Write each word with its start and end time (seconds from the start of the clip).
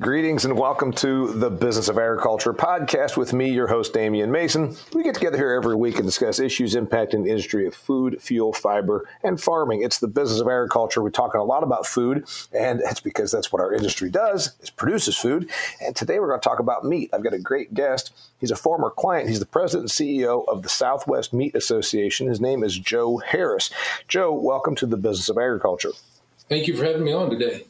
Greetings 0.00 0.44
and 0.44 0.58
welcome 0.58 0.90
to 0.94 1.32
the 1.34 1.48
Business 1.48 1.88
of 1.88 1.98
Agriculture 1.98 2.52
podcast 2.52 3.16
with 3.16 3.32
me, 3.32 3.52
your 3.52 3.68
host, 3.68 3.92
Damian 3.92 4.28
Mason. 4.28 4.76
We 4.92 5.04
get 5.04 5.14
together 5.14 5.36
here 5.36 5.52
every 5.52 5.76
week 5.76 5.98
and 5.98 6.04
discuss 6.04 6.40
issues 6.40 6.74
impacting 6.74 7.22
the 7.22 7.30
industry 7.30 7.64
of 7.68 7.76
food, 7.76 8.20
fuel, 8.20 8.52
fiber, 8.52 9.08
and 9.22 9.40
farming. 9.40 9.82
It's 9.82 10.00
the 10.00 10.08
business 10.08 10.40
of 10.40 10.48
agriculture. 10.48 11.00
We're 11.00 11.10
talking 11.10 11.40
a 11.40 11.44
lot 11.44 11.62
about 11.62 11.86
food, 11.86 12.26
and 12.52 12.80
that's 12.80 12.98
because 12.98 13.30
that's 13.30 13.52
what 13.52 13.62
our 13.62 13.72
industry 13.72 14.10
does, 14.10 14.56
is 14.60 14.68
produces 14.68 15.16
food. 15.16 15.48
And 15.80 15.94
today 15.94 16.18
we're 16.18 16.26
going 16.26 16.40
to 16.40 16.48
talk 16.48 16.58
about 16.58 16.84
meat. 16.84 17.10
I've 17.12 17.22
got 17.22 17.32
a 17.32 17.38
great 17.38 17.72
guest. 17.72 18.12
He's 18.40 18.50
a 18.50 18.56
former 18.56 18.90
client. 18.90 19.28
He's 19.28 19.38
the 19.38 19.46
president 19.46 19.96
and 19.96 20.08
CEO 20.08 20.44
of 20.48 20.64
the 20.64 20.68
Southwest 20.68 21.32
Meat 21.32 21.54
Association. 21.54 22.26
His 22.26 22.40
name 22.40 22.64
is 22.64 22.76
Joe 22.76 23.18
Harris. 23.18 23.70
Joe, 24.08 24.32
welcome 24.32 24.74
to 24.74 24.86
the 24.86 24.96
Business 24.96 25.28
of 25.28 25.38
Agriculture. 25.38 25.92
Thank 26.48 26.66
you 26.66 26.76
for 26.76 26.84
having 26.84 27.04
me 27.04 27.12
on 27.12 27.30
today. 27.30 27.66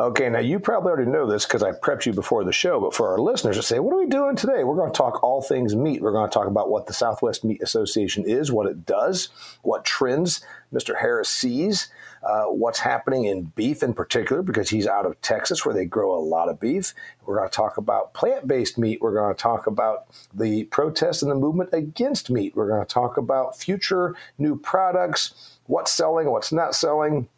Okay, 0.00 0.30
now 0.30 0.38
you 0.38 0.58
probably 0.58 0.92
already 0.92 1.10
know 1.10 1.26
this 1.26 1.44
because 1.44 1.62
I 1.62 1.72
prepped 1.72 2.06
you 2.06 2.14
before 2.14 2.42
the 2.42 2.54
show, 2.54 2.80
but 2.80 2.94
for 2.94 3.10
our 3.10 3.18
listeners 3.18 3.56
to 3.56 3.62
say, 3.62 3.80
what 3.80 3.92
are 3.92 3.98
we 3.98 4.06
doing 4.06 4.34
today? 4.34 4.64
We're 4.64 4.76
going 4.76 4.90
to 4.90 4.96
talk 4.96 5.22
all 5.22 5.42
things 5.42 5.76
meat. 5.76 6.00
We're 6.00 6.12
going 6.12 6.26
to 6.26 6.32
talk 6.32 6.46
about 6.46 6.70
what 6.70 6.86
the 6.86 6.94
Southwest 6.94 7.44
Meat 7.44 7.60
Association 7.62 8.24
is, 8.24 8.50
what 8.50 8.66
it 8.66 8.86
does, 8.86 9.28
what 9.60 9.84
trends 9.84 10.40
Mr. 10.72 10.98
Harris 10.98 11.28
sees, 11.28 11.88
uh, 12.22 12.44
what's 12.44 12.78
happening 12.78 13.26
in 13.26 13.42
beef 13.42 13.82
in 13.82 13.92
particular, 13.92 14.40
because 14.40 14.70
he's 14.70 14.86
out 14.86 15.04
of 15.04 15.20
Texas 15.20 15.66
where 15.66 15.74
they 15.74 15.84
grow 15.84 16.16
a 16.16 16.24
lot 16.24 16.48
of 16.48 16.58
beef. 16.58 16.94
We're 17.26 17.36
going 17.36 17.50
to 17.50 17.54
talk 17.54 17.76
about 17.76 18.14
plant 18.14 18.48
based 18.48 18.78
meat. 18.78 19.02
We're 19.02 19.12
going 19.12 19.34
to 19.34 19.38
talk 19.38 19.66
about 19.66 20.06
the 20.32 20.64
protest 20.64 21.20
and 21.20 21.30
the 21.30 21.34
movement 21.34 21.74
against 21.74 22.30
meat. 22.30 22.56
We're 22.56 22.68
going 22.68 22.86
to 22.86 22.90
talk 22.90 23.18
about 23.18 23.58
future 23.58 24.16
new 24.38 24.56
products, 24.56 25.58
what's 25.66 25.92
selling, 25.92 26.30
what's 26.30 26.52
not 26.52 26.74
selling 26.74 27.28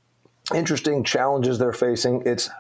interesting 0.55 1.05
challenges 1.05 1.59
they're 1.59 1.73
facing. 1.73 2.23
It's 2.27 2.51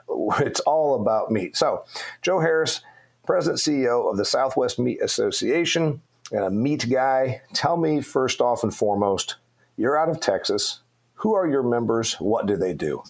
it's 0.40 0.60
all 0.60 1.00
about 1.00 1.30
meat. 1.30 1.56
So, 1.56 1.84
Joe 2.22 2.40
Harris, 2.40 2.80
President 3.26 3.60
CEO 3.60 4.10
of 4.10 4.16
the 4.16 4.24
Southwest 4.24 4.78
Meat 4.78 5.00
Association 5.02 6.02
and 6.30 6.44
a 6.44 6.50
meat 6.50 6.88
guy. 6.90 7.42
Tell 7.52 7.76
me 7.76 8.00
first 8.00 8.40
off 8.40 8.62
and 8.62 8.74
foremost, 8.74 9.36
you're 9.76 9.98
out 9.98 10.08
of 10.08 10.20
Texas. 10.20 10.80
Who 11.14 11.34
are 11.34 11.48
your 11.48 11.62
members? 11.62 12.14
What 12.14 12.46
do 12.46 12.56
they 12.56 12.74
do? 12.74 13.02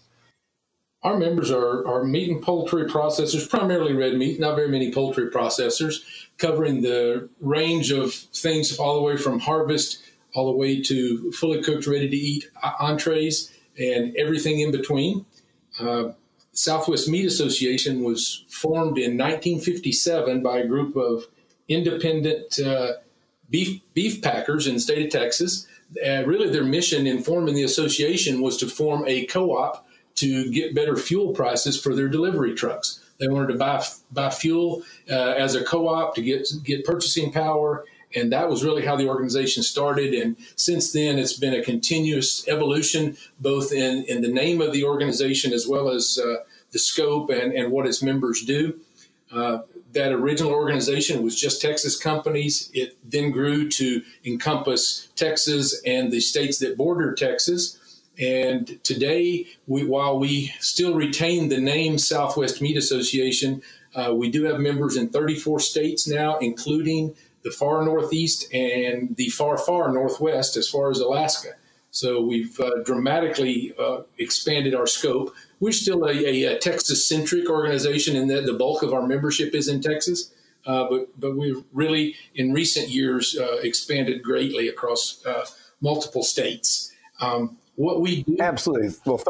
Our 1.03 1.19
members 1.19 1.51
are, 1.51 1.87
are 1.87 2.05
meat 2.05 2.31
and 2.31 2.41
poultry 2.41 2.85
processors, 2.85 3.49
primarily 3.49 3.93
red 3.93 4.15
meat, 4.15 4.39
not 4.39 4.55
very 4.55 4.69
many 4.69 4.93
poultry 4.93 5.31
processors, 5.31 6.05
covering 6.39 6.83
the 6.83 7.29
range 7.41 7.91
of 7.91 8.15
things 8.15 8.79
all 8.79 8.95
the 8.95 9.03
way 9.03 9.17
from 9.17 9.41
harvest 9.41 10.01
all 10.35 10.47
the 10.47 10.57
way 10.57 10.81
to 10.83 11.31
fully 11.33 11.63
cooked, 11.63 11.87
ready 11.87 12.09
to 12.09 12.17
eat 12.17 12.51
entrees 12.81 13.51
and 13.79 14.15
everything 14.17 14.61
in 14.61 14.71
between. 14.71 15.25
Uh, 15.79 16.13
Southwest 16.53 17.09
Meat 17.09 17.25
Association 17.25 18.03
was 18.03 18.45
formed 18.49 18.99
in 18.99 19.17
1957 19.17 20.43
by 20.43 20.59
a 20.59 20.67
group 20.67 20.97
of 20.97 21.27
independent 21.69 22.59
uh, 22.61 22.93
beef 23.49 23.81
beef 23.95 24.21
packers 24.21 24.67
in 24.67 24.75
the 24.75 24.81
state 24.81 25.07
of 25.07 25.13
Texas. 25.13 25.67
Uh, 26.05 26.25
really, 26.25 26.51
their 26.51 26.65
mission 26.65 27.07
in 27.07 27.23
forming 27.23 27.55
the 27.55 27.63
association 27.63 28.41
was 28.41 28.57
to 28.59 28.67
form 28.67 29.05
a 29.07 29.25
co-op 29.27 29.87
to 30.15 30.51
get 30.51 30.75
better 30.75 30.97
fuel 30.97 31.33
prices 31.33 31.81
for 31.81 31.95
their 31.95 32.09
delivery 32.09 32.55
trucks. 32.55 33.01
They 33.19 33.29
wanted 33.29 33.53
to 33.53 33.59
buy 33.59 33.85
buy 34.11 34.31
fuel 34.31 34.83
uh, 35.11 35.15
as 35.15 35.55
a 35.55 35.65
co-op 35.65 36.15
to 36.17 36.23
get 36.23 36.49
get 36.65 36.85
purchasing 36.85 37.33
power 37.33 37.85
and 38.15 38.33
that 38.33 38.49
was 38.49 38.65
really 38.65 38.85
how 38.85 38.97
the 38.97 39.09
organization 39.09 39.63
started. 39.63 40.15
And 40.15 40.37
since 40.57 40.93
then, 40.93 41.19
it's 41.19 41.33
been 41.33 41.55
a 41.55 41.63
continuous 41.63 42.47
evolution, 42.49 43.17
both 43.41 43.73
in, 43.73 44.05
in 44.05 44.23
the 44.23 44.33
name 44.33 44.61
of 44.61 44.73
the 44.73 44.85
organization 44.85 45.53
as 45.53 45.67
well 45.67 45.89
as 45.89 46.19
uh, 46.23 46.45
the 46.73 46.79
scope 46.79 47.31
and, 47.31 47.53
and 47.53 47.73
what 47.73 47.87
its 47.87 48.03
members 48.03 48.43
do. 48.43 48.81
Uh, 49.31 49.61
that 49.93 50.13
original 50.13 50.53
organization 50.53 51.23
was 51.23 51.39
just 51.39 51.61
Texas 51.61 51.99
companies. 51.99 52.71
It 52.73 52.97
then 53.05 53.31
grew 53.31 53.69
to 53.71 54.03
encompass 54.25 55.09
Texas 55.17 55.81
and 55.85 56.11
the 56.11 56.21
states 56.21 56.59
that 56.59 56.77
border 56.77 57.15
Texas. 57.15 57.79
And 58.19 58.83
today, 58.85 59.47
we, 59.67 59.85
while 59.85 60.19
we 60.19 60.55
still 60.61 60.95
retain 60.95 61.49
the 61.49 61.61
name 61.61 61.99
Southwest 61.99 62.61
Meat 62.61 62.77
Association, 62.77 63.63
uh, 63.95 64.15
we 64.15 64.31
do 64.31 64.45
have 64.45 64.61
members 64.61 64.97
in 64.97 65.09
34 65.09 65.61
states 65.61 66.09
now, 66.09 66.39
including 66.39 67.15
the 67.45 67.51
far 67.51 67.85
northeast 67.85 68.53
and 68.53 69.17
the 69.17 69.29
far, 69.31 69.59
far 69.59 69.93
northwest 69.93 70.57
as 70.57 70.69
far 70.69 70.91
as 70.91 71.01
Alaska. 71.01 71.51
So 71.91 72.23
we've 72.23 72.59
uh, 72.59 72.83
dramatically 72.85 73.75
uh, 73.79 74.03
expanded 74.19 74.75
our 74.75 74.87
scope. 74.87 75.35
We're 75.61 75.73
still 75.73 76.05
a, 76.05 76.13
a, 76.13 76.45
a 76.45 76.59
Texas 76.59 77.07
centric 77.07 77.51
organization 77.51 78.17
in 78.17 78.29
that 78.29 78.47
the 78.47 78.55
bulk 78.55 78.83
of 78.83 78.95
our 78.95 79.07
membership 79.07 79.55
is 79.55 79.69
in 79.69 79.81
Texas. 79.83 80.33
Uh, 80.65 80.87
but 80.89 81.21
but 81.21 81.37
we've 81.37 81.63
really 81.73 82.15
in 82.35 82.53
recent 82.53 82.89
years 82.89 83.37
uh, 83.39 83.57
expanded 83.63 84.23
greatly 84.23 84.69
across 84.69 85.25
uh, 85.27 85.45
multiple 85.81 86.23
states. 86.23 86.93
Um, 87.21 87.59
what 87.75 88.01
we 88.01 88.23
do 88.23 88.37
absolutely 88.41 88.95
well. 89.05 89.23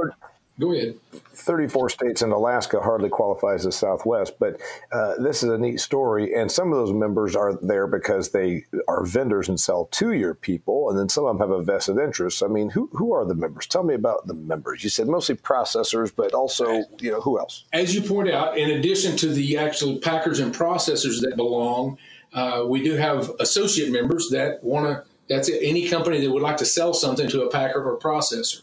Go 0.62 0.72
ahead. 0.72 0.94
34 1.34 1.88
states 1.88 2.22
and 2.22 2.32
Alaska 2.32 2.80
hardly 2.80 3.08
qualifies 3.08 3.66
as 3.66 3.74
Southwest, 3.74 4.34
but 4.38 4.60
uh, 4.92 5.14
this 5.18 5.42
is 5.42 5.50
a 5.50 5.58
neat 5.58 5.80
story. 5.80 6.32
And 6.32 6.52
some 6.52 6.72
of 6.72 6.78
those 6.78 6.92
members 6.92 7.34
are 7.34 7.58
there 7.60 7.88
because 7.88 8.30
they 8.30 8.64
are 8.86 9.04
vendors 9.04 9.48
and 9.48 9.58
sell 9.58 9.86
to 9.86 10.12
your 10.12 10.34
people, 10.34 10.88
and 10.88 10.96
then 10.96 11.08
some 11.08 11.24
of 11.24 11.36
them 11.36 11.50
have 11.50 11.58
a 11.58 11.64
vested 11.64 11.98
interest. 11.98 12.44
I 12.44 12.46
mean, 12.46 12.70
who, 12.70 12.88
who 12.92 13.12
are 13.12 13.24
the 13.24 13.34
members? 13.34 13.66
Tell 13.66 13.82
me 13.82 13.94
about 13.94 14.28
the 14.28 14.34
members. 14.34 14.84
You 14.84 14.90
said 14.90 15.08
mostly 15.08 15.34
processors, 15.34 16.12
but 16.14 16.32
also, 16.32 16.84
you 17.00 17.10
know, 17.10 17.20
who 17.20 17.40
else? 17.40 17.64
As 17.72 17.92
you 17.92 18.00
point 18.00 18.30
out, 18.30 18.56
in 18.56 18.70
addition 18.70 19.16
to 19.16 19.26
the 19.26 19.58
actual 19.58 19.98
packers 19.98 20.38
and 20.38 20.54
processors 20.54 21.22
that 21.22 21.34
belong, 21.34 21.98
uh, 22.34 22.62
we 22.68 22.84
do 22.84 22.92
have 22.92 23.32
associate 23.40 23.90
members 23.90 24.28
that 24.30 24.62
want 24.62 24.86
to, 24.86 25.04
that's 25.28 25.48
it, 25.48 25.58
any 25.60 25.88
company 25.88 26.20
that 26.20 26.30
would 26.30 26.42
like 26.42 26.58
to 26.58 26.66
sell 26.66 26.94
something 26.94 27.28
to 27.30 27.42
a 27.42 27.50
packer 27.50 27.82
or 27.82 27.98
processor. 27.98 28.62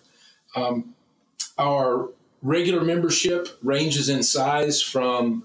Um, 0.55 0.95
our 1.57 2.09
regular 2.41 2.83
membership 2.83 3.49
ranges 3.61 4.09
in 4.09 4.23
size 4.23 4.81
from 4.81 5.43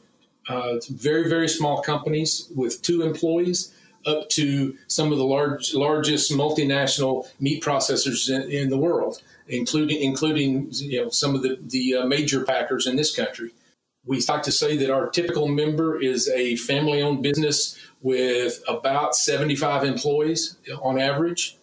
uh, 0.49 0.75
very, 0.91 1.29
very 1.29 1.49
small 1.49 1.83
companies 1.83 2.51
with 2.55 2.83
two 2.83 3.03
employees 3.03 3.75
up 4.07 4.29
to 4.29 4.77
some 4.87 5.13
of 5.13 5.19
the 5.19 5.25
large, 5.25 5.75
largest 5.75 6.31
multinational 6.33 7.27
meat 7.41 7.63
processors 7.63 8.29
in, 8.29 8.51
in 8.51 8.69
the 8.69 8.77
world, 8.77 9.23
including 9.49 10.01
including 10.03 10.69
you 10.71 11.03
know 11.03 11.09
some 11.11 11.35
of 11.35 11.43
the 11.43 11.59
the 11.63 11.95
uh, 11.95 12.07
major 12.07 12.45
packers 12.45 12.87
in 12.87 12.97
this 12.97 13.15
country. 13.15 13.53
We 14.07 14.23
like 14.29 14.43
to 14.43 14.53
say 14.53 14.77
that 14.77 14.91
our 14.91 15.09
typical 15.09 15.49
member 15.49 15.99
is 15.99 16.29
a 16.29 16.57
family-owned 16.57 17.23
business 17.23 17.79
with 18.03 18.63
about 18.69 19.17
75 19.17 19.83
employees 19.85 20.59
on 20.83 20.99
average. 20.99 21.57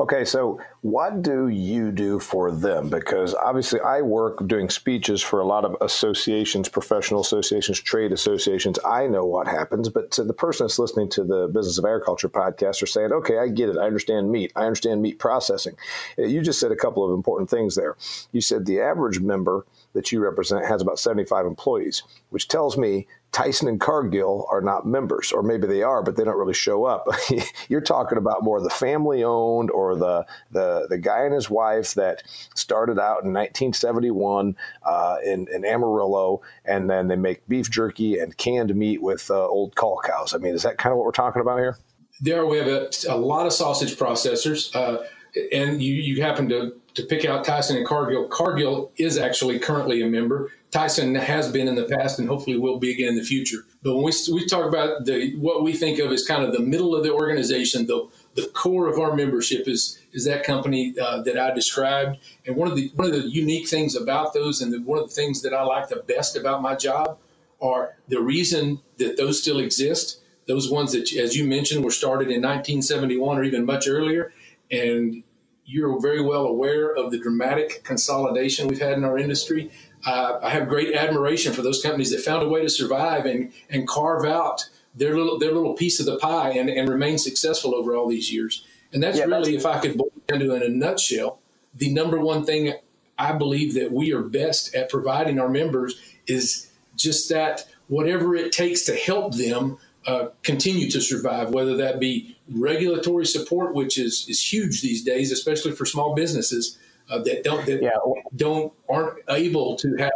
Okay, 0.00 0.24
so 0.24 0.58
what 0.80 1.20
do 1.20 1.48
you 1.48 1.92
do 1.92 2.18
for 2.18 2.50
them? 2.50 2.88
Because 2.88 3.34
obviously, 3.34 3.80
I 3.80 4.00
work 4.00 4.46
doing 4.48 4.70
speeches 4.70 5.20
for 5.20 5.40
a 5.40 5.44
lot 5.44 5.66
of 5.66 5.76
associations, 5.82 6.70
professional 6.70 7.20
associations, 7.20 7.78
trade 7.78 8.10
associations. 8.10 8.78
I 8.82 9.06
know 9.08 9.26
what 9.26 9.46
happens, 9.46 9.90
but 9.90 10.10
to 10.12 10.24
the 10.24 10.32
person 10.32 10.64
that's 10.64 10.78
listening 10.78 11.10
to 11.10 11.24
the 11.24 11.48
Business 11.48 11.76
of 11.76 11.84
Agriculture 11.84 12.30
podcast 12.30 12.82
are 12.82 12.86
saying, 12.86 13.12
okay, 13.12 13.36
I 13.36 13.48
get 13.48 13.68
it. 13.68 13.76
I 13.76 13.84
understand 13.84 14.32
meat. 14.32 14.52
I 14.56 14.64
understand 14.64 15.02
meat 15.02 15.18
processing. 15.18 15.76
Uh, 16.18 16.22
you 16.22 16.40
just 16.40 16.60
said 16.60 16.72
a 16.72 16.76
couple 16.76 17.04
of 17.04 17.14
important 17.14 17.50
things 17.50 17.74
there. 17.74 17.98
You 18.32 18.40
said 18.40 18.64
the 18.64 18.80
average 18.80 19.20
member 19.20 19.66
that 19.92 20.12
you 20.12 20.20
represent 20.20 20.64
has 20.64 20.80
about 20.80 20.98
75 20.98 21.44
employees, 21.44 22.04
which 22.30 22.48
tells 22.48 22.78
me 22.78 23.06
Tyson 23.32 23.68
and 23.68 23.80
Cargill 23.80 24.46
are 24.50 24.60
not 24.60 24.86
members, 24.86 25.30
or 25.32 25.42
maybe 25.42 25.66
they 25.66 25.82
are, 25.82 26.02
but 26.02 26.16
they 26.16 26.24
don't 26.24 26.36
really 26.36 26.54
show 26.54 26.84
up. 26.84 27.06
You're 27.68 27.80
talking 27.80 28.18
about 28.18 28.42
more 28.42 28.60
the 28.60 28.70
family 28.70 29.22
owned 29.22 29.70
or 29.70 29.94
the, 29.94 30.26
the, 30.50 30.86
the 30.88 30.98
guy 30.98 31.24
and 31.24 31.34
his 31.34 31.48
wife 31.48 31.94
that 31.94 32.24
started 32.54 32.98
out 32.98 33.22
in 33.22 33.32
1971 33.32 34.56
uh, 34.82 35.16
in, 35.24 35.46
in 35.52 35.64
Amarillo, 35.64 36.42
and 36.64 36.90
then 36.90 37.08
they 37.08 37.16
make 37.16 37.46
beef 37.46 37.70
jerky 37.70 38.18
and 38.18 38.36
canned 38.36 38.74
meat 38.74 39.00
with 39.00 39.30
uh, 39.30 39.46
old 39.46 39.76
cull 39.76 40.00
cows. 40.04 40.34
I 40.34 40.38
mean, 40.38 40.54
is 40.54 40.64
that 40.64 40.78
kind 40.78 40.92
of 40.92 40.98
what 40.98 41.06
we're 41.06 41.12
talking 41.12 41.40
about 41.40 41.58
here? 41.58 41.78
There, 42.20 42.44
we 42.46 42.58
have 42.58 42.66
a, 42.66 42.90
a 43.08 43.16
lot 43.16 43.46
of 43.46 43.52
sausage 43.52 43.94
processors, 43.96 44.74
uh, 44.74 45.04
and 45.52 45.80
you, 45.80 45.94
you 45.94 46.20
happen 46.20 46.48
to, 46.48 46.74
to 46.94 47.04
pick 47.04 47.24
out 47.24 47.44
Tyson 47.44 47.76
and 47.76 47.86
Cargill. 47.86 48.26
Cargill 48.26 48.90
is 48.96 49.16
actually 49.16 49.60
currently 49.60 50.02
a 50.02 50.06
member. 50.06 50.50
Tyson 50.70 51.16
has 51.16 51.50
been 51.50 51.66
in 51.66 51.74
the 51.74 51.84
past 51.84 52.18
and 52.18 52.28
hopefully 52.28 52.56
will 52.56 52.78
be 52.78 52.92
again 52.92 53.08
in 53.08 53.16
the 53.16 53.24
future. 53.24 53.64
But 53.82 53.96
when 53.96 54.04
we, 54.04 54.12
we 54.32 54.46
talk 54.46 54.66
about 54.66 55.04
the 55.04 55.34
what 55.36 55.64
we 55.64 55.72
think 55.72 55.98
of 55.98 56.12
as 56.12 56.26
kind 56.26 56.44
of 56.44 56.52
the 56.52 56.60
middle 56.60 56.94
of 56.94 57.02
the 57.02 57.12
organization, 57.12 57.86
the 57.86 58.08
the 58.34 58.46
core 58.48 58.86
of 58.86 58.98
our 58.98 59.16
membership 59.16 59.66
is 59.66 59.98
is 60.12 60.24
that 60.26 60.44
company 60.44 60.94
uh, 61.00 61.22
that 61.22 61.38
I 61.38 61.52
described. 61.52 62.18
And 62.46 62.56
one 62.56 62.68
of 62.68 62.76
the 62.76 62.92
one 62.94 63.06
of 63.06 63.12
the 63.12 63.28
unique 63.28 63.68
things 63.68 63.96
about 63.96 64.32
those, 64.32 64.60
and 64.60 64.72
the, 64.72 64.80
one 64.80 64.98
of 64.98 65.08
the 65.08 65.14
things 65.14 65.42
that 65.42 65.52
I 65.52 65.62
like 65.62 65.88
the 65.88 66.04
best 66.06 66.36
about 66.36 66.62
my 66.62 66.76
job, 66.76 67.18
are 67.60 67.96
the 68.08 68.20
reason 68.20 68.80
that 68.98 69.16
those 69.16 69.40
still 69.40 69.58
exist. 69.58 70.18
Those 70.46 70.70
ones 70.70 70.92
that, 70.92 71.12
as 71.12 71.36
you 71.36 71.44
mentioned, 71.44 71.84
were 71.84 71.92
started 71.92 72.24
in 72.24 72.42
1971 72.42 73.38
or 73.38 73.44
even 73.44 73.64
much 73.64 73.86
earlier, 73.86 74.32
and 74.70 75.22
you're 75.70 76.00
very 76.00 76.20
well 76.20 76.46
aware 76.46 76.92
of 76.92 77.12
the 77.12 77.18
dramatic 77.18 77.84
consolidation 77.84 78.66
we've 78.66 78.80
had 78.80 78.94
in 78.94 79.04
our 79.04 79.16
industry. 79.16 79.70
Uh, 80.04 80.38
I 80.42 80.50
have 80.50 80.68
great 80.68 80.94
admiration 80.94 81.52
for 81.52 81.62
those 81.62 81.80
companies 81.80 82.10
that 82.10 82.20
found 82.22 82.42
a 82.42 82.48
way 82.48 82.62
to 82.62 82.68
survive 82.68 83.24
and, 83.24 83.52
and 83.68 83.86
carve 83.86 84.24
out 84.24 84.68
their 84.96 85.16
little 85.16 85.38
their 85.38 85.52
little 85.52 85.74
piece 85.74 86.00
of 86.00 86.06
the 86.06 86.18
pie 86.18 86.50
and, 86.50 86.68
and 86.68 86.88
remain 86.88 87.18
successful 87.18 87.74
over 87.76 87.94
all 87.94 88.08
these 88.08 88.32
years. 88.32 88.66
And 88.92 89.00
that's 89.00 89.18
yeah, 89.18 89.24
really, 89.26 89.56
that's- 89.56 89.64
if 89.64 89.66
I 89.66 89.78
could 89.78 89.96
boil 89.96 90.10
it 90.16 90.26
down 90.26 90.40
to 90.40 90.54
in 90.54 90.62
a 90.62 90.68
nutshell, 90.68 91.38
the 91.74 91.92
number 91.92 92.18
one 92.18 92.44
thing 92.44 92.74
I 93.16 93.32
believe 93.32 93.74
that 93.74 93.92
we 93.92 94.12
are 94.12 94.22
best 94.22 94.74
at 94.74 94.90
providing 94.90 95.38
our 95.38 95.48
members 95.48 96.00
is 96.26 96.70
just 96.96 97.28
that 97.28 97.66
whatever 97.86 98.34
it 98.34 98.50
takes 98.50 98.82
to 98.86 98.94
help 98.96 99.36
them 99.36 99.78
uh, 100.10 100.30
continue 100.42 100.90
to 100.90 101.00
survive, 101.00 101.50
whether 101.50 101.76
that 101.76 102.00
be 102.00 102.36
regulatory 102.52 103.24
support, 103.24 103.74
which 103.74 103.96
is, 103.96 104.26
is 104.28 104.52
huge 104.52 104.82
these 104.82 105.04
days, 105.04 105.30
especially 105.30 105.72
for 105.72 105.86
small 105.86 106.14
businesses 106.14 106.78
uh, 107.08 107.18
that 107.22 107.44
don't 107.44 107.64
that 107.66 107.80
yeah. 107.80 107.90
don't 108.34 108.72
aren't 108.88 109.18
able 109.28 109.76
to 109.76 109.96
have 109.96 110.12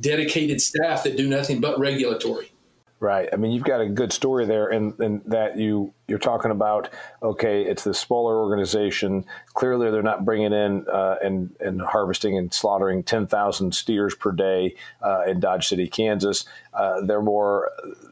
dedicated 0.00 0.60
staff 0.60 1.02
that 1.04 1.16
do 1.16 1.26
nothing 1.26 1.60
but 1.60 1.78
regulatory. 1.78 2.52
Right. 3.00 3.28
I 3.32 3.36
mean, 3.36 3.52
you've 3.52 3.62
got 3.62 3.80
a 3.80 3.88
good 3.88 4.12
story 4.12 4.44
there, 4.44 4.66
and, 4.66 4.92
that 5.26 5.56
you 5.56 5.94
you're 6.08 6.18
talking 6.18 6.50
about. 6.50 6.88
Okay, 7.22 7.62
it's 7.62 7.84
the 7.84 7.94
smaller 7.94 8.40
organization. 8.40 9.24
Clearly, 9.54 9.92
they're 9.92 10.02
not 10.02 10.24
bringing 10.24 10.52
in 10.52 10.84
uh, 10.88 11.14
and 11.22 11.54
and 11.60 11.80
harvesting 11.80 12.36
and 12.36 12.52
slaughtering 12.52 13.04
ten 13.04 13.28
thousand 13.28 13.76
steers 13.76 14.16
per 14.16 14.32
day 14.32 14.74
uh, 15.00 15.22
in 15.28 15.38
Dodge 15.38 15.68
City, 15.68 15.86
Kansas. 15.86 16.44
Uh, 16.74 17.02
they're 17.02 17.22
more 17.22 17.70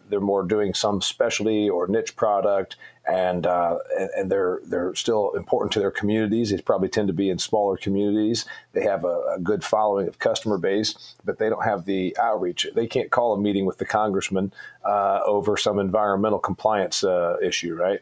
they're 0.08 0.20
more 0.20 0.44
doing 0.44 0.72
some 0.72 1.02
specialty 1.02 1.68
or 1.68 1.88
niche 1.88 2.14
product, 2.14 2.76
and, 3.06 3.46
uh, 3.46 3.78
and, 4.16 4.30
they're 4.30 4.60
they're 4.64 4.94
still 4.94 5.32
important 5.32 5.72
to 5.72 5.78
their 5.78 5.90
communities. 5.90 6.50
They 6.50 6.60
probably 6.60 6.88
tend 6.88 7.06
to 7.08 7.14
be 7.14 7.30
in 7.30 7.38
smaller 7.38 7.76
communities. 7.76 8.44
They 8.72 8.82
have 8.82 9.04
a, 9.04 9.34
a, 9.36 9.38
good 9.40 9.62
following 9.62 10.08
of 10.08 10.18
customer 10.18 10.58
base, 10.58 11.14
but 11.24 11.38
they 11.38 11.48
don't 11.48 11.64
have 11.64 11.84
the 11.84 12.16
outreach. 12.18 12.66
They 12.74 12.86
can't 12.86 13.10
call 13.10 13.34
a 13.34 13.38
meeting 13.38 13.64
with 13.64 13.78
the 13.78 13.84
congressman 13.84 14.52
uh, 14.84 15.20
over 15.24 15.56
some 15.56 15.78
environmental 15.78 16.38
compliance 16.38 17.04
uh, 17.04 17.36
issue, 17.42 17.74
right? 17.74 18.00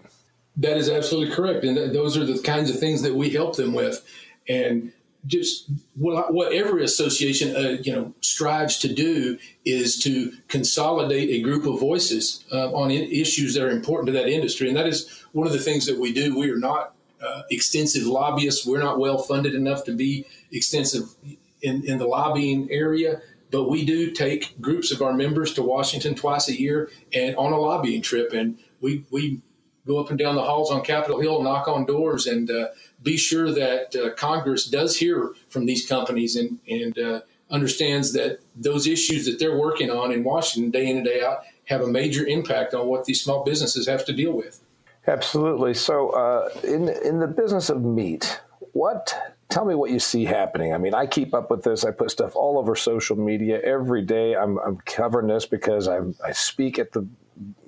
That 0.56 0.76
is 0.76 0.88
absolutely 0.88 1.34
correct, 1.34 1.64
and 1.64 1.76
th- 1.76 1.92
those 1.92 2.16
are 2.16 2.24
the 2.24 2.38
kinds 2.40 2.70
of 2.70 2.78
things 2.78 3.02
that 3.02 3.14
we 3.14 3.30
help 3.30 3.56
them 3.56 3.74
with. 3.74 4.04
And 4.48 4.92
just 5.26 5.70
what 5.94 6.52
every 6.52 6.84
association 6.84 7.56
uh, 7.56 7.76
you 7.82 7.92
know 7.92 8.14
strives 8.20 8.78
to 8.78 8.92
do 8.92 9.38
is 9.64 9.98
to 10.00 10.32
consolidate 10.48 11.30
a 11.30 11.42
group 11.42 11.66
of 11.66 11.80
voices 11.80 12.44
uh, 12.52 12.72
on 12.72 12.90
issues 12.90 13.54
that 13.54 13.64
are 13.64 13.70
important 13.70 14.06
to 14.06 14.12
that 14.12 14.28
industry, 14.28 14.68
and 14.68 14.76
that 14.76 14.86
is 14.86 15.24
one 15.32 15.46
of 15.46 15.52
the 15.52 15.58
things 15.58 15.86
that 15.86 15.98
we 15.98 16.12
do. 16.12 16.38
We 16.38 16.50
are 16.50 16.58
not 16.58 16.94
uh, 17.24 17.42
extensive 17.50 18.06
lobbyists. 18.06 18.66
We're 18.66 18.82
not 18.82 18.98
well 18.98 19.18
funded 19.18 19.54
enough 19.54 19.84
to 19.84 19.92
be 19.92 20.26
extensive 20.52 21.14
in, 21.62 21.84
in 21.86 21.98
the 21.98 22.06
lobbying 22.06 22.68
area, 22.70 23.22
but 23.50 23.70
we 23.70 23.84
do 23.84 24.10
take 24.10 24.60
groups 24.60 24.92
of 24.92 25.00
our 25.00 25.14
members 25.14 25.54
to 25.54 25.62
Washington 25.62 26.14
twice 26.14 26.48
a 26.48 26.60
year 26.60 26.90
and 27.14 27.34
on 27.36 27.52
a 27.52 27.58
lobbying 27.58 28.02
trip, 28.02 28.32
and 28.32 28.58
we 28.80 29.04
we 29.10 29.40
go 29.86 29.98
up 29.98 30.10
and 30.10 30.18
down 30.18 30.34
the 30.34 30.42
halls 30.42 30.70
on 30.70 30.82
Capitol 30.82 31.20
Hill, 31.20 31.42
knock 31.42 31.68
on 31.68 31.84
doors, 31.84 32.26
and 32.26 32.50
uh, 32.50 32.68
be 33.02 33.16
sure 33.16 33.52
that 33.52 33.94
uh, 33.96 34.14
Congress 34.14 34.66
does 34.66 34.96
hear 34.96 35.32
from 35.48 35.66
these 35.66 35.86
companies 35.86 36.36
and, 36.36 36.58
and 36.68 36.98
uh, 36.98 37.20
understands 37.50 38.12
that 38.12 38.40
those 38.56 38.86
issues 38.86 39.26
that 39.26 39.38
they're 39.38 39.58
working 39.58 39.90
on 39.90 40.12
in 40.12 40.24
Washington 40.24 40.70
day 40.70 40.88
in 40.88 40.96
and 40.96 41.06
day 41.06 41.22
out 41.22 41.44
have 41.66 41.80
a 41.80 41.86
major 41.86 42.26
impact 42.26 42.74
on 42.74 42.86
what 42.86 43.04
these 43.04 43.22
small 43.22 43.44
businesses 43.44 43.86
have 43.86 44.04
to 44.06 44.12
deal 44.12 44.32
with. 44.32 44.60
Absolutely. 45.06 45.74
So, 45.74 46.10
uh, 46.10 46.48
in 46.62 46.88
in 46.88 47.20
the 47.20 47.26
business 47.26 47.68
of 47.68 47.82
meat, 47.82 48.40
what 48.72 49.14
tell 49.54 49.64
me 49.64 49.74
what 49.74 49.90
you 49.90 50.00
see 50.00 50.24
happening. 50.24 50.74
I 50.74 50.78
mean, 50.78 50.94
I 50.94 51.06
keep 51.06 51.32
up 51.32 51.50
with 51.50 51.62
this. 51.62 51.84
I 51.84 51.92
put 51.92 52.10
stuff 52.10 52.34
all 52.34 52.58
over 52.58 52.74
social 52.74 53.16
media 53.16 53.60
every 53.62 54.02
day. 54.02 54.34
I'm, 54.34 54.58
I'm 54.58 54.78
covering 54.78 55.28
this 55.28 55.46
because 55.46 55.86
I'm, 55.86 56.16
I 56.24 56.32
speak 56.32 56.78
at 56.78 56.90
the 56.92 57.06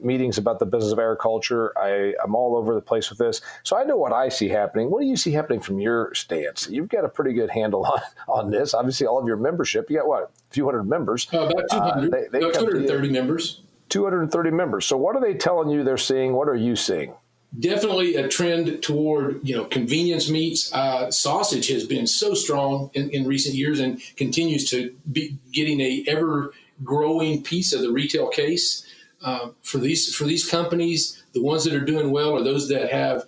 meetings 0.01 0.39
about 0.39 0.59
the 0.59 0.67
business 0.67 0.93
of 0.93 0.99
agriculture. 0.99 1.77
I, 1.79 2.15
I'm 2.23 2.35
all 2.35 2.57
over 2.57 2.75
the 2.75 2.81
place 2.81 3.11
with 3.11 3.19
this. 3.19 3.41
So 3.63 3.77
I 3.77 3.85
know 3.85 3.97
what 3.97 4.13
I 4.13 4.29
see 4.29 4.49
happening. 4.49 4.91
What 4.91 5.01
do 5.01 5.07
you 5.07 5.17
see 5.17 5.33
happening 5.33 5.61
from 5.61 5.81
your 5.81 6.15
stance? 6.15 6.69
You've 6.71 6.89
got 6.89 7.05
a 7.05 7.09
pretty 7.09 7.33
good 7.33 7.51
handle 7.51 7.85
on, 7.85 8.01
on 8.29 8.51
this. 8.51 8.75
Obviously, 8.75 9.07
all 9.07 9.19
of 9.19 9.27
your 9.27 9.37
membership, 9.37 9.91
you 9.91 9.99
got 9.99 10.07
what, 10.07 10.23
a 10.23 10.55
few 10.55 10.65
hundred 10.65 10.85
members? 10.85 11.27
Uh, 11.33 11.41
about 11.41 11.65
200. 11.71 12.15
Uh, 12.15 12.29
they, 12.31 12.39
about 12.39 12.55
230 12.55 13.09
members. 13.11 13.63
230 13.89 14.51
members. 14.51 14.87
So 14.87 14.97
what 14.97 15.17
are 15.17 15.21
they 15.21 15.35
telling 15.35 15.71
you 15.71 15.85
they're 15.85 15.97
seeing? 15.97 16.35
What 16.35 16.49
are 16.49 16.57
you 16.57 16.77
seeing? 16.77 17.15
Definitely 17.59 18.17
a 18.17 18.29
trend 18.29 18.83
toward 18.83 19.47
you 19.47 19.57
know 19.57 19.65
convenience 19.65 20.29
meats. 20.29 20.73
Uh, 20.75 21.11
sausage 21.11 21.69
has 21.69 21.87
been 21.87 22.07
so 22.07 22.35
strong 22.35 22.91
in, 22.93 23.09
in 23.11 23.27
recent 23.27 23.55
years 23.55 23.79
and 23.79 24.01
continues 24.17 24.69
to 24.71 24.95
be 25.11 25.39
getting 25.53 25.81
a 25.81 26.05
ever 26.09 26.53
growing 26.83 27.43
piece 27.43 27.73
of 27.73 27.81
the 27.81 27.91
retail 27.91 28.29
case. 28.29 28.85
Uh, 29.27 29.51
for 29.61 29.79
these 29.79 30.15
for 30.15 30.23
these 30.23 30.49
companies, 30.49 31.25
the 31.35 31.43
ones 31.43 31.65
that 31.65 31.75
are 31.75 31.85
doing 31.85 32.13
well 32.13 32.37
are 32.37 32.45
those 32.45 32.69
that 32.69 32.93
have, 32.93 33.25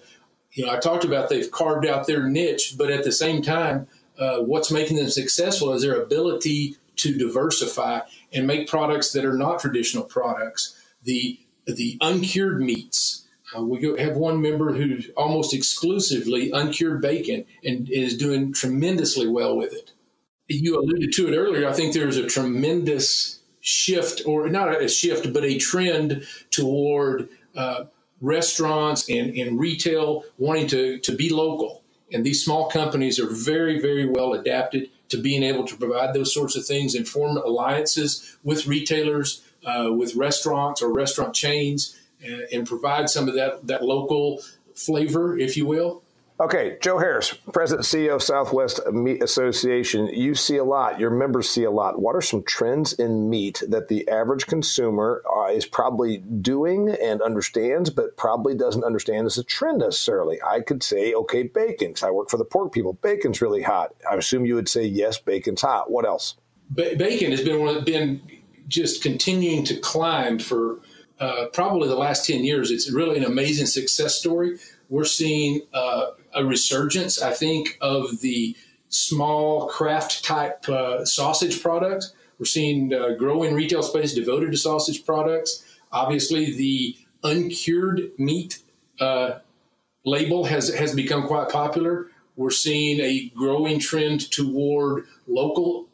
you 0.53 0.65
know, 0.65 0.71
I 0.71 0.79
talked 0.79 1.05
about 1.05 1.29
they've 1.29 1.50
carved 1.50 1.85
out 1.85 2.06
their 2.06 2.29
niche, 2.29 2.77
but 2.79 2.89
at 2.89 3.03
the 3.03 3.11
same 3.11 3.43
time, 3.43 3.89
uh, 4.17 4.39
what's 4.39 4.71
making 4.71 4.97
them 4.97 5.11
successful 5.11 5.73
is 5.73 5.83
their 5.83 6.00
ability 6.00 6.77
to 6.97 7.19
diversify 7.19 8.00
and 8.33 8.47
make 8.47 8.69
products 8.69 9.11
that 9.12 9.25
are 9.25 9.37
not 9.37 9.59
traditional 9.59 10.05
products. 10.05 10.81
The 11.03 11.41
the 11.67 11.99
uncured 12.00 12.61
meats. 12.61 13.27
Uh, 13.56 13.62
we 13.65 13.83
have 13.99 14.17
one 14.17 14.41
member 14.41 14.75
who's 14.75 15.11
almost 15.17 15.53
exclusively 15.53 16.53
uncured 16.53 17.03
bacon 17.03 17.45
and 17.65 17.91
is 17.91 18.17
doing 18.17 18.53
tremendously 18.53 19.27
well 19.27 19.56
with 19.56 19.73
it. 19.73 19.91
You 20.47 20.79
alluded 20.79 21.12
to 21.15 21.33
it 21.33 21.37
earlier. 21.37 21.69
I 21.69 21.73
think 21.73 21.93
there's 21.93 22.19
a 22.19 22.27
tremendous 22.27 23.38
shift, 23.69 24.23
or 24.25 24.49
not 24.49 24.82
a 24.82 24.88
shift, 24.88 25.31
but 25.35 25.44
a 25.44 25.59
trend 25.59 26.26
toward 26.50 27.29
uh, 27.55 27.85
restaurants 28.23 29.09
and, 29.11 29.37
and 29.37 29.61
retail 29.61 30.25
wanting 30.38 30.67
to, 30.67 30.99
to 31.00 31.12
be 31.15 31.29
local. 31.29 31.82
And 32.11 32.25
these 32.25 32.43
small 32.43 32.70
companies 32.70 33.20
are 33.20 33.29
very, 33.29 33.79
very 33.79 34.06
well 34.06 34.32
adapted 34.32 34.88
to 35.11 35.19
being 35.19 35.43
able 35.43 35.65
to 35.67 35.76
provide 35.76 36.15
those 36.15 36.32
sorts 36.32 36.56
of 36.56 36.65
things 36.65 36.94
and 36.94 37.06
form 37.06 37.37
alliances 37.37 38.38
with 38.43 38.67
retailers, 38.67 39.44
uh, 39.67 39.93
with 39.93 40.14
restaurants 40.14 40.81
or 40.81 40.91
restaurant 40.91 41.35
chains, 41.35 42.00
and, 42.25 42.47
and 42.50 42.67
provide 42.67 43.11
some 43.11 43.29
of 43.29 43.35
that, 43.35 43.67
that 43.67 43.85
local 43.85 44.41
flavor, 44.75 45.37
if 45.37 45.59
you 45.59 45.67
will. 45.67 46.03
Okay, 46.40 46.76
Joe 46.81 46.99
Harris, 46.99 47.32
President 47.52 47.85
CEO 47.85 48.14
of 48.14 48.23
Southwest 48.23 48.79
Meat 48.93 49.25
Association. 49.25 50.06
You 50.06 50.37
see 50.37 50.56
a 50.56 50.62
lot. 50.62 51.00
Your 51.00 51.11
members 51.11 51.49
see 51.49 51.64
a 51.64 51.70
lot. 51.70 52.00
What 52.00 52.14
are 52.14 52.20
some 52.20 52.44
trends 52.44 52.93
in 52.93 53.29
meat 53.29 53.61
that 53.67 53.88
the 53.88 54.08
average 54.08 54.46
consumer 54.46 55.25
uh, 55.37 55.49
is 55.49 55.67
probably 55.67 56.19
doing 56.19 56.90
and 56.90 57.21
understands, 57.23 57.90
but 57.90 58.16
probably 58.16 58.54
doesn't 58.54 58.85
understand 58.85 59.26
as 59.26 59.37
a 59.37 59.42
trend 59.42 59.78
necessarily? 59.78 60.38
I 60.40 60.61
could 60.61 60.85
say, 60.85 61.12
okay, 61.12 61.42
bacon. 61.42 61.95
I 62.04 62.12
work 62.12 62.30
for 62.30 62.37
the 62.37 62.45
pork 62.45 62.73
people. 62.73 62.92
Bacon's 62.92 63.42
really 63.42 63.62
hot. 63.62 63.97
I 64.09 64.14
assume 64.14 64.47
you 64.47 64.54
would 64.54 64.68
say 64.68 64.85
yes, 64.85 65.18
bacon's 65.18 65.62
hot. 65.62 65.90
What 65.90 66.04
else? 66.04 66.37
Ba- 66.71 66.95
bacon 66.97 67.33
has 67.33 67.42
been 67.42 67.83
been 67.83 68.23
just 68.68 69.02
continuing 69.02 69.64
to 69.64 69.76
climb 69.80 70.38
for 70.38 70.78
uh, 71.18 71.47
probably 71.52 71.88
the 71.88 71.97
last 71.97 72.26
ten 72.26 72.45
years. 72.45 72.71
It's 72.71 72.92
really 72.92 73.16
an 73.16 73.25
amazing 73.25 73.66
success 73.66 74.14
story. 74.14 74.59
We're 74.88 75.04
seeing 75.04 75.62
uh, 75.75 76.11
a 76.35 76.44
resurgence, 76.44 77.20
I 77.20 77.32
think, 77.32 77.76
of 77.80 78.20
the 78.20 78.56
small 78.88 79.68
craft 79.68 80.25
type 80.25 80.68
uh, 80.68 81.04
sausage 81.04 81.62
products. 81.62 82.12
We're 82.38 82.47
seeing 82.47 82.94
uh, 82.94 83.14
growing 83.18 83.54
retail 83.54 83.82
space 83.82 84.14
devoted 84.14 84.52
to 84.52 84.56
sausage 84.56 85.04
products. 85.04 85.64
Obviously, 85.90 86.56
the 86.56 86.97
uncured 87.25 88.12
meat 88.18 88.62
uh, 89.00 89.38
label 90.04 90.44
has 90.44 90.75
has 90.75 90.94
become 90.94 91.26
quite 91.26 91.49
popular. 91.49 92.08
We're 92.37 92.50
seeing 92.50 93.00
a 93.00 93.30
growing 93.35 93.80
trend 93.80 94.30
toward 94.30 95.06
local 95.26 95.88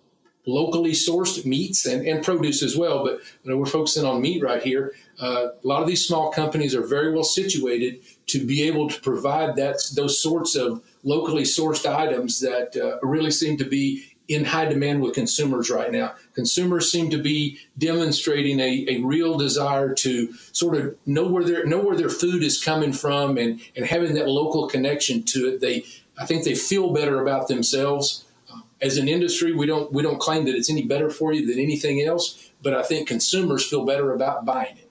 locally 0.46 0.92
sourced 0.92 1.46
meats 1.46 1.86
and, 1.86 2.06
and 2.06 2.22
produce 2.22 2.62
as 2.62 2.76
well. 2.76 3.02
But 3.04 3.20
you 3.42 3.50
know, 3.50 3.56
we're 3.56 3.66
focusing 3.66 4.04
on 4.04 4.20
meat 4.20 4.42
right 4.42 4.62
here. 4.62 4.92
Uh, 5.20 5.48
a 5.62 5.66
lot 5.66 5.80
of 5.80 5.88
these 5.88 6.06
small 6.06 6.30
companies 6.30 6.74
are 6.74 6.86
very 6.86 7.12
well 7.12 7.24
situated 7.24 8.00
to 8.26 8.44
be 8.44 8.62
able 8.62 8.88
to 8.88 9.00
provide 9.00 9.56
that 9.56 9.76
those 9.94 10.22
sorts 10.22 10.54
of 10.56 10.82
locally 11.02 11.42
sourced 11.42 11.88
items 11.90 12.40
that 12.40 12.76
uh, 12.76 12.98
really 13.06 13.30
seem 13.30 13.56
to 13.58 13.64
be 13.64 14.14
in 14.26 14.44
high 14.44 14.64
demand 14.64 15.02
with 15.02 15.14
consumers 15.14 15.70
right 15.70 15.92
now. 15.92 16.14
Consumers 16.34 16.90
seem 16.90 17.10
to 17.10 17.18
be 17.18 17.58
demonstrating 17.76 18.58
a, 18.58 18.86
a 18.88 19.00
real 19.02 19.36
desire 19.36 19.92
to 19.94 20.32
sort 20.52 20.76
of 20.76 20.96
know 21.04 21.26
where 21.26 21.44
their 21.44 21.66
know 21.66 21.80
where 21.80 21.96
their 21.96 22.08
food 22.08 22.42
is 22.42 22.62
coming 22.62 22.92
from 22.92 23.36
and, 23.36 23.60
and 23.76 23.84
having 23.84 24.14
that 24.14 24.28
local 24.28 24.66
connection 24.68 25.22
to 25.24 25.48
it. 25.48 25.60
They 25.60 25.84
I 26.18 26.26
think 26.26 26.44
they 26.44 26.54
feel 26.54 26.92
better 26.92 27.20
about 27.20 27.48
themselves. 27.48 28.24
Uh, 28.50 28.60
as 28.80 28.96
an 28.96 29.08
industry, 29.08 29.52
we 29.52 29.66
don't 29.66 29.92
we 29.92 30.02
don't 30.02 30.20
claim 30.20 30.46
that 30.46 30.54
it's 30.54 30.70
any 30.70 30.82
better 30.82 31.10
for 31.10 31.32
you 31.32 31.46
than 31.46 31.62
anything 31.62 32.00
else, 32.00 32.50
but 32.62 32.74
I 32.74 32.82
think 32.82 33.08
consumers 33.08 33.66
feel 33.66 33.84
better 33.84 34.14
about 34.14 34.46
buying 34.46 34.78
it. 34.78 34.83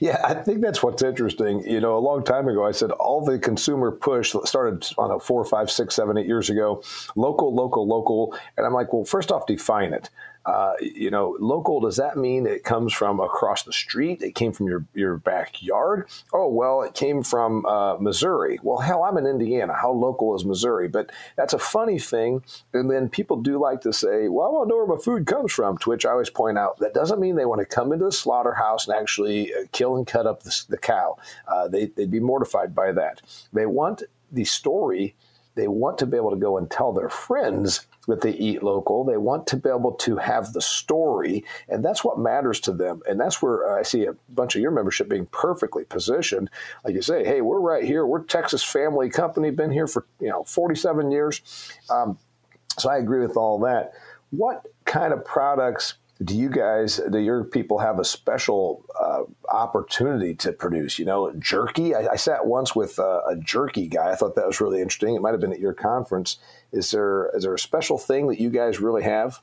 Yeah, 0.00 0.20
I 0.24 0.34
think 0.34 0.60
that's 0.60 0.82
what's 0.82 1.02
interesting. 1.02 1.66
You 1.68 1.80
know, 1.80 1.96
a 1.96 2.00
long 2.00 2.24
time 2.24 2.48
ago, 2.48 2.66
I 2.66 2.72
said 2.72 2.90
all 2.92 3.24
the 3.24 3.38
consumer 3.38 3.90
push 3.90 4.34
started 4.44 4.86
on 4.98 5.10
a 5.10 5.18
four, 5.18 5.44
five, 5.44 5.70
six, 5.70 5.94
seven, 5.94 6.16
eight 6.18 6.26
years 6.26 6.50
ago. 6.50 6.82
Local, 7.14 7.54
local, 7.54 7.86
local, 7.86 8.36
and 8.56 8.66
I'm 8.66 8.72
like, 8.72 8.92
well, 8.92 9.04
first 9.04 9.32
off, 9.32 9.46
define 9.46 9.92
it. 9.92 10.10
Uh, 10.46 10.74
you 10.80 11.10
know, 11.10 11.36
local, 11.40 11.80
does 11.80 11.96
that 11.96 12.16
mean 12.16 12.46
it 12.46 12.62
comes 12.62 12.92
from 12.92 13.18
across 13.18 13.64
the 13.64 13.72
street? 13.72 14.22
It 14.22 14.36
came 14.36 14.52
from 14.52 14.68
your, 14.68 14.84
your 14.94 15.16
backyard? 15.16 16.08
Oh, 16.32 16.48
well, 16.48 16.82
it 16.82 16.94
came 16.94 17.24
from 17.24 17.66
uh, 17.66 17.96
Missouri. 17.98 18.60
Well, 18.62 18.78
hell, 18.78 19.02
I'm 19.02 19.18
in 19.18 19.26
Indiana. 19.26 19.74
How 19.74 19.90
local 19.90 20.36
is 20.36 20.44
Missouri? 20.44 20.86
But 20.86 21.10
that's 21.34 21.52
a 21.52 21.58
funny 21.58 21.98
thing. 21.98 22.44
And 22.72 22.88
then 22.88 23.08
people 23.08 23.36
do 23.36 23.58
like 23.58 23.80
to 23.80 23.92
say, 23.92 24.28
well, 24.28 24.46
I 24.46 24.50
want 24.50 24.68
to 24.68 24.70
know 24.70 24.76
where 24.76 24.96
my 24.96 25.02
food 25.02 25.26
comes 25.26 25.52
from, 25.52 25.78
to 25.78 25.90
which 25.90 26.06
I 26.06 26.12
always 26.12 26.30
point 26.30 26.58
out 26.58 26.78
that 26.78 26.94
doesn't 26.94 27.20
mean 27.20 27.34
they 27.34 27.44
want 27.44 27.60
to 27.60 27.66
come 27.66 27.92
into 27.92 28.04
the 28.04 28.12
slaughterhouse 28.12 28.86
and 28.86 28.96
actually 28.96 29.52
uh, 29.52 29.64
kill 29.72 29.96
and 29.96 30.06
cut 30.06 30.26
up 30.26 30.44
the, 30.44 30.64
the 30.68 30.78
cow. 30.78 31.16
Uh, 31.48 31.66
they, 31.66 31.86
they'd 31.86 32.10
be 32.10 32.20
mortified 32.20 32.72
by 32.72 32.92
that. 32.92 33.20
They 33.52 33.66
want 33.66 34.04
the 34.30 34.44
story 34.44 35.16
they 35.56 35.68
want 35.68 35.98
to 35.98 36.06
be 36.06 36.16
able 36.16 36.30
to 36.30 36.36
go 36.36 36.58
and 36.58 36.70
tell 36.70 36.92
their 36.92 37.08
friends 37.08 37.86
that 38.06 38.20
they 38.20 38.32
eat 38.32 38.62
local. 38.62 39.04
They 39.04 39.16
want 39.16 39.46
to 39.48 39.56
be 39.56 39.68
able 39.68 39.92
to 39.92 40.16
have 40.18 40.52
the 40.52 40.60
story, 40.60 41.44
and 41.68 41.84
that's 41.84 42.04
what 42.04 42.18
matters 42.18 42.60
to 42.60 42.72
them. 42.72 43.02
And 43.08 43.18
that's 43.18 43.42
where 43.42 43.76
I 43.76 43.82
see 43.82 44.04
a 44.04 44.14
bunch 44.28 44.54
of 44.54 44.62
your 44.62 44.70
membership 44.70 45.08
being 45.08 45.26
perfectly 45.26 45.84
positioned. 45.84 46.50
Like 46.84 46.94
you 46.94 47.02
say, 47.02 47.24
hey, 47.24 47.40
we're 47.40 47.58
right 47.58 47.82
here. 47.82 48.06
We're 48.06 48.22
Texas 48.22 48.62
family 48.62 49.08
company, 49.08 49.50
been 49.50 49.72
here 49.72 49.88
for 49.88 50.06
you 50.20 50.28
know 50.28 50.44
47 50.44 51.10
years. 51.10 51.42
Um, 51.90 52.18
so 52.78 52.90
I 52.90 52.98
agree 52.98 53.20
with 53.20 53.36
all 53.36 53.58
that. 53.60 53.92
What 54.30 54.66
kind 54.84 55.12
of 55.12 55.24
products? 55.24 55.94
Do 56.24 56.34
you 56.36 56.48
guys, 56.48 57.00
do 57.10 57.18
your 57.18 57.44
people 57.44 57.78
have 57.78 57.98
a 57.98 58.04
special 58.04 58.84
uh, 58.98 59.24
opportunity 59.54 60.34
to 60.36 60.52
produce? 60.52 60.98
You 60.98 61.04
know, 61.04 61.32
jerky. 61.38 61.94
I, 61.94 62.08
I 62.12 62.16
sat 62.16 62.46
once 62.46 62.74
with 62.74 62.98
uh, 62.98 63.20
a 63.28 63.36
jerky 63.36 63.86
guy. 63.86 64.12
I 64.12 64.14
thought 64.14 64.34
that 64.36 64.46
was 64.46 64.60
really 64.60 64.80
interesting. 64.80 65.14
It 65.14 65.20
might 65.20 65.32
have 65.32 65.40
been 65.40 65.52
at 65.52 65.60
your 65.60 65.74
conference. 65.74 66.38
Is 66.72 66.90
there 66.90 67.30
is 67.34 67.42
there 67.42 67.54
a 67.54 67.58
special 67.58 67.98
thing 67.98 68.28
that 68.28 68.40
you 68.40 68.48
guys 68.48 68.80
really 68.80 69.02
have? 69.02 69.40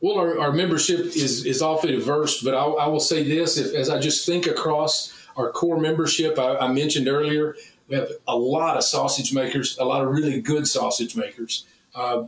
Well, 0.00 0.18
our, 0.18 0.38
our 0.38 0.52
membership 0.52 1.00
is 1.00 1.46
is 1.46 1.62
awfully 1.62 1.92
diverse, 1.92 2.42
but 2.42 2.54
I, 2.54 2.64
I 2.64 2.86
will 2.88 3.00
say 3.00 3.22
this: 3.22 3.56
if, 3.56 3.74
as 3.74 3.88
I 3.88 3.98
just 3.98 4.26
think 4.26 4.46
across 4.46 5.12
our 5.38 5.50
core 5.50 5.80
membership, 5.80 6.38
I, 6.38 6.56
I 6.56 6.68
mentioned 6.70 7.08
earlier, 7.08 7.56
we 7.88 7.96
have 7.96 8.10
a 8.28 8.36
lot 8.36 8.76
of 8.76 8.84
sausage 8.84 9.32
makers, 9.32 9.78
a 9.78 9.84
lot 9.84 10.02
of 10.02 10.10
really 10.10 10.40
good 10.42 10.66
sausage 10.66 11.16
makers. 11.16 11.64
Uh, 11.94 12.24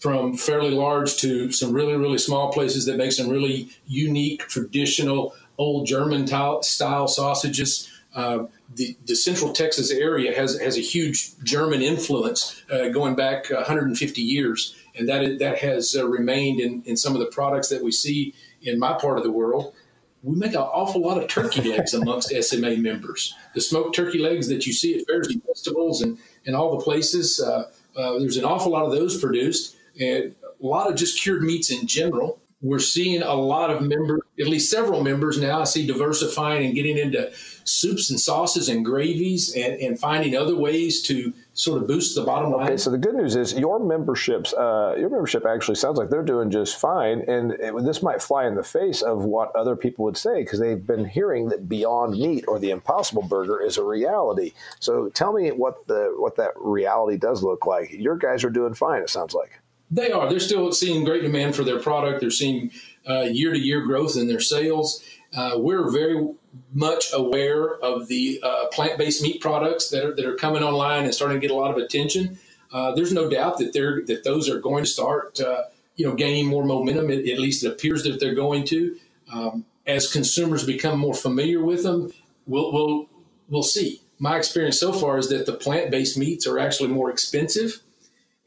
from 0.00 0.34
fairly 0.34 0.70
large 0.70 1.16
to 1.18 1.52
some 1.52 1.72
really, 1.72 1.94
really 1.94 2.18
small 2.18 2.50
places 2.50 2.86
that 2.86 2.96
make 2.96 3.12
some 3.12 3.28
really 3.28 3.68
unique, 3.86 4.40
traditional, 4.48 5.34
old 5.58 5.86
German 5.86 6.26
style 6.26 7.06
sausages. 7.06 7.88
Uh, 8.14 8.46
the, 8.74 8.96
the, 9.06 9.14
Central 9.14 9.52
Texas 9.52 9.92
area 9.92 10.34
has 10.34 10.58
has 10.58 10.76
a 10.76 10.80
huge 10.80 11.38
German 11.44 11.80
influence 11.80 12.60
uh, 12.72 12.88
going 12.88 13.14
back 13.14 13.50
150 13.50 14.20
years, 14.20 14.74
and 14.96 15.08
that 15.08 15.38
that 15.38 15.58
has 15.58 15.94
uh, 15.96 16.08
remained 16.08 16.58
in, 16.58 16.82
in 16.86 16.96
some 16.96 17.14
of 17.14 17.20
the 17.20 17.26
products 17.26 17.68
that 17.68 17.84
we 17.84 17.92
see 17.92 18.34
in 18.62 18.80
my 18.80 18.94
part 18.94 19.18
of 19.18 19.22
the 19.22 19.30
world. 19.30 19.74
We 20.22 20.34
make 20.34 20.52
an 20.52 20.58
awful 20.58 21.02
lot 21.02 21.22
of 21.22 21.28
turkey 21.28 21.62
legs 21.62 21.94
amongst 21.94 22.30
SMA 22.42 22.78
members. 22.78 23.34
The 23.54 23.60
smoked 23.60 23.94
turkey 23.94 24.18
legs 24.18 24.48
that 24.48 24.66
you 24.66 24.72
see 24.72 24.98
at 24.98 25.06
fairs 25.06 25.28
and 25.28 25.42
festivals 25.44 26.02
and, 26.02 26.18
and 26.46 26.56
all 26.56 26.76
the 26.76 26.84
places, 26.84 27.40
uh, 27.40 27.70
uh, 27.96 28.18
there's 28.18 28.36
an 28.36 28.44
awful 28.44 28.72
lot 28.72 28.84
of 28.84 28.92
those 28.92 29.18
produced 29.20 29.76
and 29.98 30.34
a 30.42 30.66
lot 30.66 30.90
of 30.90 30.96
just 30.96 31.20
cured 31.20 31.42
meats 31.42 31.70
in 31.70 31.86
general. 31.86 32.40
We're 32.62 32.78
seeing 32.78 33.22
a 33.22 33.34
lot 33.34 33.70
of 33.70 33.80
members, 33.80 34.20
at 34.38 34.46
least 34.46 34.70
several 34.70 35.02
members 35.02 35.40
now. 35.40 35.62
I 35.62 35.64
see 35.64 35.86
diversifying 35.86 36.66
and 36.66 36.74
getting 36.74 36.98
into 36.98 37.32
soups 37.64 38.10
and 38.10 38.20
sauces 38.20 38.68
and 38.68 38.84
gravies 38.84 39.54
and, 39.54 39.74
and 39.80 39.98
finding 39.98 40.36
other 40.36 40.56
ways 40.56 41.02
to 41.02 41.32
sort 41.54 41.80
of 41.80 41.88
boost 41.88 42.14
the 42.14 42.22
bottom 42.22 42.52
line. 42.52 42.66
Okay, 42.66 42.76
so 42.76 42.90
the 42.90 42.98
good 42.98 43.14
news 43.14 43.36
is 43.36 43.54
your 43.54 43.78
memberships, 43.78 44.52
uh, 44.52 44.94
your 44.98 45.08
membership 45.08 45.46
actually 45.46 45.76
sounds 45.76 45.98
like 45.98 46.10
they're 46.10 46.22
doing 46.22 46.50
just 46.50 46.78
fine, 46.78 47.22
and 47.28 47.52
it, 47.52 47.74
this 47.84 48.02
might 48.02 48.22
fly 48.22 48.46
in 48.46 48.54
the 48.54 48.62
face 48.62 49.02
of 49.02 49.24
what 49.24 49.54
other 49.54 49.76
people 49.76 50.04
would 50.04 50.16
say 50.16 50.42
because 50.42 50.58
they've 50.58 50.86
been 50.86 51.04
hearing 51.04 51.48
that 51.48 51.68
Beyond 51.68 52.18
Meat 52.18 52.44
or 52.48 52.58
the 52.58 52.70
Impossible 52.70 53.22
Burger 53.22 53.60
is 53.60 53.78
a 53.78 53.84
reality. 53.84 54.52
So 54.80 55.08
tell 55.10 55.32
me 55.32 55.50
what 55.50 55.86
the 55.86 56.14
what 56.16 56.36
that 56.36 56.52
reality 56.56 57.16
does 57.16 57.42
look 57.42 57.66
like. 57.66 57.92
Your 57.92 58.16
guys 58.16 58.44
are 58.44 58.50
doing 58.50 58.74
fine. 58.74 59.02
It 59.02 59.10
sounds 59.10 59.34
like. 59.34 59.59
They 59.90 60.12
are. 60.12 60.28
They're 60.28 60.40
still 60.40 60.70
seeing 60.72 61.04
great 61.04 61.22
demand 61.22 61.56
for 61.56 61.64
their 61.64 61.80
product. 61.80 62.20
They're 62.20 62.30
seeing 62.30 62.70
year 63.06 63.52
to 63.52 63.58
year 63.58 63.80
growth 63.80 64.16
in 64.16 64.28
their 64.28 64.40
sales. 64.40 65.02
Uh, 65.34 65.52
we're 65.56 65.90
very 65.90 66.28
much 66.72 67.06
aware 67.12 67.76
of 67.76 68.08
the 68.08 68.40
uh, 68.42 68.66
plant 68.72 68.98
based 68.98 69.22
meat 69.22 69.40
products 69.40 69.88
that 69.90 70.04
are, 70.04 70.14
that 70.14 70.24
are 70.24 70.34
coming 70.34 70.62
online 70.62 71.04
and 71.04 71.14
starting 71.14 71.40
to 71.40 71.46
get 71.46 71.52
a 71.52 71.58
lot 71.58 71.70
of 71.70 71.76
attention. 71.76 72.38
Uh, 72.72 72.92
there's 72.92 73.12
no 73.12 73.28
doubt 73.28 73.58
that 73.58 73.72
they're 73.72 74.02
that 74.06 74.24
those 74.24 74.48
are 74.48 74.58
going 74.58 74.84
to 74.84 74.90
start, 74.90 75.40
uh, 75.40 75.62
you 75.96 76.06
know, 76.06 76.14
gaining 76.14 76.46
more 76.46 76.64
momentum. 76.64 77.10
It, 77.10 77.28
at 77.28 77.38
least 77.38 77.64
it 77.64 77.68
appears 77.68 78.02
that 78.04 78.20
they're 78.20 78.34
going 78.34 78.64
to. 78.66 78.96
Um, 79.32 79.64
as 79.86 80.10
consumers 80.10 80.64
become 80.64 80.98
more 80.98 81.14
familiar 81.14 81.62
with 81.62 81.82
them, 81.82 82.12
we'll 82.46 82.72
we'll 82.72 83.08
we'll 83.48 83.62
see. 83.62 84.02
My 84.18 84.36
experience 84.36 84.78
so 84.78 84.92
far 84.92 85.18
is 85.18 85.28
that 85.30 85.46
the 85.46 85.54
plant 85.54 85.90
based 85.90 86.18
meats 86.18 86.46
are 86.46 86.58
actually 86.58 86.90
more 86.90 87.10
expensive, 87.10 87.80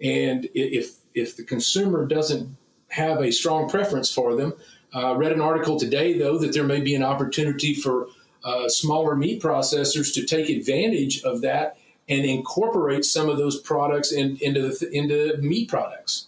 and 0.03 0.47
if 0.53 0.97
if 1.15 1.37
the 1.37 1.43
consumer 1.43 2.05
doesn't 2.05 2.55
have 2.89 3.21
a 3.21 3.31
strong 3.31 3.69
preference 3.69 4.11
for 4.11 4.35
them. 4.35 4.53
I 4.93 5.01
uh, 5.01 5.13
read 5.15 5.31
an 5.31 5.41
article 5.41 5.79
today, 5.79 6.17
though, 6.17 6.37
that 6.37 6.53
there 6.53 6.63
may 6.63 6.79
be 6.79 6.93
an 6.93 7.03
opportunity 7.03 7.73
for 7.73 8.07
uh, 8.43 8.69
smaller 8.69 9.15
meat 9.15 9.41
processors 9.41 10.13
to 10.13 10.25
take 10.25 10.49
advantage 10.49 11.23
of 11.23 11.41
that 11.41 11.77
and 12.07 12.25
incorporate 12.25 13.05
some 13.05 13.29
of 13.29 13.37
those 13.37 13.59
products 13.59 14.11
in, 14.11 14.37
into 14.41 14.61
the, 14.61 14.89
into 14.91 15.37
meat 15.37 15.69
products. 15.69 16.27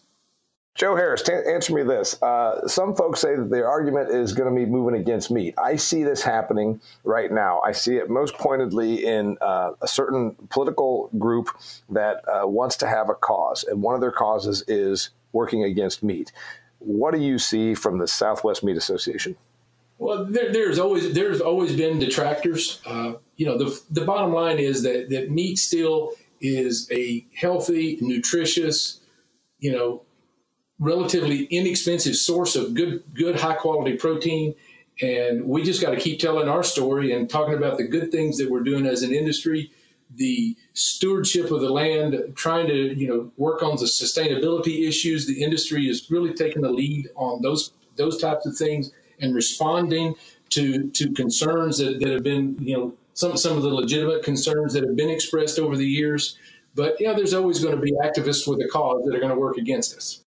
Joe 0.76 0.94
Harris, 0.94 1.22
t- 1.22 1.32
answer 1.32 1.74
me 1.74 1.84
this. 1.84 2.22
Uh, 2.22 2.68
some 2.68 2.94
folks 2.94 3.22
say 3.22 3.38
that 3.38 3.50
the 3.50 3.64
argument 3.64 4.10
is 4.10 4.34
going 4.34 4.54
to 4.54 4.56
be 4.56 4.70
moving 4.70 5.00
against 5.00 5.32
meat. 5.32 5.54
I 5.58 5.78
see 5.78 6.04
this 6.04 6.22
happening 6.22 6.82
right 7.06 7.32
now. 7.32 7.62
I 7.62 7.72
see 7.72 7.96
it 7.96 8.10
most 8.10 8.36
pointedly 8.36 9.06
in 9.06 9.38
uh, 9.40 9.72
a 9.82 9.88
certain 9.88 10.36
political 10.50 11.10
group 11.18 11.48
that 11.90 12.24
uh, 12.28 12.46
wants 12.46 12.76
to 12.78 12.88
have 12.88 13.10
a 13.10 13.16
cause, 13.16 13.64
and 13.64 13.82
one 13.82 13.96
of 13.96 14.02
their 14.02 14.12
causes 14.12 14.66
is 14.68 15.12
working 15.32 15.64
against 15.64 16.04
meat. 16.04 16.34
What 16.80 17.14
do 17.14 17.22
you 17.22 17.40
see 17.40 17.74
from 17.74 17.98
the 17.98 18.08
Southwest 18.08 18.62
Meat 18.62 18.76
Association? 18.76 19.38
Well, 19.98 20.26
there, 20.26 20.52
there's 20.52 20.78
always 20.78 21.14
there's 21.14 21.40
always 21.40 21.74
been 21.78 22.00
detractors. 22.00 22.82
Uh, 22.86 23.14
you 23.38 23.46
know, 23.46 23.58
the 23.58 23.82
the 23.90 24.04
bottom 24.04 24.34
line 24.34 24.60
is 24.60 24.84
that 24.84 25.10
that 25.10 25.32
meat 25.32 25.58
still 25.58 26.12
is 26.42 26.90
a 26.92 27.26
healthy, 27.34 27.98
nutritious, 28.02 29.00
you 29.60 29.72
know, 29.72 30.05
relatively 30.80 31.46
inexpensive 31.46 32.16
source 32.16 32.56
of 32.56 32.74
good, 32.74 33.04
good, 33.14 33.40
high 33.40 33.56
quality 33.56 33.96
protein. 33.96 34.56
And 35.02 35.46
we 35.46 35.64
just 35.64 35.82
got 35.82 35.92
to 35.92 35.98
keep 35.98 36.20
telling 36.20 36.48
our 36.48 36.64
story 36.64 37.12
and 37.12 37.30
talking 37.30 37.56
about 37.56 37.78
the 37.78 37.88
good 37.88 38.12
things 38.12 38.38
that 38.38 38.50
we're 38.50 38.64
doing 38.64 38.86
as 38.86 39.02
an 39.04 39.14
industry, 39.14 39.72
the 40.16 40.56
stewardship 40.74 41.52
of 41.52 41.62
the 41.62 41.70
land, 41.70 42.34
trying 42.36 42.68
to 42.68 42.98
you 42.98 43.08
know 43.08 43.32
work 43.38 43.62
on 43.62 43.76
the 43.76 43.86
sustainability 43.86 44.88
issues. 44.88 45.28
The 45.28 45.44
industry 45.44 45.90
is 45.90 46.10
really 46.10 46.34
taking 46.34 46.62
the 46.62 46.70
lead 46.70 47.10
on 47.16 47.42
those 47.42 47.72
those 47.98 48.22
types 48.22 48.46
of 48.46 48.56
things 48.56 48.92
and 49.20 49.36
responding 49.36 50.16
to 50.50 50.90
to 50.92 51.12
concerns 51.12 51.78
that, 51.80 52.00
that 52.00 52.10
have 52.10 52.24
been 52.24 52.58
you 52.60 52.78
know 52.78 52.94
some 53.14 53.36
some 53.36 53.58
of 53.58 53.64
the 53.64 53.74
legitimate 53.74 54.24
concerns 54.24 54.74
that 54.74 54.84
have 54.84 54.96
been 54.96 55.10
expressed 55.10 55.60
over 55.60 55.76
the 55.76 55.88
years. 55.88 56.38
But 56.74 56.98
yeah, 57.00 57.14
there's 57.14 57.34
always 57.34 57.64
going 57.64 57.76
to 57.76 57.82
be 57.82 57.94
activists 58.04 58.48
with 58.48 58.60
a 58.62 58.68
cause 58.68 59.04
that 59.06 59.16
are 59.16 59.20
going 59.20 59.32
to 59.32 59.40
work 59.40 59.58
against 59.58 59.96
us. 59.96 60.25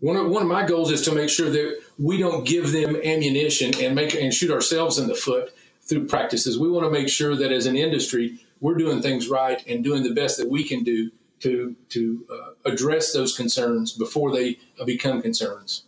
One 0.00 0.16
of, 0.16 0.28
one 0.28 0.42
of 0.42 0.48
my 0.48 0.66
goals 0.66 0.90
is 0.90 1.02
to 1.02 1.14
make 1.14 1.28
sure 1.28 1.50
that 1.50 1.80
we 1.98 2.16
don't 2.16 2.46
give 2.46 2.72
them 2.72 2.96
ammunition 2.96 3.72
and 3.80 3.94
make 3.94 4.14
and 4.14 4.32
shoot 4.32 4.50
ourselves 4.50 4.98
in 4.98 5.08
the 5.08 5.14
foot 5.14 5.54
through 5.82 6.06
practices. 6.06 6.58
We 6.58 6.70
want 6.70 6.84
to 6.86 6.90
make 6.90 7.08
sure 7.08 7.36
that 7.36 7.52
as 7.52 7.66
an 7.66 7.76
industry, 7.76 8.38
we're 8.60 8.76
doing 8.76 9.02
things 9.02 9.28
right 9.28 9.64
and 9.66 9.84
doing 9.84 10.02
the 10.02 10.14
best 10.14 10.38
that 10.38 10.48
we 10.48 10.64
can 10.64 10.84
do 10.84 11.10
to 11.40 11.74
to 11.88 12.26
uh, 12.30 12.70
address 12.70 13.12
those 13.12 13.36
concerns 13.36 13.92
before 13.92 14.32
they 14.32 14.58
become 14.84 15.22
concerns. 15.22 15.84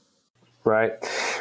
Right. 0.65 0.93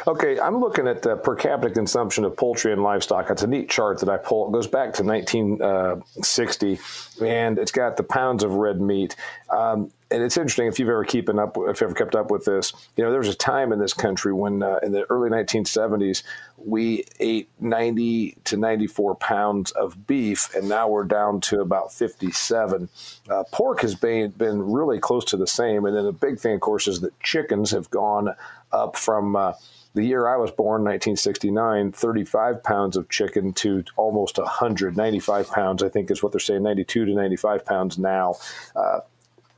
Okay, 0.08 0.40
I'm 0.40 0.58
looking 0.58 0.88
at 0.88 1.02
the 1.02 1.14
per 1.14 1.36
capita 1.36 1.72
consumption 1.72 2.24
of 2.24 2.36
poultry 2.36 2.72
and 2.72 2.82
livestock. 2.82 3.30
It's 3.30 3.42
a 3.42 3.46
neat 3.46 3.70
chart 3.70 4.00
that 4.00 4.08
I 4.08 4.16
pull. 4.16 4.48
It 4.48 4.52
goes 4.52 4.66
back 4.66 4.94
to 4.94 5.04
1960, 5.04 6.72
uh, 6.72 7.24
and 7.24 7.56
it's 7.56 7.70
got 7.70 7.96
the 7.96 8.02
pounds 8.02 8.42
of 8.42 8.54
red 8.54 8.80
meat. 8.80 9.14
Um, 9.48 9.92
and 10.12 10.22
it's 10.22 10.36
interesting 10.36 10.66
if 10.66 10.78
you've 10.78 10.88
ever 10.88 11.04
keeping 11.04 11.38
up, 11.38 11.56
if 11.56 11.80
you've 11.80 11.90
ever 11.90 11.94
kept 11.94 12.14
up 12.14 12.30
with 12.30 12.44
this. 12.44 12.72
You 12.96 13.04
know, 13.04 13.10
there 13.10 13.20
was 13.20 13.28
a 13.28 13.34
time 13.34 13.72
in 13.72 13.78
this 13.78 13.94
country 13.94 14.32
when, 14.32 14.62
uh, 14.62 14.78
in 14.82 14.92
the 14.92 15.04
early 15.10 15.30
1970s, 15.30 16.22
we 16.58 17.04
ate 17.18 17.48
90 17.60 18.36
to 18.44 18.56
94 18.56 19.16
pounds 19.16 19.70
of 19.72 20.06
beef, 20.06 20.54
and 20.54 20.68
now 20.68 20.86
we're 20.86 21.04
down 21.04 21.40
to 21.40 21.60
about 21.60 21.92
57. 21.92 22.88
Uh, 23.28 23.44
pork 23.52 23.80
has 23.80 23.94
been 23.94 24.30
been 24.30 24.62
really 24.62 24.98
close 24.98 25.24
to 25.26 25.36
the 25.36 25.46
same, 25.46 25.86
and 25.86 25.96
then 25.96 26.04
the 26.04 26.12
big 26.12 26.38
thing, 26.38 26.54
of 26.54 26.60
course, 26.60 26.86
is 26.86 27.00
that 27.00 27.18
chickens 27.20 27.70
have 27.70 27.90
gone 27.90 28.34
up 28.70 28.96
from. 28.96 29.34
Uh, 29.34 29.54
the 29.94 30.04
year 30.04 30.26
I 30.26 30.38
was 30.38 30.50
born, 30.50 30.84
1969, 30.84 31.92
35 31.92 32.62
pounds 32.62 32.96
of 32.96 33.10
chicken 33.10 33.52
to 33.54 33.84
almost 33.96 34.38
100, 34.38 34.96
95 34.96 35.50
pounds, 35.50 35.82
I 35.82 35.90
think 35.90 36.10
is 36.10 36.22
what 36.22 36.32
they're 36.32 36.40
saying, 36.40 36.62
92 36.62 37.04
to 37.04 37.12
95 37.12 37.66
pounds 37.66 37.98
now. 37.98 38.36
Uh, 38.74 39.00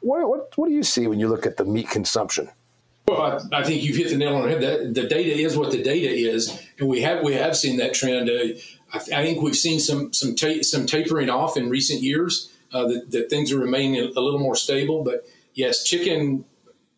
what, 0.05 0.29
what, 0.29 0.53
what 0.57 0.69
do 0.69 0.75
you 0.75 0.83
see 0.83 1.07
when 1.07 1.19
you 1.19 1.29
look 1.29 1.47
at 1.47 1.57
the 1.57 1.65
meat 1.65 1.89
consumption? 1.89 2.51
Well, 3.07 3.21
I, 3.53 3.61
I, 3.61 3.65
think 3.65 3.83
you've 3.83 3.97
hit 3.97 4.09
the 4.09 4.17
nail 4.17 4.37
on 4.37 4.43
the 4.43 4.49
head. 4.49 4.61
That 4.63 4.95
the 4.95 5.07
data 5.07 5.37
is 5.37 5.57
what 5.57 5.71
the 5.71 5.83
data 5.83 6.09
is, 6.09 6.59
and 6.79 6.89
we 6.89 7.03
have 7.03 7.23
we 7.23 7.35
have 7.35 7.55
seen 7.57 7.77
that 7.77 7.93
trend. 7.93 8.31
Uh, 8.31 8.59
I, 8.93 8.97
I, 8.97 9.25
think 9.25 9.43
we've 9.43 9.57
seen 9.57 9.79
some 9.79 10.13
some 10.13 10.35
ta- 10.35 10.63
some 10.63 10.87
tapering 10.87 11.29
off 11.29 11.57
in 11.57 11.69
recent 11.69 12.01
years. 12.01 12.51
Uh, 12.73 12.87
that, 12.89 13.11
that, 13.11 13.31
things 13.31 13.53
are 13.53 13.59
remaining 13.59 14.01
a 14.17 14.21
little 14.21 14.41
more 14.41 14.57
stable. 14.57 15.05
But 15.05 15.27
yes, 15.53 15.85
chicken, 15.85 16.45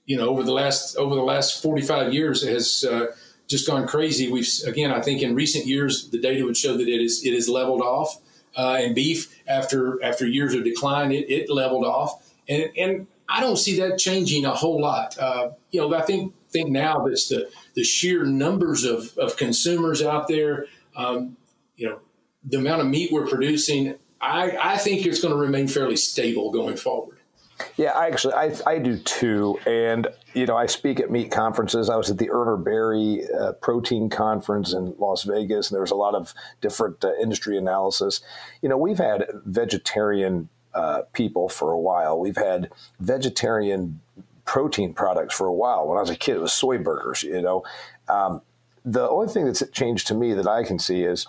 you 0.07 0.17
know, 0.17 0.29
over 0.29 0.45
the 0.45 0.53
last 0.53 0.97
over 0.97 1.15
the 1.15 1.23
last 1.23 1.61
forty 1.61 1.83
five 1.83 2.15
years 2.15 2.45
has 2.45 2.85
uh, 2.85 3.07
just 3.49 3.67
gone 3.67 3.89
crazy. 3.89 4.31
We've 4.31 4.49
again, 4.65 4.93
I 4.93 5.03
think 5.03 5.23
in 5.23 5.35
recent 5.35 5.67
years 5.67 6.09
the 6.11 6.21
data 6.21 6.45
would 6.45 6.57
show 6.57 6.77
that 6.77 6.87
it 6.87 7.03
is 7.03 7.25
it 7.25 7.35
is 7.35 7.49
leveled 7.49 7.83
off. 7.83 8.21
Uh, 8.57 8.79
and 8.81 8.95
beef, 8.95 9.43
after 9.47 10.03
after 10.03 10.27
years 10.27 10.55
of 10.55 10.65
decline, 10.65 11.13
it, 11.13 11.29
it 11.29 11.51
leveled 11.51 11.85
off, 11.85 12.25
and 12.49 12.71
and 12.76 13.07
I 13.29 13.41
don't 13.41 13.57
see 13.57 13.81
that 13.81 13.99
changing 13.99 14.45
a 14.45 14.53
whole 14.53 14.81
lot. 14.81 15.19
Uh, 15.19 15.50
you 15.71 15.81
know, 15.81 15.95
I 15.95 16.03
think 16.03 16.35
think 16.50 16.71
now 16.71 17.05
that's 17.07 17.29
the 17.29 17.50
the 17.75 17.85
sheer 17.85 18.25
numbers 18.25 18.85
of 18.85 19.17
of 19.19 19.37
consumers 19.37 20.03
out 20.03 20.29
there. 20.29 20.67
Um, 20.97 21.37
you 21.76 21.88
know, 21.88 22.00
the 22.45 22.59
amount 22.59 22.81
of 22.81 22.87
meat 22.87 23.12
we're 23.12 23.26
producing. 23.26 23.97
I, 24.19 24.57
I 24.61 24.79
think 24.79 25.05
it's 25.05 25.21
going 25.21 25.35
to 25.35 25.38
remain 25.38 25.69
fairly 25.69 25.97
stable 25.97 26.50
going 26.50 26.76
forward. 26.76 27.19
Yeah, 27.76 27.93
I 27.93 28.07
actually 28.07 28.35
I, 28.35 28.55
I 28.67 28.79
do 28.79 28.99
too, 28.99 29.59
and 29.67 30.09
you 30.35 30.47
know 30.47 30.57
I 30.57 30.67
speak 30.67 31.00
at 31.00 31.11
meat 31.11 31.31
conferences. 31.31 31.88
I 31.88 31.97
was 31.97 32.11
at 32.11 32.19
the 32.19 32.29
Urner 32.29 32.62
Barry 32.62 33.23
uh, 33.38 33.53
Protein 33.53 34.11
Conference 34.11 34.73
in 34.73 34.95
Las 34.99 35.23
Vegas, 35.23 35.71
and 35.71 35.75
there 35.75 35.83
was 35.83 35.91
a 35.91 35.97
lot 35.97 36.15
of 36.15 36.35
different 36.61 37.05
uh, 37.05 37.12
industry 37.21 37.57
analysis. 37.57 38.21
You 38.61 38.69
know, 38.69 38.76
we've 38.76 38.99
had 38.99 39.26
vegetarian 39.45 40.50
uh, 40.76 41.02
people 41.12 41.49
for 41.49 41.73
a 41.73 41.78
while. 41.78 42.21
We've 42.21 42.37
had 42.37 42.71
vegetarian 43.00 44.00
protein 44.45 44.92
products 44.92 45.35
for 45.35 45.47
a 45.47 45.52
while. 45.52 45.88
When 45.88 45.97
I 45.97 46.02
was 46.02 46.11
a 46.11 46.16
kid, 46.16 46.37
it 46.37 46.40
was 46.40 46.52
soy 46.52 46.78
burgers. 46.78 47.23
You 47.23 47.40
know, 47.40 47.64
um, 48.09 48.42
the 48.85 49.09
only 49.09 49.33
thing 49.33 49.47
that's 49.47 49.62
changed 49.73 50.06
to 50.09 50.14
me 50.14 50.35
that 50.35 50.47
I 50.47 50.62
can 50.62 50.78
see 50.78 51.02
is 51.02 51.26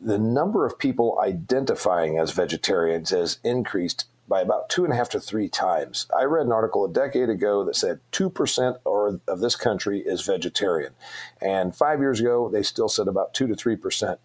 the 0.00 0.18
number 0.18 0.64
of 0.64 0.78
people 0.78 1.18
identifying 1.20 2.18
as 2.18 2.30
vegetarians 2.30 3.10
has 3.10 3.38
increased 3.42 4.06
by 4.28 4.40
about 4.40 4.68
two 4.68 4.84
and 4.84 4.92
a 4.92 4.96
half 4.96 5.08
to 5.10 5.20
three 5.20 5.48
times. 5.48 6.06
I 6.16 6.24
read 6.24 6.46
an 6.46 6.52
article 6.52 6.84
a 6.84 6.92
decade 6.92 7.28
ago 7.28 7.64
that 7.64 7.76
said 7.76 8.00
2% 8.12 8.78
or 8.84 9.20
of 9.28 9.40
this 9.40 9.56
country 9.56 10.00
is 10.00 10.22
vegetarian. 10.22 10.92
And 11.40 11.74
five 11.74 12.00
years 12.00 12.20
ago, 12.20 12.48
they 12.48 12.62
still 12.62 12.88
said 12.88 13.08
about 13.08 13.34
2 13.34 13.46
to 13.48 13.54
3%. 13.54 14.18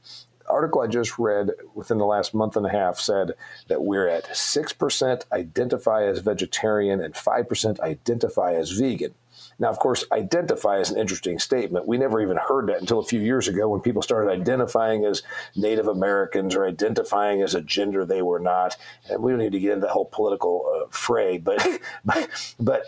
Article 0.51 0.81
I 0.81 0.87
just 0.87 1.17
read 1.17 1.51
within 1.73 1.97
the 1.97 2.05
last 2.05 2.33
month 2.33 2.55
and 2.55 2.65
a 2.65 2.69
half 2.69 2.99
said 2.99 3.33
that 3.67 3.83
we're 3.83 4.07
at 4.07 4.25
6% 4.25 5.23
identify 5.31 6.03
as 6.03 6.19
vegetarian 6.19 7.01
and 7.01 7.13
5% 7.13 7.79
identify 7.79 8.53
as 8.53 8.71
vegan. 8.71 9.15
Now, 9.59 9.69
of 9.69 9.77
course, 9.77 10.05
identify 10.11 10.79
is 10.79 10.89
an 10.89 10.97
interesting 10.97 11.37
statement. 11.37 11.87
We 11.87 11.97
never 11.97 12.19
even 12.19 12.37
heard 12.37 12.67
that 12.67 12.79
until 12.79 12.99
a 12.99 13.05
few 13.05 13.19
years 13.19 13.47
ago 13.47 13.69
when 13.69 13.81
people 13.81 14.01
started 14.01 14.31
identifying 14.31 15.05
as 15.05 15.21
Native 15.55 15.87
Americans 15.87 16.55
or 16.55 16.65
identifying 16.65 17.43
as 17.43 17.53
a 17.53 17.61
gender 17.61 18.03
they 18.03 18.23
were 18.23 18.39
not. 18.39 18.75
And 19.09 19.21
we 19.21 19.31
don't 19.31 19.39
need 19.39 19.51
to 19.51 19.59
get 19.59 19.73
into 19.73 19.85
the 19.85 19.93
whole 19.93 20.05
political 20.05 20.65
uh, 20.67 20.87
fray, 20.89 21.37
but, 21.37 21.63
but, 22.05 22.55
but 22.59 22.85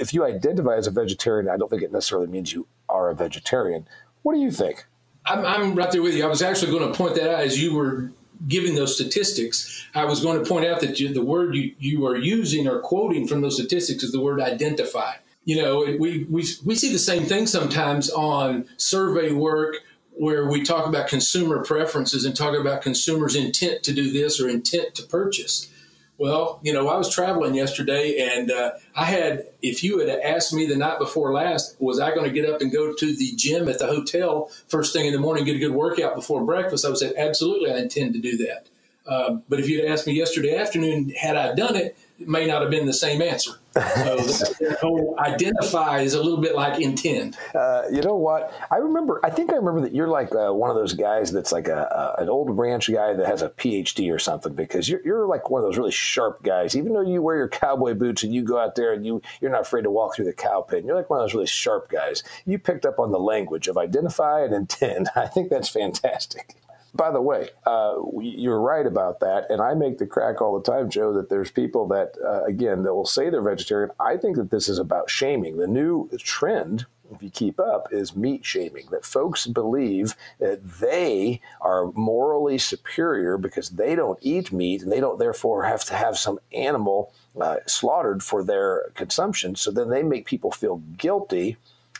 if 0.00 0.12
you 0.12 0.24
identify 0.24 0.74
as 0.74 0.88
a 0.88 0.90
vegetarian, 0.90 1.48
I 1.48 1.56
don't 1.56 1.70
think 1.70 1.82
it 1.82 1.92
necessarily 1.92 2.26
means 2.26 2.52
you 2.52 2.66
are 2.88 3.08
a 3.08 3.14
vegetarian. 3.14 3.86
What 4.22 4.34
do 4.34 4.40
you 4.40 4.50
think? 4.50 4.84
I'm, 5.26 5.44
I'm 5.44 5.74
right 5.74 5.90
there 5.90 6.02
with 6.02 6.14
you. 6.14 6.24
I 6.24 6.28
was 6.28 6.42
actually 6.42 6.72
going 6.72 6.90
to 6.90 6.96
point 6.96 7.16
that 7.16 7.30
out 7.32 7.40
as 7.40 7.60
you 7.60 7.74
were 7.74 8.12
giving 8.46 8.74
those 8.74 8.94
statistics, 8.94 9.86
I 9.94 10.04
was 10.04 10.20
going 10.20 10.42
to 10.42 10.48
point 10.48 10.66
out 10.66 10.80
that 10.80 11.00
you, 11.00 11.12
the 11.12 11.24
word 11.24 11.56
you, 11.56 11.74
you 11.78 12.06
are 12.06 12.16
using 12.16 12.68
or 12.68 12.80
quoting 12.80 13.26
from 13.26 13.40
those 13.40 13.56
statistics 13.56 14.02
is 14.02 14.12
the 14.12 14.20
word 14.20 14.40
identify 14.40 15.14
you 15.46 15.62
know, 15.62 15.78
we, 15.98 16.24
we, 16.24 16.44
we 16.64 16.74
see 16.74 16.92
the 16.92 16.98
same 16.98 17.22
thing 17.22 17.46
sometimes 17.46 18.10
on 18.10 18.66
survey 18.76 19.30
work 19.30 19.76
where 20.10 20.48
we 20.48 20.62
talk 20.62 20.86
about 20.86 21.06
consumer 21.06 21.64
preferences 21.64 22.24
and 22.24 22.36
talk 22.36 22.58
about 22.58 22.82
consumers' 22.82 23.36
intent 23.36 23.84
to 23.84 23.92
do 23.92 24.10
this 24.10 24.40
or 24.40 24.48
intent 24.48 24.96
to 24.96 25.04
purchase. 25.04 25.70
Well, 26.18 26.60
you 26.62 26.72
know, 26.72 26.88
I 26.88 26.96
was 26.96 27.14
traveling 27.14 27.54
yesterday 27.54 28.30
and 28.34 28.50
uh, 28.50 28.72
I 28.94 29.04
had, 29.04 29.48
if 29.60 29.84
you 29.84 29.98
had 29.98 30.08
asked 30.08 30.52
me 30.52 30.66
the 30.66 30.76
night 30.76 30.98
before 30.98 31.32
last, 31.32 31.76
was 31.78 32.00
I 32.00 32.14
going 32.14 32.24
to 32.24 32.32
get 32.32 32.48
up 32.48 32.62
and 32.62 32.72
go 32.72 32.94
to 32.94 33.16
the 33.16 33.32
gym 33.36 33.68
at 33.68 33.78
the 33.78 33.86
hotel 33.86 34.50
first 34.68 34.94
thing 34.94 35.06
in 35.06 35.12
the 35.12 35.18
morning, 35.18 35.44
get 35.44 35.56
a 35.56 35.58
good 35.58 35.72
workout 35.74 36.14
before 36.14 36.42
breakfast? 36.42 36.86
I 36.86 36.88
would 36.88 36.98
say, 36.98 37.12
absolutely, 37.16 37.70
I 37.70 37.78
intend 37.78 38.14
to 38.14 38.20
do 38.20 38.38
that. 38.38 38.66
Uh, 39.06 39.38
but 39.48 39.60
if 39.60 39.68
you'd 39.68 39.84
asked 39.84 40.06
me 40.06 40.14
yesterday 40.14 40.56
afternoon, 40.56 41.10
had 41.10 41.36
I 41.36 41.54
done 41.54 41.76
it, 41.76 41.96
it 42.18 42.28
may 42.28 42.46
not 42.46 42.62
have 42.62 42.70
been 42.70 42.86
the 42.86 42.94
same 42.94 43.20
answer. 43.20 43.52
So 43.76 45.14
identify 45.18 46.00
is 46.00 46.14
a 46.14 46.22
little 46.22 46.40
bit 46.40 46.54
like 46.54 46.80
intend. 46.80 47.36
Uh, 47.54 47.82
you 47.92 48.00
know 48.02 48.14
what? 48.14 48.52
I 48.70 48.76
remember. 48.76 49.20
I 49.24 49.30
think 49.30 49.52
I 49.52 49.56
remember 49.56 49.82
that 49.82 49.94
you're 49.94 50.08
like 50.08 50.34
uh, 50.34 50.52
one 50.52 50.70
of 50.70 50.76
those 50.76 50.94
guys 50.94 51.32
that's 51.32 51.52
like 51.52 51.68
a, 51.68 52.14
a, 52.18 52.22
an 52.22 52.28
old 52.28 52.56
ranch 52.56 52.90
guy 52.90 53.14
that 53.14 53.26
has 53.26 53.42
a 53.42 53.50
PhD 53.50 54.12
or 54.12 54.18
something 54.18 54.54
because 54.54 54.88
you're 54.88 55.00
you're 55.04 55.26
like 55.26 55.50
one 55.50 55.62
of 55.62 55.68
those 55.68 55.76
really 55.76 55.92
sharp 55.92 56.42
guys. 56.42 56.76
Even 56.76 56.92
though 56.94 57.02
you 57.02 57.22
wear 57.22 57.36
your 57.36 57.48
cowboy 57.48 57.94
boots 57.94 58.22
and 58.22 58.34
you 58.34 58.42
go 58.42 58.58
out 58.58 58.74
there 58.74 58.92
and 58.92 59.04
you 59.04 59.20
you're 59.40 59.50
not 59.50 59.62
afraid 59.62 59.82
to 59.82 59.90
walk 59.90 60.16
through 60.16 60.26
the 60.26 60.32
cow 60.32 60.62
pen. 60.62 60.84
You're 60.86 60.96
like 60.96 61.10
one 61.10 61.20
of 61.20 61.24
those 61.24 61.34
really 61.34 61.46
sharp 61.46 61.88
guys. 61.88 62.22
You 62.46 62.58
picked 62.58 62.86
up 62.86 62.98
on 62.98 63.12
the 63.12 63.20
language 63.20 63.68
of 63.68 63.76
identify 63.76 64.44
and 64.44 64.54
intend. 64.54 65.08
I 65.16 65.26
think 65.26 65.50
that's 65.50 65.68
fantastic. 65.68 66.54
By 66.96 67.10
the 67.10 67.20
way, 67.20 67.50
uh, 67.66 67.96
you're 68.20 68.60
right 68.60 68.86
about 68.86 69.20
that, 69.20 69.50
and 69.50 69.60
I 69.60 69.74
make 69.74 69.98
the 69.98 70.06
crack 70.06 70.40
all 70.40 70.58
the 70.58 70.70
time, 70.70 70.88
Joe. 70.88 71.12
That 71.12 71.28
there's 71.28 71.50
people 71.50 71.86
that, 71.88 72.14
uh, 72.24 72.44
again, 72.44 72.82
that 72.84 72.94
will 72.94 73.06
say 73.06 73.28
they're 73.28 73.42
vegetarian. 73.42 73.90
I 74.00 74.16
think 74.16 74.36
that 74.36 74.50
this 74.50 74.68
is 74.68 74.78
about 74.78 75.10
shaming. 75.10 75.56
The 75.58 75.66
new 75.66 76.08
trend 76.18 76.86
if 77.12 77.22
you 77.22 77.30
keep 77.30 77.60
up, 77.60 77.92
is 77.92 78.16
meat 78.16 78.44
shaming. 78.44 78.86
That 78.90 79.04
folks 79.04 79.46
believe 79.46 80.14
that 80.38 80.80
they 80.80 81.40
are 81.60 81.92
morally 81.92 82.58
superior 82.58 83.38
because 83.38 83.70
they 83.70 83.94
don't 83.94 84.18
eat 84.22 84.52
meat 84.52 84.82
and 84.82 84.90
they 84.90 85.00
don't 85.00 85.18
therefore 85.18 85.64
have 85.64 85.84
to 85.84 85.94
have 85.94 86.18
some 86.18 86.38
animal 86.52 87.12
uh, 87.40 87.58
slaughtered 87.66 88.22
for 88.22 88.42
their 88.42 88.90
consumption. 88.94 89.54
So 89.56 89.70
then 89.70 89.90
they 89.90 90.02
make 90.02 90.26
people 90.26 90.50
feel 90.50 90.78
guilty 90.96 91.56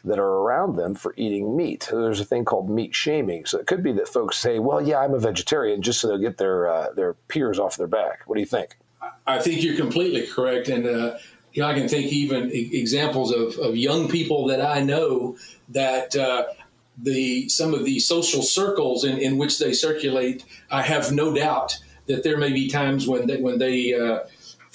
that 0.06 0.18
are 0.18 0.24
around 0.24 0.76
them 0.76 0.94
for 0.94 1.12
eating 1.16 1.56
meat. 1.56 1.88
There's 1.90 2.20
a 2.20 2.24
thing 2.24 2.44
called 2.44 2.70
meat 2.70 2.94
shaming. 2.94 3.44
So 3.44 3.58
it 3.58 3.66
could 3.66 3.82
be 3.82 3.92
that 3.92 4.08
folks 4.08 4.38
say, 4.38 4.58
"Well, 4.58 4.80
yeah, 4.80 4.98
I'm 4.98 5.12
a 5.12 5.18
vegetarian," 5.18 5.82
just 5.82 6.00
so 6.00 6.08
they'll 6.08 6.18
get 6.18 6.38
their 6.38 6.68
uh, 6.68 6.92
their 6.94 7.14
peers 7.28 7.58
off 7.58 7.76
their 7.76 7.86
back. 7.86 8.22
What 8.26 8.36
do 8.36 8.40
you 8.40 8.46
think? 8.46 8.78
I 9.26 9.40
think 9.40 9.62
you're 9.62 9.76
completely 9.76 10.26
correct, 10.26 10.68
and 10.68 10.86
uh, 10.86 11.18
I 11.62 11.74
can 11.74 11.88
think 11.88 12.12
even 12.12 12.50
examples 12.52 13.32
of, 13.32 13.58
of 13.58 13.76
young 13.76 14.08
people 14.08 14.46
that 14.46 14.64
I 14.64 14.80
know 14.80 15.36
that. 15.68 16.16
Uh, 16.16 16.46
the 16.98 17.46
some 17.50 17.74
of 17.74 17.84
the 17.84 17.98
social 17.98 18.42
circles 18.42 19.04
in, 19.04 19.18
in 19.18 19.36
which 19.36 19.58
they 19.58 19.74
circulate, 19.74 20.46
I 20.70 20.80
have 20.80 21.12
no 21.12 21.34
doubt 21.34 21.78
that 22.06 22.22
there 22.22 22.38
may 22.38 22.52
be 22.52 22.68
times 22.68 23.06
when 23.06 23.26
they 23.26 23.36
when 23.36 23.58
they 23.58 23.92
uh, 23.92 24.20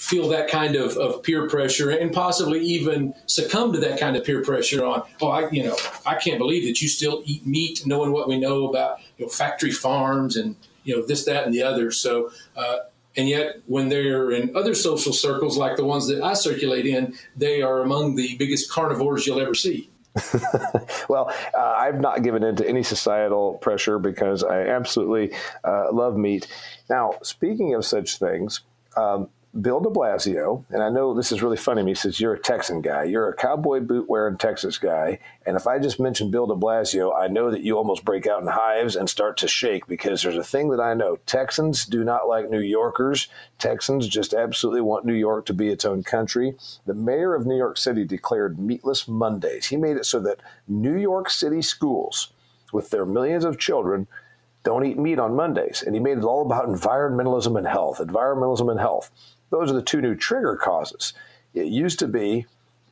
feel 0.02 0.28
that 0.28 0.48
kind 0.48 0.74
of, 0.74 0.96
of 0.96 1.22
peer 1.22 1.48
pressure 1.48 1.90
and 1.90 2.12
possibly 2.12 2.58
even 2.58 3.14
succumb 3.26 3.72
to 3.72 3.78
that 3.78 4.00
kind 4.00 4.16
of 4.16 4.24
peer 4.24 4.42
pressure 4.42 4.84
on, 4.84 5.04
oh, 5.20 5.28
I, 5.28 5.48
you 5.50 5.62
know, 5.62 5.76
I 6.04 6.16
can't 6.16 6.38
believe 6.38 6.66
that 6.66 6.82
you 6.82 6.88
still 6.88 7.22
eat 7.24 7.46
meat, 7.46 7.86
knowing 7.86 8.10
what 8.10 8.28
we 8.28 8.36
know 8.36 8.68
about, 8.68 8.98
you 9.16 9.24
know, 9.24 9.30
factory 9.30 9.70
farms 9.70 10.36
and, 10.36 10.56
you 10.82 10.96
know, 10.96 11.06
this, 11.06 11.24
that, 11.26 11.44
and 11.44 11.54
the 11.54 11.62
other. 11.62 11.92
So, 11.92 12.32
uh, 12.56 12.78
and 13.16 13.28
yet, 13.28 13.60
when 13.66 13.90
they're 13.90 14.32
in 14.32 14.56
other 14.56 14.74
social 14.74 15.12
circles 15.12 15.56
like 15.56 15.76
the 15.76 15.84
ones 15.84 16.08
that 16.08 16.20
I 16.20 16.34
circulate 16.34 16.84
in, 16.84 17.14
they 17.36 17.62
are 17.62 17.80
among 17.80 18.16
the 18.16 18.36
biggest 18.38 18.72
carnivores 18.72 19.24
you'll 19.24 19.40
ever 19.40 19.54
see. 19.54 19.88
well, 21.08 21.32
uh, 21.54 21.74
I've 21.76 22.00
not 22.00 22.24
given 22.24 22.42
in 22.42 22.56
to 22.56 22.68
any 22.68 22.82
societal 22.82 23.54
pressure 23.54 24.00
because 24.00 24.42
I 24.42 24.62
absolutely 24.66 25.32
uh, 25.62 25.92
love 25.92 26.16
meat. 26.16 26.48
Now, 26.90 27.12
speaking 27.22 27.74
of 27.74 27.84
such 27.84 28.18
things, 28.18 28.62
um, 28.96 29.28
Bill 29.60 29.80
de 29.80 29.90
Blasio, 29.90 30.64
and 30.70 30.82
I 30.82 30.88
know 30.88 31.12
this 31.12 31.30
is 31.30 31.42
really 31.42 31.58
funny. 31.58 31.84
He 31.84 31.94
says, 31.94 32.18
You're 32.18 32.32
a 32.32 32.38
Texan 32.38 32.80
guy. 32.80 33.04
You're 33.04 33.28
a 33.28 33.36
cowboy 33.36 33.80
boot 33.80 34.08
wearing 34.08 34.38
Texas 34.38 34.78
guy. 34.78 35.18
And 35.44 35.58
if 35.58 35.66
I 35.66 35.78
just 35.78 36.00
mention 36.00 36.30
Bill 36.30 36.46
de 36.46 36.54
Blasio, 36.54 37.14
I 37.14 37.28
know 37.28 37.50
that 37.50 37.60
you 37.60 37.76
almost 37.76 38.02
break 38.02 38.26
out 38.26 38.40
in 38.40 38.48
hives 38.48 38.96
and 38.96 39.10
start 39.10 39.36
to 39.38 39.48
shake 39.48 39.86
because 39.86 40.22
there's 40.22 40.38
a 40.38 40.44
thing 40.44 40.70
that 40.70 40.80
I 40.80 40.94
know 40.94 41.18
Texans 41.26 41.84
do 41.84 42.02
not 42.02 42.28
like 42.28 42.48
New 42.48 42.60
Yorkers. 42.60 43.28
Texans 43.58 44.08
just 44.08 44.32
absolutely 44.32 44.80
want 44.80 45.04
New 45.04 45.12
York 45.12 45.44
to 45.46 45.52
be 45.52 45.68
its 45.68 45.84
own 45.84 46.02
country. 46.02 46.56
The 46.86 46.94
mayor 46.94 47.34
of 47.34 47.44
New 47.44 47.58
York 47.58 47.76
City 47.76 48.04
declared 48.04 48.58
meatless 48.58 49.06
Mondays. 49.06 49.66
He 49.66 49.76
made 49.76 49.98
it 49.98 50.06
so 50.06 50.18
that 50.20 50.40
New 50.66 50.96
York 50.96 51.28
City 51.28 51.60
schools, 51.60 52.32
with 52.72 52.88
their 52.88 53.04
millions 53.04 53.44
of 53.44 53.58
children, 53.58 54.06
don't 54.64 54.86
eat 54.86 54.98
meat 54.98 55.18
on 55.18 55.34
Mondays. 55.34 55.82
And 55.84 55.94
he 55.94 56.00
made 56.00 56.18
it 56.18 56.24
all 56.24 56.42
about 56.42 56.68
environmentalism 56.68 57.58
and 57.58 57.66
health. 57.66 57.98
Environmentalism 57.98 58.70
and 58.70 58.80
health. 58.80 59.10
Those 59.52 59.70
are 59.70 59.74
the 59.74 59.82
two 59.82 60.00
new 60.00 60.16
trigger 60.16 60.56
causes. 60.56 61.12
It 61.54 61.66
used 61.66 61.98
to 61.98 62.08
be 62.08 62.46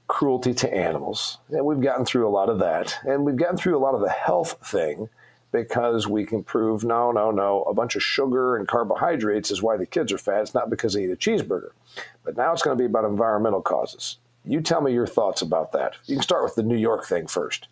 cruelty 0.06 0.52
to 0.52 0.72
animals, 0.72 1.38
and 1.48 1.64
we've 1.64 1.80
gotten 1.80 2.04
through 2.04 2.28
a 2.28 2.30
lot 2.30 2.50
of 2.50 2.58
that. 2.58 2.98
And 3.04 3.24
we've 3.24 3.36
gotten 3.36 3.56
through 3.56 3.76
a 3.76 3.80
lot 3.80 3.94
of 3.94 4.02
the 4.02 4.10
health 4.10 4.58
thing 4.62 5.08
because 5.52 6.06
we 6.06 6.26
can 6.26 6.44
prove 6.44 6.84
no, 6.84 7.12
no, 7.12 7.30
no, 7.30 7.62
a 7.62 7.72
bunch 7.72 7.96
of 7.96 8.02
sugar 8.02 8.56
and 8.56 8.68
carbohydrates 8.68 9.50
is 9.50 9.62
why 9.62 9.78
the 9.78 9.86
kids 9.86 10.12
are 10.12 10.18
fat. 10.18 10.42
It's 10.42 10.54
not 10.54 10.68
because 10.68 10.92
they 10.92 11.04
eat 11.04 11.10
a 11.10 11.16
cheeseburger. 11.16 11.70
But 12.24 12.36
now 12.36 12.52
it's 12.52 12.62
going 12.62 12.76
to 12.76 12.80
be 12.80 12.86
about 12.86 13.04
environmental 13.04 13.62
causes. 13.62 14.18
You 14.44 14.60
tell 14.60 14.82
me 14.82 14.92
your 14.92 15.06
thoughts 15.06 15.42
about 15.42 15.72
that. 15.72 15.94
You 16.04 16.16
can 16.16 16.22
start 16.22 16.44
with 16.44 16.56
the 16.56 16.62
New 16.62 16.76
York 16.76 17.06
thing 17.06 17.26
first. 17.26 17.68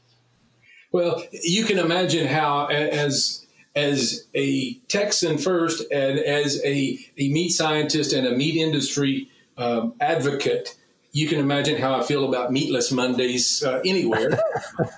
Well, 0.93 1.23
you 1.31 1.65
can 1.65 1.79
imagine 1.79 2.27
how, 2.27 2.67
as 2.67 3.47
as 3.79 4.27
a 4.35 4.75
Texan 4.89 5.39
first, 5.39 5.85
and 5.93 6.19
as 6.19 6.61
a, 6.65 6.99
a 7.17 7.29
meat 7.31 7.51
scientist 7.51 8.13
and 8.13 8.27
a 8.27 8.33
meat 8.33 8.57
industry 8.57 9.31
um, 9.57 9.95
advocate, 10.01 10.77
you 11.13 11.29
can 11.29 11.39
imagine 11.39 11.81
how 11.81 11.99
I 11.99 12.03
feel 12.03 12.29
about 12.29 12.53
meatless 12.53 12.91
Mondays 12.91 13.63
uh, 13.63 13.81
anywhere. 13.85 14.33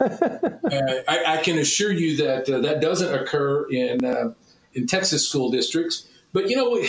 uh, 0.01 0.09
I, 1.09 1.25
I, 1.27 1.43
can 1.43 1.59
assure 1.59 1.93
you 1.93 2.17
that 2.17 2.51
uh, 2.51 2.61
that 2.61 2.81
doesn't 2.81 3.15
occur 3.15 3.69
in 3.71 4.05
uh, 4.05 4.33
in 4.73 4.87
Texas 4.87 5.29
school 5.29 5.51
districts. 5.51 6.09
But 6.33 6.49
you 6.49 6.57
know, 6.57 6.83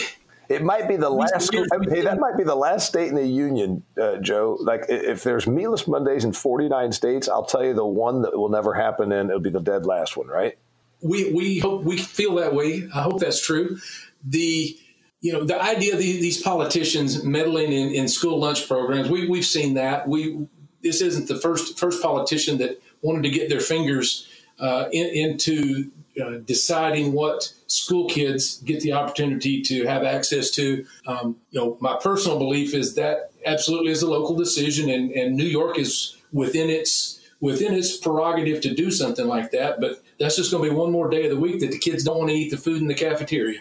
it 0.48 0.62
might 0.62 0.88
be 0.88 0.96
the 0.96 1.10
last. 1.10 1.52
Hey, 1.52 2.02
that 2.02 2.18
might 2.18 2.36
be 2.36 2.44
the 2.44 2.54
last 2.54 2.88
state 2.88 3.08
in 3.08 3.14
the 3.14 3.26
union, 3.26 3.84
uh, 4.00 4.16
Joe. 4.16 4.56
Like 4.60 4.86
if 4.88 5.22
there's 5.22 5.46
meatless 5.46 5.86
Mondays 5.86 6.24
in 6.24 6.32
49 6.32 6.92
states, 6.92 7.28
I'll 7.28 7.44
tell 7.44 7.64
you 7.64 7.74
the 7.74 7.86
one 7.86 8.22
that 8.22 8.36
will 8.36 8.48
never 8.48 8.74
happen, 8.74 9.12
and 9.12 9.28
it'll 9.30 9.40
be 9.40 9.50
the 9.50 9.60
dead 9.60 9.86
last 9.86 10.16
one, 10.16 10.26
right? 10.26 10.58
We 11.02 11.32
we 11.32 11.58
hope 11.58 11.84
we 11.84 11.98
feel 11.98 12.36
that 12.36 12.54
way. 12.54 12.88
I 12.94 13.02
hope 13.02 13.20
that's 13.20 13.44
true. 13.44 13.78
The 14.24 14.76
you 15.20 15.32
know 15.32 15.44
the 15.44 15.60
idea 15.60 15.94
of 15.94 15.98
these 15.98 16.42
politicians 16.42 17.24
meddling 17.24 17.72
in, 17.72 17.94
in 17.94 18.08
school 18.08 18.38
lunch 18.38 18.68
programs. 18.68 19.08
We 19.08 19.28
we've 19.28 19.44
seen 19.44 19.74
that. 19.74 20.08
We 20.08 20.46
this 20.82 21.00
isn't 21.00 21.28
the 21.28 21.36
first 21.36 21.78
first 21.78 22.02
politician 22.02 22.58
that 22.58 22.82
wanted 23.02 23.22
to 23.24 23.30
get 23.30 23.48
their 23.48 23.60
fingers 23.60 24.28
uh, 24.58 24.86
in, 24.92 25.06
into 25.06 25.90
uh, 26.22 26.38
deciding 26.44 27.12
what 27.12 27.52
school 27.66 28.08
kids 28.08 28.58
get 28.58 28.80
the 28.80 28.92
opportunity 28.92 29.62
to 29.62 29.86
have 29.86 30.04
access 30.04 30.50
to. 30.50 30.84
Um, 31.06 31.36
you 31.50 31.60
know, 31.60 31.76
my 31.80 31.98
personal 32.02 32.38
belief 32.38 32.74
is 32.74 32.94
that 32.96 33.32
absolutely 33.46 33.92
is 33.92 34.02
a 34.02 34.10
local 34.10 34.36
decision, 34.36 34.90
and, 34.90 35.10
and 35.12 35.36
New 35.36 35.44
York 35.44 35.78
is 35.78 36.16
within 36.32 36.68
its 36.70 37.20
within 37.40 37.74
its 37.74 37.96
prerogative 37.96 38.60
to 38.62 38.74
do 38.74 38.90
something 38.90 39.26
like 39.26 39.50
that. 39.50 39.80
But 39.80 40.02
that's 40.22 40.36
just 40.36 40.52
going 40.52 40.62
to 40.62 40.70
be 40.70 40.74
one 40.74 40.92
more 40.92 41.10
day 41.10 41.24
of 41.24 41.30
the 41.30 41.36
week 41.36 41.60
that 41.60 41.72
the 41.72 41.78
kids 41.78 42.04
don't 42.04 42.18
want 42.18 42.30
to 42.30 42.36
eat 42.36 42.50
the 42.50 42.56
food 42.56 42.80
in 42.80 42.86
the 42.86 42.94
cafeteria. 42.94 43.60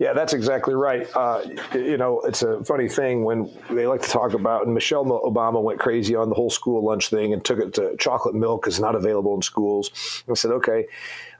Yeah, 0.00 0.12
that's 0.12 0.32
exactly 0.32 0.74
right. 0.74 1.08
Uh, 1.14 1.42
you 1.74 1.96
know, 1.96 2.20
it's 2.22 2.42
a 2.42 2.64
funny 2.64 2.88
thing 2.88 3.22
when 3.22 3.48
they 3.70 3.86
like 3.86 4.02
to 4.02 4.08
talk 4.08 4.34
about, 4.34 4.64
and 4.64 4.74
Michelle 4.74 5.04
Obama 5.04 5.62
went 5.62 5.78
crazy 5.78 6.16
on 6.16 6.28
the 6.28 6.34
whole 6.34 6.50
school 6.50 6.84
lunch 6.84 7.10
thing 7.10 7.32
and 7.32 7.44
took 7.44 7.60
it 7.60 7.74
to 7.74 7.96
chocolate 7.98 8.34
milk 8.34 8.66
is 8.66 8.80
not 8.80 8.96
available 8.96 9.34
in 9.34 9.42
schools. 9.42 10.24
I 10.28 10.34
said, 10.34 10.50
okay, 10.50 10.86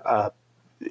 uh, 0.04 0.30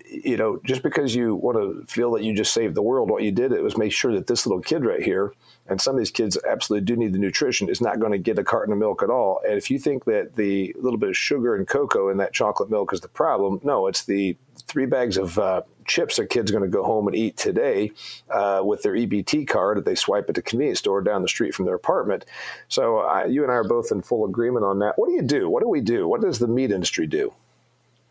you 0.09 0.37
know, 0.37 0.59
just 0.63 0.83
because 0.83 1.15
you 1.15 1.35
want 1.35 1.57
to 1.57 1.85
feel 1.91 2.11
that 2.11 2.23
you 2.23 2.33
just 2.35 2.53
saved 2.53 2.75
the 2.75 2.81
world, 2.81 3.09
what 3.09 3.23
you 3.23 3.31
did 3.31 3.51
it 3.51 3.63
was 3.63 3.77
make 3.77 3.91
sure 3.91 4.13
that 4.13 4.27
this 4.27 4.45
little 4.45 4.61
kid 4.61 4.85
right 4.85 5.01
here, 5.01 5.33
and 5.67 5.79
some 5.79 5.95
of 5.95 5.99
these 5.99 6.11
kids 6.11 6.37
absolutely 6.47 6.85
do 6.85 6.95
need 6.95 7.13
the 7.13 7.19
nutrition, 7.19 7.69
is 7.69 7.81
not 7.81 7.99
going 7.99 8.11
to 8.11 8.17
get 8.17 8.39
a 8.39 8.43
carton 8.43 8.73
of 8.73 8.79
milk 8.79 9.03
at 9.03 9.09
all. 9.09 9.41
And 9.47 9.57
if 9.57 9.69
you 9.69 9.79
think 9.79 10.05
that 10.05 10.35
the 10.35 10.75
little 10.79 10.99
bit 10.99 11.09
of 11.09 11.17
sugar 11.17 11.55
and 11.55 11.67
cocoa 11.67 12.09
in 12.09 12.17
that 12.17 12.33
chocolate 12.33 12.69
milk 12.69 12.93
is 12.93 13.01
the 13.01 13.07
problem, 13.07 13.59
no, 13.63 13.87
it's 13.87 14.05
the 14.05 14.37
three 14.67 14.85
bags 14.85 15.17
of 15.17 15.37
uh, 15.39 15.61
chips 15.85 16.19
a 16.19 16.25
kid's 16.25 16.51
going 16.51 16.63
to 16.63 16.69
go 16.69 16.83
home 16.83 17.07
and 17.07 17.15
eat 17.15 17.37
today 17.37 17.91
uh, 18.29 18.61
with 18.63 18.81
their 18.83 18.93
EBT 18.93 19.47
card 19.47 19.77
that 19.77 19.85
they 19.85 19.95
swipe 19.95 20.29
at 20.29 20.35
the 20.35 20.41
convenience 20.41 20.79
store 20.79 21.01
down 21.01 21.21
the 21.21 21.27
street 21.27 21.53
from 21.53 21.65
their 21.65 21.75
apartment. 21.75 22.25
So 22.67 22.99
uh, 22.99 23.25
you 23.25 23.43
and 23.43 23.51
I 23.51 23.55
are 23.55 23.63
both 23.63 23.91
in 23.91 24.01
full 24.01 24.25
agreement 24.25 24.65
on 24.65 24.79
that. 24.79 24.97
What 24.97 25.07
do 25.07 25.13
you 25.13 25.21
do? 25.21 25.49
What 25.49 25.61
do 25.61 25.69
we 25.69 25.81
do? 25.81 26.07
What 26.07 26.21
does 26.21 26.39
the 26.39 26.47
meat 26.47 26.71
industry 26.71 27.07
do? 27.07 27.33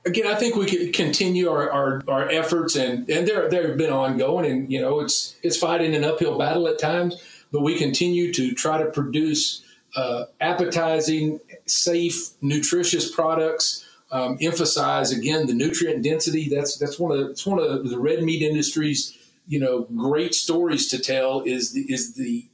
Again, 0.05 0.27
I 0.27 0.35
think 0.35 0.57
we 0.57 0.67
could 0.67 0.93
continue 0.93 1.49
our, 1.49 1.71
our, 1.71 2.03
our, 2.09 2.29
efforts, 2.29 2.77
and 2.77 3.09
and 3.11 3.27
they're 3.27 3.49
they've 3.49 3.77
been 3.77 3.93
ongoing, 3.93 4.51
and 4.51 4.73
you 4.73 4.81
know 4.81 5.01
it's 5.01 5.37
it's 5.43 5.57
fighting 5.57 5.95
an 5.95 6.05
uphill 6.05 6.39
battle 6.39 6.69
at 6.69 6.79
times, 6.79 7.23
but 7.53 7.61
we 7.61 7.77
continue 7.77 8.33
to 8.33 8.53
try 8.55 8.79
to 8.83 8.91
produce 8.91 9.63
uh, 9.97 10.25
appetizing, 10.41 11.41
safe, 11.67 12.31
nutritious 12.41 13.11
products. 13.11 13.87
Um, 14.13 14.39
emphasize 14.41 15.13
again 15.13 15.47
the 15.47 15.55
nutrient 15.55 16.03
density. 16.03 16.49
That's 16.49 16.77
that's 16.79 16.99
one 16.99 17.13
of 17.13 17.19
the, 17.19 17.31
it's 17.31 17.47
one 17.47 17.61
of 17.61 17.89
the 17.89 17.99
red 17.99 18.25
meat 18.25 18.43
industry's 18.43 19.17
you 19.47 19.61
know 19.61 19.87
great 19.97 20.35
stories 20.35 20.89
to 20.89 20.99
tell. 20.99 21.43
Is 21.43 21.73
the, 21.73 21.83
is 21.83 22.15
the 22.15 22.49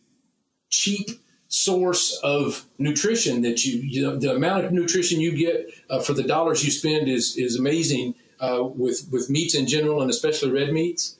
cheap 0.68 1.08
source 1.48 2.18
of 2.22 2.66
nutrition 2.78 3.42
that 3.42 3.64
you, 3.64 3.80
you 3.80 4.02
know, 4.02 4.16
the 4.16 4.34
amount 4.34 4.64
of 4.64 4.72
nutrition 4.72 5.20
you 5.20 5.36
get 5.36 5.72
uh, 5.90 6.00
for 6.00 6.12
the 6.12 6.22
dollars 6.22 6.64
you 6.64 6.70
spend 6.70 7.08
is 7.08 7.36
is 7.36 7.56
amazing 7.56 8.14
uh, 8.40 8.62
with 8.62 9.08
with 9.10 9.30
meats 9.30 9.54
in 9.54 9.66
general 9.66 10.02
and 10.02 10.10
especially 10.10 10.50
red 10.50 10.72
meats. 10.72 11.16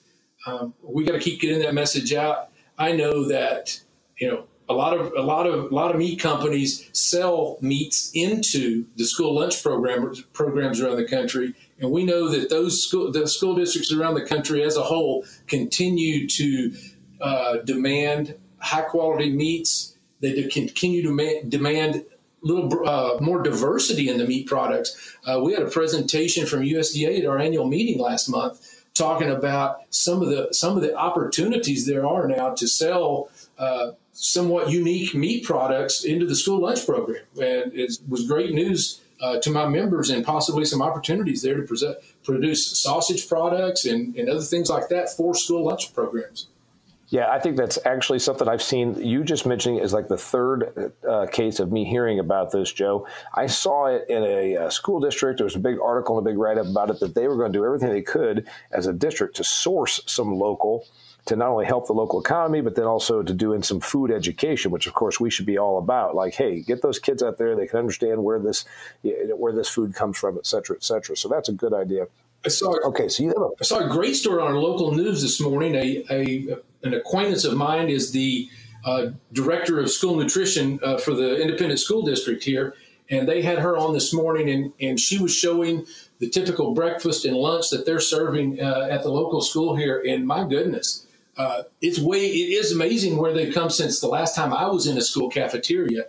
Um, 0.47 0.75
we 0.83 1.05
got 1.05 1.13
to 1.13 1.19
keep 1.19 1.41
getting 1.41 1.61
that 1.61 1.75
message 1.75 2.13
out. 2.13 2.51
I 2.79 2.93
know 2.93 3.27
that 3.29 3.81
you 4.19 4.29
know 4.29 4.45
a 4.69 4.75
lot 4.75 4.97
of 4.97 5.13
a 5.17 5.23
lot 5.23 5.47
of 5.47 5.71
a 5.71 5.75
lot 5.75 5.93
of 5.93 5.99
meat 5.99 6.21
companies 6.21 6.89
sell 6.93 7.59
meats 7.61 8.11
into 8.15 8.87
the 8.97 9.05
school 9.05 9.35
lunch 9.35 9.63
program 9.63 10.13
programs 10.33 10.81
around 10.81 10.97
the 10.97 11.09
country, 11.09 11.55
and 11.79 11.91
we 11.91 12.05
know 12.05 12.29
that 12.29 12.51
those 12.51 12.87
school 12.87 13.11
the 13.11 13.27
school 13.27 13.55
districts 13.55 13.93
around 13.93 14.15
the 14.15 14.25
country 14.25 14.63
as 14.63 14.77
a 14.77 14.83
whole 14.83 15.25
continue 15.47 16.29
to 16.29 16.73
uh, 17.21 17.57
demand 17.59 18.35
high 18.59 18.83
quality 18.83 19.31
meats 19.31 19.97
they 20.21 20.43
continue 20.45 21.03
to 21.03 21.43
demand 21.49 22.05
little 22.43 22.89
uh, 22.89 23.19
more 23.21 23.43
diversity 23.43 24.09
in 24.09 24.19
the 24.19 24.27
meat 24.27 24.47
products. 24.47 25.17
Uh, 25.27 25.41
we 25.43 25.53
had 25.53 25.63
a 25.63 25.71
presentation 25.71 26.47
from 26.47 26.61
USDA 26.61 27.21
at 27.21 27.27
our 27.27 27.39
annual 27.39 27.67
meeting 27.67 27.99
last 27.99 28.29
month 28.29 28.77
talking 28.97 29.29
about 29.31 29.83
some 29.91 30.23
of 30.23 30.29
the 30.29 30.49
some 30.53 30.77
of 30.77 30.83
the 30.83 30.95
opportunities 30.97 31.87
there 31.87 32.07
are 32.07 32.27
now 32.27 32.55
to 32.55 32.67
sell 32.67 33.31
uh, 33.59 33.91
somewhat 34.13 34.71
unique 34.71 35.15
meat 35.15 35.45
products 35.45 36.05
into 36.05 36.27
the 36.27 36.35
school 36.35 36.61
lunch 36.61 36.87
program, 36.87 37.23
and 37.41 37.73
it 37.75 37.99
was 38.09 38.27
great 38.27 38.53
news. 38.53 39.01
Uh, 39.19 39.41
to 39.41 39.49
my 39.49 39.67
members, 39.67 40.11
and 40.11 40.27
possibly 40.27 40.63
some 40.63 40.83
opportunities 40.83 41.41
there 41.41 41.57
to 41.57 41.63
present, 41.63 41.97
produce 42.23 42.79
sausage 42.79 43.27
products 43.27 43.87
and, 43.87 44.15
and 44.15 44.29
other 44.29 44.43
things 44.43 44.69
like 44.69 44.91
that 44.91 45.09
for 45.09 45.35
school 45.35 45.65
lunch 45.65 45.95
programs. 45.95 46.49
Yeah, 47.09 47.31
I 47.31 47.39
think 47.39 47.57
that's 47.57 47.79
actually 47.87 48.19
something 48.19 48.49
I've 48.49 48.63
seen. 48.63 48.97
You 49.01 49.23
just 49.23 49.47
mentioning 49.47 49.79
is 49.79 49.93
like 49.93 50.09
the 50.09 50.17
third 50.17 50.93
uh, 51.09 51.27
case 51.27 51.61
of 51.61 51.71
me 51.71 51.85
hearing 51.85 52.19
about 52.19 52.51
this, 52.51 52.73
Joe. 52.73 53.07
I 53.33 53.47
saw 53.47 53.87
it 53.87 54.07
in 54.09 54.25
a, 54.25 54.57
uh, 54.57 54.71
school 54.71 54.99
district. 54.99 55.39
There 55.39 55.45
was 55.45 55.55
a 55.55 55.61
big 55.61 55.79
article 55.81 56.19
and 56.19 56.27
a 56.27 56.31
big 56.31 56.39
write 56.39 56.59
up 56.59 56.67
about 56.67 56.91
it 56.91 56.99
that 57.01 57.15
they 57.15 57.29
were 57.29 57.37
going 57.37 57.53
to 57.53 57.59
do 57.59 57.65
everything 57.65 57.91
they 57.91 58.03
could 58.03 58.49
as 58.73 58.89
a 58.89 58.93
district 58.93 59.37
to 59.37 59.45
source 59.45 60.01
some 60.07 60.35
local 60.35 60.85
to 61.27 61.37
not 61.37 61.49
only 61.49 61.67
help 61.67 61.87
the 61.87 61.93
local 61.93 62.21
economy, 62.21 62.61
but 62.61 62.77
then 62.77 62.85
also 62.85 63.23
to 63.23 63.33
do 63.33 63.53
in 63.53 63.63
some 63.63 63.81
food 63.81 64.11
education, 64.11 64.71
which 64.71 64.87
of 64.87 64.95
course 64.95 65.19
we 65.21 65.31
should 65.31 65.47
be 65.47 65.59
all 65.59 65.79
about. 65.79 66.15
Like, 66.15 66.35
hey, 66.35 66.61
get 66.61 66.83
those 66.83 66.99
kids 66.99 67.23
out 67.23 67.37
there; 67.37 67.57
they 67.57 67.67
can 67.67 67.79
understand 67.79 68.23
where 68.23 68.39
this 68.39 68.65
where 69.03 69.53
this 69.53 69.69
food 69.69 69.95
comes 69.95 70.17
from, 70.17 70.39
et 70.39 70.47
cetera, 70.47 70.77
et 70.77 70.85
cetera. 70.85 71.17
So 71.17 71.29
that's 71.29 71.49
a 71.49 71.53
good 71.53 71.75
idea. 71.75 72.07
I 72.47 72.49
saw. 72.49 72.77
Okay, 72.87 73.09
so 73.09 73.25
you 73.25 73.31
have 73.31 73.43
a, 73.43 73.51
I 73.61 73.65
saw 73.65 73.79
a 73.81 73.89
great 73.89 74.15
story 74.15 74.41
on 74.41 74.53
our 74.53 74.59
local 74.59 74.93
news 74.93 75.21
this 75.21 75.41
morning. 75.41 75.75
A, 75.75 76.05
a 76.09 76.57
an 76.85 76.95
acquaintance 76.95 77.45
of 77.45 77.57
mine 77.57 77.89
is 77.89 78.13
the 78.13 78.49
uh, 78.85 79.07
director 79.33 79.81
of 79.81 79.91
school 79.91 80.15
nutrition 80.15 80.79
uh, 80.85 80.97
for 80.97 81.13
the 81.13 81.43
independent 81.43 81.81
school 81.81 82.03
district 82.03 82.45
here, 82.45 82.77
and 83.11 83.27
they 83.27 83.43
had 83.43 83.59
her 83.59 83.77
on 83.77 83.95
this 83.95 84.15
morning, 84.15 84.49
and 84.49 84.73
and 84.81 85.01
she 85.01 85.19
was 85.19 85.35
showing 85.35 85.87
the 86.21 86.31
typical 86.31 86.73
breakfast 86.73 87.25
and 87.25 87.37
lunch 87.37 87.71
that 87.71 87.85
they're 87.85 87.99
serving 87.99 88.63
uh, 88.63 88.87
at 88.89 89.03
the 89.03 89.11
local 89.11 89.41
school 89.41 89.75
here. 89.75 90.01
And 90.07 90.25
my 90.25 90.47
goodness, 90.49 91.05
uh, 91.37 91.65
it's 91.81 91.99
way 91.99 92.27
it 92.27 92.51
is 92.53 92.71
amazing 92.71 93.17
where 93.17 93.33
they've 93.33 93.53
come 93.53 93.71
since 93.71 94.01
the 94.01 94.07
last 94.07 94.37
time 94.37 94.55
I 94.55 94.69
was 94.69 94.87
in 94.87 94.97
a 94.97 95.03
school 95.03 95.29
cafeteria 95.29 96.05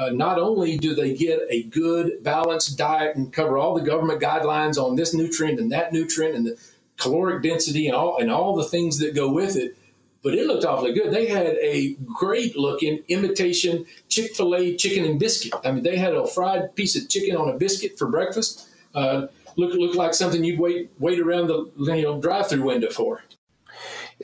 uh, 0.00 0.08
not 0.08 0.38
only 0.38 0.78
do 0.78 0.94
they 0.94 1.14
get 1.14 1.40
a 1.50 1.64
good 1.64 2.24
balanced 2.24 2.78
diet 2.78 3.16
and 3.16 3.30
cover 3.34 3.58
all 3.58 3.74
the 3.74 3.84
government 3.84 4.18
guidelines 4.18 4.82
on 4.82 4.96
this 4.96 5.12
nutrient 5.12 5.60
and 5.60 5.70
that 5.70 5.92
nutrient 5.92 6.34
and 6.34 6.46
the 6.46 6.58
caloric 6.96 7.42
density 7.42 7.86
and 7.86 7.94
all 7.94 8.16
and 8.18 8.30
all 8.30 8.56
the 8.56 8.64
things 8.64 8.98
that 8.98 9.14
go 9.14 9.30
with 9.30 9.56
it, 9.56 9.76
but 10.22 10.34
it 10.34 10.46
looked 10.46 10.64
awfully 10.64 10.94
good. 10.94 11.12
They 11.12 11.26
had 11.26 11.58
a 11.60 11.96
great 12.06 12.56
looking 12.56 13.02
imitation 13.08 13.84
Chick 14.08 14.34
fil 14.34 14.56
A 14.56 14.74
chicken 14.74 15.04
and 15.04 15.20
biscuit. 15.20 15.52
I 15.64 15.70
mean, 15.70 15.82
they 15.82 15.98
had 15.98 16.14
a 16.14 16.26
fried 16.26 16.74
piece 16.74 16.96
of 16.96 17.06
chicken 17.10 17.36
on 17.36 17.50
a 17.50 17.58
biscuit 17.58 17.98
for 17.98 18.08
breakfast. 18.08 18.68
Uh, 18.94 19.26
looked 19.56 19.74
looked 19.74 19.96
like 19.96 20.14
something 20.14 20.42
you'd 20.42 20.58
wait 20.58 20.88
wait 20.98 21.20
around 21.20 21.48
the 21.48 21.70
you 21.76 22.02
know 22.04 22.18
drive 22.18 22.48
through 22.48 22.62
window 22.62 22.88
for. 22.88 23.22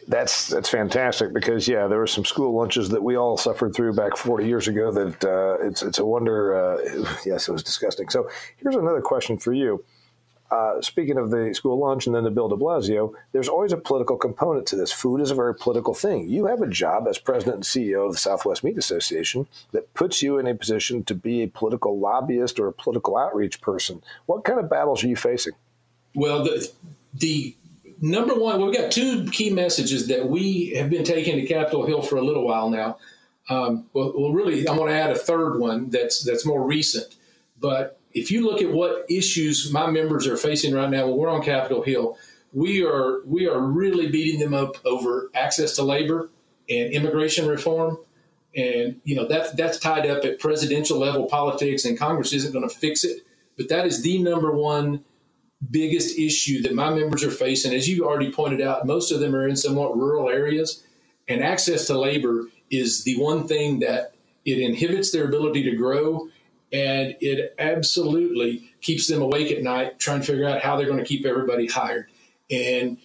That's 0.09 0.49
that's 0.49 0.69
fantastic 0.69 1.33
because 1.33 1.67
yeah, 1.67 1.89
there 1.89 1.99
were 1.99 2.07
some 2.07 2.25
school 2.25 2.55
lunches 2.57 2.91
that 2.91 3.03
we 3.03 3.17
all 3.17 3.37
suffered 3.37 3.75
through 3.75 3.95
back 3.95 4.17
40 4.17 4.47
years 4.47 4.69
ago. 4.69 4.93
That 4.93 5.25
uh, 5.25 5.67
it's 5.67 5.83
it's 5.83 5.99
a 5.99 6.05
wonder. 6.05 6.55
Uh, 6.55 7.17
yes, 7.27 7.49
it 7.49 7.53
was 7.53 7.65
disgusting. 7.65 8.09
So 8.09 8.29
here's 8.59 8.77
another 8.77 9.01
question 9.01 9.37
for 9.37 9.53
you. 9.53 9.85
Uh, 10.49 10.81
speaking 10.81 11.19
of 11.19 11.31
the 11.31 11.53
school 11.55 11.79
lunch 11.79 12.07
and 12.07 12.15
then 12.15 12.23
the 12.23 12.31
Bill 12.31 12.49
de 12.49 12.55
Blasio, 12.55 13.13
there's 13.33 13.49
always 13.49 13.73
a 13.73 13.77
political 13.77 14.17
component 14.17 14.65
to 14.65 14.77
this. 14.77 14.93
Food 14.93 15.21
is 15.21 15.33
a 15.33 15.35
very 15.35 15.55
political 15.55 15.93
thing. 15.93 16.29
You 16.29 16.47
have 16.47 16.63
a 16.63 16.69
job 16.69 17.09
as 17.09 17.19
president 17.19 17.57
and 17.57 17.65
CEO 17.65 18.07
of 18.07 18.13
the 18.13 18.19
Southwest 18.19 18.63
Meat 18.63 18.79
Association 18.79 19.49
that 19.73 19.93
puts 19.95 20.23
you 20.23 20.39
in 20.39 20.47
a 20.47 20.55
position 20.55 21.03
to 21.05 21.15
be 21.15 21.43
a 21.43 21.49
political 21.49 21.99
lobbyist 21.99 22.61
or 22.61 22.69
a 22.69 22.73
political 22.73 23.17
outreach 23.17 23.61
person. 23.61 24.03
What 24.27 24.45
kind 24.45 24.61
of 24.61 24.71
battles 24.71 25.03
are 25.03 25.09
you 25.09 25.17
facing? 25.17 25.55
Well, 26.15 26.45
the, 26.45 26.71
the 27.13 27.57
number 28.01 28.35
one, 28.35 28.61
we've 28.61 28.75
got 28.75 28.91
two 28.91 29.27
key 29.31 29.51
messages 29.51 30.09
that 30.09 30.29
we 30.29 30.71
have 30.77 30.91
been 30.91 31.05
taking 31.05 31.37
to 31.37 31.47
Capitol 31.47 31.87
Hill 31.87 32.03
for 32.03 32.17
a 32.17 32.23
little 32.23 32.47
while 32.47 32.71
now. 32.71 32.99
Um, 33.49 33.87
well, 33.93 34.13
well, 34.17 34.33
really, 34.33 34.69
I'm 34.69 34.77
going 34.77 34.89
to 34.91 34.99
add 34.99 35.11
a 35.11 35.19
third 35.19 35.59
one 35.59 35.91
that's 35.91 36.25
that's 36.25 36.45
more 36.45 36.67
recent. 36.67 37.15
But 37.59 37.99
if 38.13 38.31
you 38.31 38.45
look 38.45 38.61
at 38.61 38.73
what 38.73 39.07
issues 39.09 39.71
my 39.73 39.89
members 39.91 40.27
are 40.27 40.37
facing 40.37 40.75
right 40.75 40.91
now, 40.91 41.07
well, 41.07 41.17
we're 41.17 41.29
on 41.29 41.43
Capitol 41.43 41.83
Hill. 41.83 42.19
We 42.53 42.85
are 42.85 43.21
we 43.25 43.47
are 43.47 43.61
really 43.61 44.09
beating 44.09 44.41
them 44.41 44.55
up 44.55 44.77
over 44.85 45.31
access 45.35 45.77
to 45.77 45.83
labor 45.83 46.31
and 46.69 46.93
immigration 46.93 47.47
reform, 47.47 47.99
and 48.55 49.01
you 49.05 49.15
know 49.15 49.29
that 49.29 49.57
that's 49.57 49.79
tied 49.79 50.07
up 50.07 50.25
at 50.25 50.41
presidential 50.41 50.99
level 50.99 51.27
politics, 51.27 51.85
and 51.85 51.99
Congress 51.99 52.33
isn't 52.33 52.53
going 52.53 52.69
to 52.69 52.75
fix 52.75 53.05
it. 53.05 53.23
But 53.57 53.69
that 53.69 53.87
is 53.87 54.03
the 54.03 54.23
number 54.23 54.53
one 54.53 55.05
biggest 55.71 56.19
issue 56.19 56.63
that 56.63 56.75
my 56.75 56.91
members 56.91 57.25
are 57.25 57.31
facing. 57.31 57.75
As 57.75 57.89
you 57.89 58.07
already 58.07 58.31
pointed 58.31 58.61
out, 58.61 58.87
most 58.87 59.11
of 59.11 59.21
them 59.21 59.35
are 59.35 59.49
in 59.49 59.57
somewhat 59.57 59.97
rural 59.97 60.29
areas, 60.29 60.85
and 61.29 61.43
access 61.43 61.87
to 61.87 61.99
labor 61.99 62.47
is 62.71 63.05
the 63.05 63.19
one 63.19 63.47
thing 63.47 63.81
that 63.81 64.15
it 64.45 64.59
inhibits 64.59 65.11
their 65.11 65.25
ability 65.25 65.63
to 65.65 65.77
grow 65.77 66.29
and 66.73 67.17
it 67.21 67.55
absolutely 67.59 68.71
keeps 68.81 69.07
them 69.07 69.23
awake 69.23 69.53
at 69.53 69.63
night 69.63 69.99
trying 69.99 70.21
to 70.21 70.27
figure 70.27 70.49
out 70.49 70.63
how 70.63 70.77
they're 70.77 70.87
going 70.87 70.99
to 70.99 71.05
keep 71.05 71.25
everybody 71.25 71.67
hired 71.67 72.09
and 72.51 72.99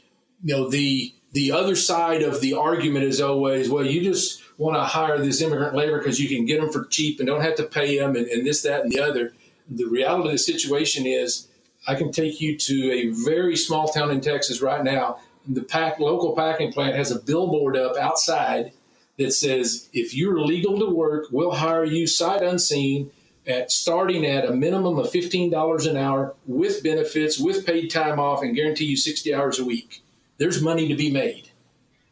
you 0.44 0.56
know 0.56 0.70
the 0.70 1.14
the 1.34 1.52
other 1.52 1.76
side 1.76 2.24
of 2.24 2.42
the 2.42 2.54
argument 2.54 3.06
is 3.06 3.22
always 3.22 3.70
well 3.70 3.86
you 3.86 4.02
just 4.02 4.42
want 4.58 4.76
to 4.76 4.84
hire 4.84 5.18
this 5.20 5.42
immigrant 5.42 5.76
labor 5.76 6.00
because 6.00 6.20
you 6.20 6.28
can 6.28 6.46
get 6.46 6.60
them 6.60 6.72
for 6.72 6.86
cheap 6.86 7.20
and 7.20 7.28
don't 7.28 7.42
have 7.42 7.56
to 7.56 7.64
pay 7.64 7.98
them 7.98 8.16
and, 8.16 8.28
and 8.28 8.46
this 8.46 8.64
that 8.64 8.82
and 8.82 8.92
the 8.92 9.00
other 9.00 9.34
the 9.70 9.86
reality 9.86 10.30
of 10.30 10.34
the 10.34 10.38
situation 10.38 11.06
is 11.06 11.48
i 11.88 11.96
can 11.96 12.12
take 12.12 12.42
you 12.42 12.58
to 12.58 12.92
a 12.92 13.10
very 13.10 13.56
small 13.56 13.88
town 13.88 14.12
in 14.12 14.22
texas 14.22 14.62
right 14.62 14.84
now 14.84 15.18
the 15.48 15.64
pack 15.64 16.00
local 16.00 16.36
packing 16.36 16.72
plant 16.72 16.96
has 16.96 17.12
a 17.12 17.20
billboard 17.20 17.76
up 17.76 17.98
outside 17.98 18.72
that 19.18 19.32
says 19.32 19.90
if 19.94 20.14
you're 20.16 20.40
legal 20.40 20.80
to 20.80 20.90
work, 20.90 21.28
we'll 21.32 21.52
hire 21.52 21.86
you 21.86 22.08
sight 22.08 22.42
unseen 22.42 23.12
at 23.48 23.72
starting 23.72 24.26
at 24.26 24.46
a 24.46 24.54
minimum 24.54 25.00
of 25.00 25.08
$15 25.08 25.90
an 25.90 25.98
hour 25.98 26.36
with 26.46 26.84
benefits, 26.84 27.40
with 27.40 27.66
paid 27.66 27.90
time 27.90 28.20
off, 28.20 28.44
and 28.44 28.56
guarantee 28.56 28.86
you 28.86 28.98
60 28.98 29.34
hours 29.34 29.60
a 29.60 29.66
week. 29.66 30.04
There's 30.38 30.62
money 30.62 30.88
to 30.88 30.96
be 30.96 31.12
made. 31.12 31.50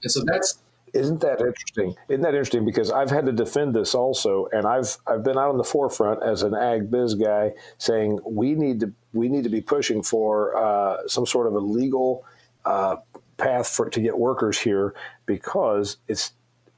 And 0.03 0.11
so 0.11 0.23
that's 0.25 0.59
isn't 0.93 1.21
that 1.21 1.39
interesting? 1.39 1.95
Isn't 2.07 2.21
that 2.21 2.33
interesting? 2.33 2.65
Because 2.65 2.91
I've 2.91 3.09
had 3.09 3.25
to 3.25 3.31
defend 3.31 3.75
this 3.75 3.95
also, 3.95 4.47
and 4.51 4.65
I've 4.65 4.97
I've 5.07 5.23
been 5.23 5.37
out 5.37 5.49
on 5.49 5.57
the 5.57 5.63
forefront 5.63 6.23
as 6.23 6.43
an 6.43 6.53
ag 6.55 6.91
biz 6.91 7.15
guy, 7.15 7.53
saying 7.77 8.19
we 8.25 8.53
need 8.53 8.79
to 8.81 8.93
we 9.13 9.29
need 9.29 9.43
to 9.43 9.49
be 9.49 9.61
pushing 9.61 10.03
for 10.03 10.55
uh, 10.57 11.07
some 11.07 11.25
sort 11.25 11.47
of 11.47 11.53
a 11.53 11.59
legal 11.59 12.25
uh, 12.65 12.97
path 13.37 13.67
for 13.67 13.89
to 13.89 14.01
get 14.01 14.17
workers 14.17 14.59
here 14.59 14.93
because 15.25 15.97
it's 16.07 16.33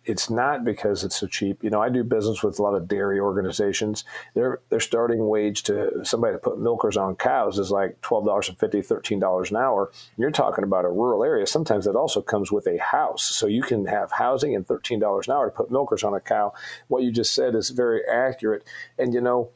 it's 0.06 0.30
not 0.30 0.64
because 0.64 1.04
it's 1.04 1.20
so 1.20 1.28
cheap. 1.28 1.64
You 1.64 1.70
know, 1.70 1.82
I 1.82 1.90
do 1.90 2.04
business 2.04 2.42
with 2.42 2.58
a 2.58 2.64
lot 2.64 2.74
of 2.74 2.88
dairy 2.88 3.20
organizations. 3.20 4.04
Their 4.34 4.60
their 4.70 4.80
starting 4.80 5.28
wage 5.28 5.64
to 5.64 6.04
somebody 6.04 6.34
to 6.34 6.40
put 6.40 6.60
milkers 6.60 6.98
on 6.98 7.16
cows 7.16 7.60
is 7.60 7.70
like 7.70 8.02
twelve 8.02 8.26
dollars 8.26 8.50
and 8.50 8.58
fifty, 8.58 8.82
thirteen 8.82 9.20
dollars 9.20 9.52
an 9.52 9.58
hour. 9.58 9.92
You're 10.18 10.32
talking 10.32 10.64
about 10.64 10.86
a 10.86 10.90
rural 10.90 11.24
area. 11.24 11.46
Sometimes 11.46 11.86
that 11.86 11.96
also 11.96 12.22
comes 12.22 12.52
with 12.52 12.68
a 12.68 12.78
house, 12.78 13.24
so 13.24 13.46
you 13.46 13.62
can 13.62 13.86
have 13.86 14.12
housing 14.12 14.56
and 14.56 14.66
thirteen 14.66 15.00
dollars 15.00 15.28
an 15.28 15.34
hour 15.34 15.50
to 15.50 15.56
put 15.56 15.72
milkers 15.72 16.04
on 16.04 16.16
a 16.16 16.20
cow. 16.20 16.54
What 16.88 17.04
you 17.04 17.12
just 17.12 17.34
said 17.36 17.54
is 17.54 17.70
very 17.70 18.02
accurate, 18.08 18.64
and 18.98 19.14
you 19.14 19.22
know, 19.22 19.50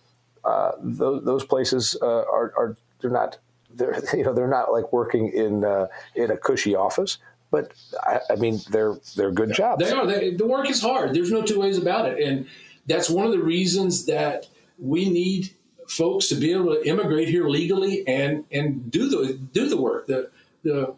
uh, 0.43 0.71
those, 0.79 1.23
those 1.25 1.45
places 1.45 1.97
uh, 2.01 2.05
are, 2.05 2.53
are 2.55 2.77
they're 3.01 3.09
not 3.09 3.39
they're 3.73 3.99
you 4.15 4.23
know 4.23 4.33
they're 4.33 4.47
not 4.47 4.71
like 4.71 4.93
working 4.93 5.31
in 5.31 5.65
uh, 5.65 5.87
in 6.15 6.29
a 6.29 6.37
cushy 6.37 6.75
office 6.75 7.17
but 7.55 7.73
I, 8.03 8.33
I 8.33 8.35
mean, 8.35 8.59
they're 8.69 8.95
they're 9.15 9.31
good 9.31 9.53
jobs. 9.53 9.83
They 9.83 9.91
are. 9.91 10.05
They, 10.05 10.31
the 10.31 10.45
work 10.45 10.69
is 10.69 10.81
hard. 10.81 11.13
There's 11.13 11.31
no 11.31 11.41
two 11.41 11.59
ways 11.59 11.77
about 11.77 12.05
it, 12.09 12.21
and 12.21 12.47
that's 12.85 13.09
one 13.09 13.25
of 13.25 13.31
the 13.31 13.39
reasons 13.39 14.05
that 14.07 14.47
we 14.77 15.09
need 15.09 15.51
folks 15.87 16.27
to 16.29 16.35
be 16.35 16.51
able 16.51 16.75
to 16.75 16.85
immigrate 16.85 17.29
here 17.29 17.47
legally 17.47 18.05
and 18.07 18.43
and 18.51 18.91
do 18.91 19.07
the 19.07 19.39
do 19.53 19.69
the 19.69 19.77
work. 19.77 20.07
The 20.07 20.29
the 20.63 20.95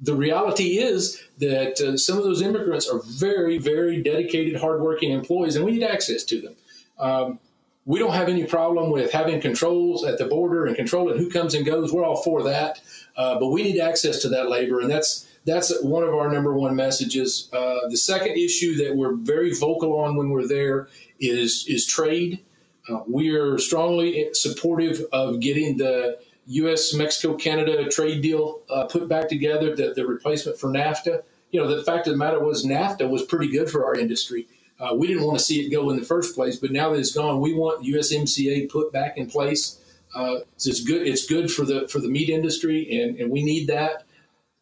the 0.00 0.14
reality 0.14 0.78
is 0.78 1.22
that 1.38 1.80
uh, 1.80 1.96
some 1.96 2.16
of 2.16 2.24
those 2.24 2.42
immigrants 2.42 2.88
are 2.88 3.00
very, 3.04 3.58
very 3.58 4.02
dedicated, 4.02 4.60
hardworking 4.60 5.12
employees, 5.12 5.56
and 5.56 5.64
we 5.64 5.72
need 5.72 5.84
access 5.84 6.24
to 6.24 6.40
them. 6.40 6.56
Um, 6.98 7.38
we 7.84 7.98
don't 7.98 8.14
have 8.14 8.28
any 8.28 8.44
problem 8.44 8.90
with 8.90 9.12
having 9.12 9.40
controls 9.40 10.04
at 10.04 10.18
the 10.18 10.24
border 10.24 10.66
and 10.66 10.74
controlling 10.74 11.18
who 11.18 11.30
comes 11.30 11.54
and 11.54 11.64
goes. 11.64 11.92
We're 11.92 12.04
all 12.04 12.22
for 12.22 12.42
that, 12.42 12.80
uh, 13.16 13.38
but 13.38 13.48
we 13.48 13.62
need 13.62 13.78
access 13.78 14.20
to 14.22 14.28
that 14.30 14.48
labor, 14.48 14.80
and 14.80 14.90
that's 14.90 15.27
that's 15.46 15.72
one 15.82 16.02
of 16.02 16.14
our 16.14 16.30
number 16.30 16.52
one 16.52 16.76
messages. 16.76 17.48
Uh, 17.52 17.88
the 17.88 17.96
second 17.96 18.36
issue 18.36 18.76
that 18.76 18.96
we're 18.96 19.14
very 19.14 19.54
vocal 19.54 19.98
on 19.98 20.16
when 20.16 20.30
we're 20.30 20.46
there 20.46 20.88
is 21.20 21.64
is 21.68 21.86
trade. 21.86 22.44
Uh, 22.88 23.00
we 23.06 23.30
are 23.30 23.58
strongly 23.58 24.28
supportive 24.32 25.04
of 25.12 25.40
getting 25.40 25.76
the 25.76 26.18
U.S. 26.46 26.94
Mexico 26.94 27.34
Canada 27.34 27.88
trade 27.90 28.22
deal 28.22 28.60
uh, 28.70 28.84
put 28.84 29.08
back 29.08 29.28
together, 29.28 29.76
the, 29.76 29.92
the 29.94 30.06
replacement 30.06 30.58
for 30.58 30.70
NAFTA. 30.70 31.22
You 31.50 31.60
know, 31.60 31.74
the 31.74 31.82
fact 31.82 32.06
of 32.06 32.14
the 32.14 32.16
matter 32.18 32.42
was 32.42 32.64
NAFTA 32.64 33.08
was 33.08 33.22
pretty 33.22 33.48
good 33.48 33.70
for 33.70 33.84
our 33.84 33.94
industry. 33.94 34.48
Uh, 34.80 34.94
we 34.94 35.06
didn't 35.06 35.24
want 35.24 35.38
to 35.38 35.44
see 35.44 35.60
it 35.60 35.70
go 35.70 35.90
in 35.90 35.96
the 35.96 36.04
first 36.04 36.34
place, 36.34 36.56
but 36.56 36.70
now 36.70 36.90
that 36.90 36.98
it's 36.98 37.12
gone, 37.12 37.40
we 37.40 37.52
want 37.52 37.84
USMCA 37.84 38.70
put 38.70 38.92
back 38.92 39.18
in 39.18 39.28
place. 39.28 39.80
Uh, 40.14 40.36
it's 40.54 40.82
good. 40.82 41.06
It's 41.06 41.26
good 41.26 41.50
for 41.50 41.64
the 41.64 41.86
for 41.88 41.98
the 41.98 42.08
meat 42.08 42.28
industry, 42.28 43.00
and, 43.00 43.18
and 43.18 43.30
we 43.30 43.42
need 43.42 43.66
that. 43.66 44.04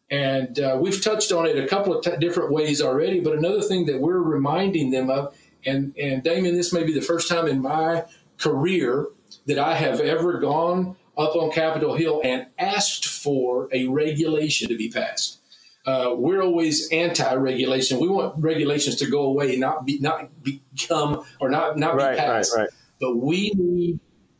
And 0.09 0.59
uh, 0.59 0.77
we've 0.79 1.03
touched 1.03 1.31
on 1.31 1.45
it 1.45 1.57
a 1.57 1.67
couple 1.67 1.97
of 1.97 2.03
t- 2.03 2.17
different 2.19 2.51
ways 2.51 2.81
already. 2.81 3.19
But 3.19 3.33
another 3.37 3.61
thing 3.61 3.85
that 3.87 3.99
we're 3.99 4.19
reminding 4.19 4.91
them 4.91 5.09
of, 5.09 5.35
and, 5.65 5.93
and 5.97 6.23
Damian, 6.23 6.55
this 6.55 6.71
may 6.71 6.83
be 6.83 6.93
the 6.93 7.01
first 7.01 7.27
time 7.27 7.47
in 7.47 7.61
my 7.61 8.05
career 8.37 9.07
that 9.47 9.59
I 9.59 9.75
have 9.75 9.99
ever 9.99 10.39
gone 10.39 10.95
up 11.17 11.35
on 11.35 11.51
Capitol 11.51 11.95
Hill 11.95 12.21
and 12.23 12.47
asked 12.57 13.05
for 13.07 13.67
a 13.73 13.87
regulation 13.87 14.69
to 14.69 14.77
be 14.77 14.89
passed. 14.89 15.39
Uh, 15.85 16.13
we're 16.15 16.41
always 16.41 16.89
anti-regulation. 16.91 17.99
We 17.99 18.09
want 18.09 18.35
regulations 18.37 18.97
to 18.97 19.09
go 19.09 19.21
away, 19.21 19.55
not 19.55 19.85
be, 19.85 19.99
not 19.99 20.43
become 20.43 21.23
or 21.39 21.49
not 21.49 21.77
not 21.77 21.95
right, 21.95 22.11
be 22.11 22.17
passed. 22.17 22.53
Right, 22.55 22.63
right. 22.63 22.69
But 22.99 23.15
we 23.15 23.51
need 23.55 23.99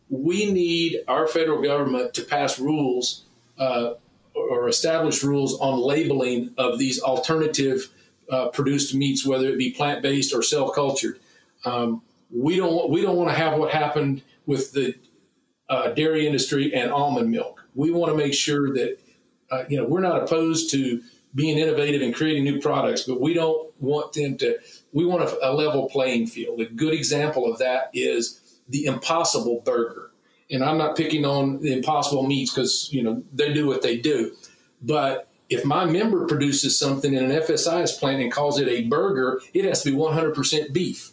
we 0.10 0.52
need 0.52 1.04
our 1.08 1.26
federal 1.26 1.62
government 1.62 2.14
to 2.16 2.24
pass 2.24 2.60
rules 2.60 3.24
uh, 3.58 3.94
or 4.38 4.68
established 4.68 5.24
rules 5.24 5.60
on 5.60 5.80
labeling 5.80 6.54
of 6.58 6.78
these 6.78 7.02
alternative 7.02 7.90
uh, 8.30 8.50
produced 8.50 8.94
meats, 8.94 9.26
whether 9.26 9.48
it 9.48 9.58
be 9.58 9.72
plant 9.72 10.02
based 10.02 10.34
or 10.34 10.42
cell 10.42 10.70
cultured. 10.70 11.20
Um, 11.66 12.02
we 12.30 12.58
don't 12.58 12.90
we 12.90 13.02
don't 13.02 13.16
want 13.16 13.30
to 13.30 13.36
have 13.36 13.58
what 13.58 13.72
happened 13.72 14.22
with 14.46 14.74
the 14.74 14.96
uh, 15.70 15.90
dairy 15.90 16.26
industry 16.26 16.74
and 16.74 16.92
almond 16.92 17.32
milk. 17.32 17.66
We 17.76 17.92
want 17.92 18.12
to 18.12 18.18
make 18.18 18.34
sure 18.34 18.74
that 18.74 18.98
uh, 19.52 19.64
you 19.70 19.78
know 19.78 19.86
we're 19.86 20.02
not 20.02 20.24
opposed 20.24 20.72
to 20.72 21.02
being 21.36 21.58
innovative 21.58 22.02
and 22.02 22.16
creating 22.16 22.44
new 22.44 22.60
products, 22.60 23.04
but 23.04 23.22
we 23.22 23.34
don't 23.34 23.72
want 23.80 24.14
them 24.14 24.38
to. 24.38 24.58
We 24.92 25.06
want 25.06 25.24
a, 25.24 25.50
a 25.50 25.52
level 25.54 25.90
playing 25.90 26.28
field. 26.28 26.60
A 26.62 26.66
good 26.66 26.94
example 26.94 27.52
of 27.52 27.60
that 27.60 27.90
is 27.94 28.60
the 28.68 28.86
Impossible 28.86 29.62
Burger 29.64 30.07
and 30.50 30.64
I'm 30.64 30.78
not 30.78 30.96
picking 30.96 31.26
on 31.26 31.62
the 31.62 31.74
Impossible 31.74 32.24
Meats 32.24 32.54
because 32.54 32.90
you 32.92 33.04
know 33.04 33.24
they 33.34 33.54
do 33.54 33.68
what 33.68 33.82
they 33.82 33.98
do, 33.98 34.36
but 34.82 35.28
if 35.50 35.64
my 35.64 35.86
member 35.86 36.26
produces 36.26 36.78
something 36.78 37.14
in 37.14 37.24
an 37.24 37.32
FSIS 37.32 37.98
plant 38.00 38.22
and 38.22 38.32
calls 38.32 38.60
it 38.60 38.68
a 38.68 38.84
burger, 38.84 39.40
it 39.54 39.64
has 39.66 39.82
to 39.84 39.92
be 39.92 39.98
100% 39.98 40.74
beef. 40.74 41.12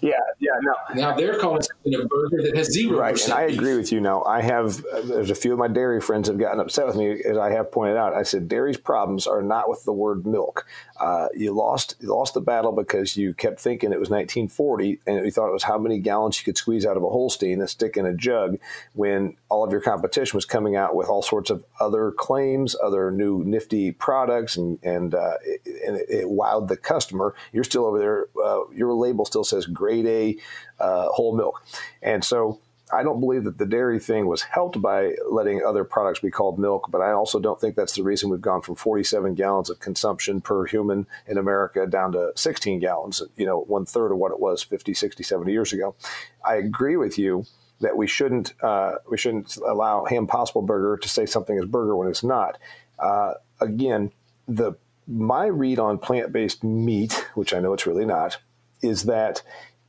Yeah, 0.00 0.14
yeah, 0.40 0.50
no. 0.62 0.74
Now 0.94 1.14
they're 1.14 1.38
calling 1.38 1.62
something 1.62 1.94
a 1.94 2.04
burger 2.06 2.42
that 2.42 2.56
has 2.56 2.72
zero. 2.72 2.98
Right, 2.98 3.22
and 3.24 3.32
I 3.32 3.46
beef. 3.46 3.56
agree 3.56 3.76
with 3.76 3.92
you. 3.92 4.00
Now 4.00 4.22
I 4.24 4.42
have. 4.42 4.84
There's 5.04 5.30
a 5.30 5.34
few 5.34 5.52
of 5.52 5.58
my 5.58 5.68
dairy 5.68 6.00
friends 6.00 6.28
have 6.28 6.38
gotten 6.38 6.60
upset 6.60 6.86
with 6.86 6.96
me, 6.96 7.22
as 7.24 7.36
I 7.36 7.50
have 7.50 7.70
pointed 7.70 7.96
out. 7.96 8.12
I 8.12 8.22
said 8.24 8.48
dairy's 8.48 8.76
problems 8.76 9.26
are 9.26 9.42
not 9.42 9.68
with 9.68 9.84
the 9.84 9.92
word 9.92 10.26
milk. 10.26 10.66
Uh, 10.98 11.28
you 11.34 11.52
lost 11.52 11.94
you 12.00 12.08
lost 12.08 12.34
the 12.34 12.40
battle 12.40 12.72
because 12.72 13.16
you 13.16 13.32
kept 13.34 13.60
thinking 13.60 13.92
it 13.92 14.00
was 14.00 14.10
1940, 14.10 15.00
and 15.06 15.24
you 15.24 15.30
thought 15.30 15.48
it 15.48 15.52
was 15.52 15.62
how 15.62 15.78
many 15.78 15.98
gallons 15.98 16.38
you 16.38 16.44
could 16.44 16.58
squeeze 16.58 16.84
out 16.84 16.96
of 16.96 17.04
a 17.04 17.08
Holstein 17.08 17.60
and 17.60 17.70
stick 17.70 17.96
in 17.96 18.06
a 18.06 18.14
jug. 18.14 18.58
When 18.94 19.36
all 19.48 19.64
of 19.64 19.70
your 19.70 19.80
competition 19.80 20.36
was 20.36 20.44
coming 20.44 20.74
out 20.74 20.96
with 20.96 21.08
all 21.08 21.22
sorts 21.22 21.50
of 21.50 21.64
other 21.78 22.10
claims, 22.10 22.74
other 22.82 23.10
new 23.10 23.44
nifty 23.44 23.92
products, 23.92 24.56
and 24.56 24.78
and, 24.82 25.14
uh, 25.14 25.34
it, 25.44 25.60
and 25.86 25.96
it, 25.96 26.06
it, 26.08 26.26
wowed 26.26 26.68
the 26.68 26.76
customer. 26.76 27.34
You're 27.52 27.64
still 27.64 27.84
over 27.84 27.98
there. 27.98 28.28
Uh, 28.42 28.62
your 28.74 28.92
label 28.94 29.24
still 29.24 29.44
says 29.44 29.66
grade 29.76 30.06
A 30.06 30.82
uh, 30.82 31.08
whole 31.08 31.36
milk. 31.36 31.64
And 32.02 32.24
so 32.24 32.60
I 32.92 33.02
don't 33.02 33.18
believe 33.18 33.44
that 33.44 33.58
the 33.58 33.66
dairy 33.66 33.98
thing 33.98 34.26
was 34.26 34.42
helped 34.42 34.80
by 34.80 35.14
letting 35.28 35.64
other 35.64 35.82
products 35.82 36.20
be 36.20 36.30
called 36.30 36.58
milk, 36.58 36.86
but 36.88 37.00
I 37.00 37.10
also 37.12 37.40
don't 37.40 37.60
think 37.60 37.74
that's 37.74 37.96
the 37.96 38.04
reason 38.04 38.30
we've 38.30 38.40
gone 38.40 38.62
from 38.62 38.76
47 38.76 39.34
gallons 39.34 39.70
of 39.70 39.80
consumption 39.80 40.40
per 40.40 40.66
human 40.66 41.06
in 41.26 41.36
America 41.36 41.86
down 41.86 42.12
to 42.12 42.32
16 42.36 42.78
gallons, 42.78 43.22
you 43.36 43.44
know, 43.44 43.62
one 43.62 43.86
third 43.86 44.12
of 44.12 44.18
what 44.18 44.30
it 44.30 44.38
was 44.38 44.62
50, 44.62 44.94
60, 44.94 45.24
70 45.24 45.50
years 45.50 45.72
ago. 45.72 45.96
I 46.44 46.56
agree 46.56 46.96
with 46.96 47.18
you 47.18 47.44
that 47.80 47.96
we 47.96 48.06
shouldn't 48.06 48.54
uh, 48.62 48.94
we 49.10 49.18
shouldn't 49.18 49.56
allow 49.56 50.04
Impossible 50.04 50.62
Burger 50.62 50.96
to 50.96 51.08
say 51.08 51.26
something 51.26 51.58
is 51.58 51.66
burger 51.66 51.96
when 51.96 52.08
it's 52.08 52.24
not. 52.24 52.56
Uh, 52.98 53.34
again, 53.60 54.12
the 54.46 54.74
my 55.08 55.46
read 55.46 55.78
on 55.78 55.98
plant 55.98 56.32
based 56.32 56.64
meat, 56.64 57.12
which 57.34 57.52
I 57.52 57.58
know 57.58 57.72
it's 57.72 57.86
really 57.86 58.06
not, 58.06 58.38
is 58.86 59.04
that 59.04 59.42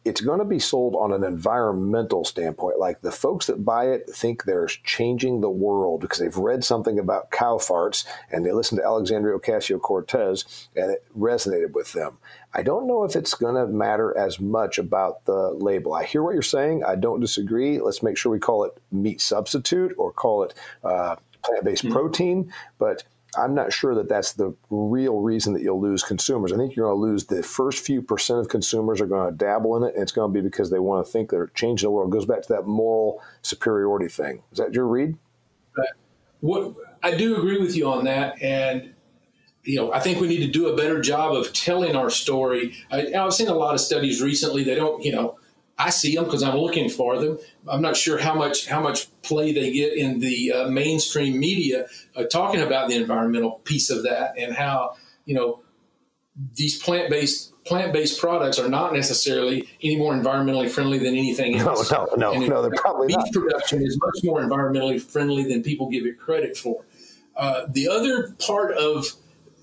it's 0.08 0.22
going 0.22 0.40
to 0.40 0.46
be 0.46 0.60
sold 0.60 0.96
on 0.96 1.12
an 1.12 1.24
environmental 1.24 2.24
standpoint. 2.24 2.80
Like 2.80 3.02
the 3.02 3.12
folks 3.12 3.48
that 3.48 3.66
buy 3.66 3.90
it 3.90 4.10
think 4.10 4.44
they're 4.44 4.68
changing 4.68 5.42
the 5.42 5.50
world 5.50 6.00
because 6.00 6.20
they've 6.20 6.38
read 6.38 6.64
something 6.64 6.98
about 6.98 7.30
cow 7.30 7.58
farts 7.58 8.06
and 8.32 8.46
they 8.46 8.54
listened 8.54 8.80
to 8.80 8.86
Alexandria 8.86 9.38
Ocasio 9.38 9.82
Cortez 9.82 10.70
and 10.78 10.92
it 10.92 11.06
resonated 11.18 11.74
with 11.74 11.92
them. 11.92 12.20
I 12.54 12.64
don't 12.64 12.88
know 12.88 13.04
if 13.04 13.18
it's 13.18 13.34
going 13.34 13.56
to 13.56 13.68
matter 13.68 14.18
as 14.18 14.40
much 14.40 14.78
about 14.78 15.26
the 15.26 15.52
label. 15.52 15.94
I 15.94 16.06
hear 16.06 16.24
what 16.24 16.34
you're 16.34 16.42
saying. 16.42 16.86
I 16.86 16.96
don't 16.96 17.20
disagree. 17.20 17.80
Let's 17.80 18.02
make 18.02 18.18
sure 18.18 18.32
we 18.32 18.40
call 18.40 18.64
it 18.64 18.82
meat 18.92 19.20
substitute 19.20 19.94
or 19.98 20.14
call 20.14 20.44
it 20.44 20.54
uh, 20.86 21.18
plant 21.44 21.66
based 21.66 21.84
mm-hmm. 21.84 21.94
protein. 21.94 22.54
But 22.80 23.04
I'm 23.38 23.54
not 23.54 23.72
sure 23.72 23.94
that 23.96 24.10
that's 24.10 24.34
the 24.34 24.56
real 24.70 25.20
reason 25.20 25.54
that 25.54 25.62
you'll 25.62 25.82
lose 25.82 26.04
consumers. 26.04 26.52
I 26.52 26.58
think 26.58 26.76
you're 26.76 26.88
going 26.88 26.98
to 26.98 27.02
lose 27.02 27.26
the 27.26 27.44
first 27.44 27.86
few 27.86 28.02
percent 28.02 28.40
of 28.40 28.50
consumers 28.50 29.00
are 29.00 29.06
going 29.06 29.32
to 29.32 29.38
dabble 29.38 29.78
in 29.78 29.84
it, 29.84 29.94
and 29.94 30.04
it's 30.04 30.12
going 30.12 30.34
to 30.34 30.34
be 30.34 30.48
because 30.48 30.70
they 30.70 30.80
want 30.80 31.06
to 31.06 31.12
think 31.12 31.30
they're 31.30 31.48
changing 31.48 31.88
the 31.88 31.92
world. 31.92 32.12
It 32.12 32.18
goes 32.18 32.26
back 32.26 32.42
to 32.44 32.54
that 32.54 32.66
moral 32.66 33.22
superiority 33.42 34.08
thing. 34.08 34.44
Is 34.52 34.58
that 34.58 34.74
your 34.74 34.88
read? 34.88 35.18
What 36.40 36.76
I 37.02 37.16
do 37.16 37.36
agree 37.38 37.58
with 37.58 37.76
you 37.76 37.90
on 37.90 38.06
that, 38.06 38.42
and 38.42 38.94
you 39.64 39.76
know, 39.76 39.92
I 39.92 40.00
think 40.00 40.22
we 40.22 40.28
need 40.28 40.46
to 40.46 40.52
do 40.52 40.68
a 40.68 40.76
better 40.76 41.02
job 41.02 41.36
of 41.36 41.52
telling 41.52 41.96
our 41.96 42.10
story. 42.10 42.76
I, 42.92 43.14
I've 43.14 43.34
seen 43.34 43.48
a 43.48 43.54
lot 43.54 43.74
of 43.74 43.82
studies 43.82 44.22
recently. 44.22 44.64
They 44.64 44.76
don't, 44.76 45.04
you 45.04 45.12
know, 45.12 45.37
I 45.78 45.92
see 45.92 46.16
them 46.16 46.26
because 46.26 46.42
I'm 46.42 46.58
looking 46.58 46.90
for 46.90 47.20
them. 47.20 47.38
I'm 47.68 47.82
not 47.82 47.96
sure 47.96 48.18
how 48.18 48.34
much 48.34 48.68
how 48.68 48.82
much 48.82 49.10
play 49.22 49.54
they 49.54 49.72
get 49.72 49.94
in 49.94 50.20
the 50.20 50.52
uh, 50.52 50.70
mainstream 50.70 51.40
media 51.40 51.88
uh, 52.16 52.24
talking 52.24 52.62
about 52.62 52.90
the 52.90 52.96
environmental 52.96 53.62
piece 53.64 53.90
of 53.90 54.04
that 54.04 54.38
and 54.38 54.56
how 54.56 54.96
you 55.26 55.36
know 55.36 55.62
these 56.56 56.82
plant 56.82 57.10
based 57.10 57.54
plant 57.64 57.94
based 57.94 58.20
products 58.20 58.58
are 58.58 58.70
not 58.70 58.94
necessarily 58.94 59.68
any 59.84 59.98
more 59.98 60.14
environmentally 60.14 60.70
friendly 60.70 60.98
than 60.98 61.16
anything 61.16 61.58
else. 61.58 61.92
No, 61.92 62.08
no, 62.16 62.34
no, 62.34 62.48
no 62.48 62.62
they're 62.62 62.72
probably 62.72 63.08
beef 63.08 63.18
not. 63.18 63.34
production 63.34 63.84
is 63.84 64.00
much 64.00 64.24
more 64.24 64.42
environmentally 64.42 65.00
friendly 65.00 65.44
than 65.44 65.62
people 65.62 65.90
give 65.90 66.06
it 66.06 66.20
credit 66.20 66.58
for. 66.58 66.86
Uh, 67.36 67.68
the 67.70 67.88
other 67.88 68.32
part 68.40 68.76
of 68.76 69.06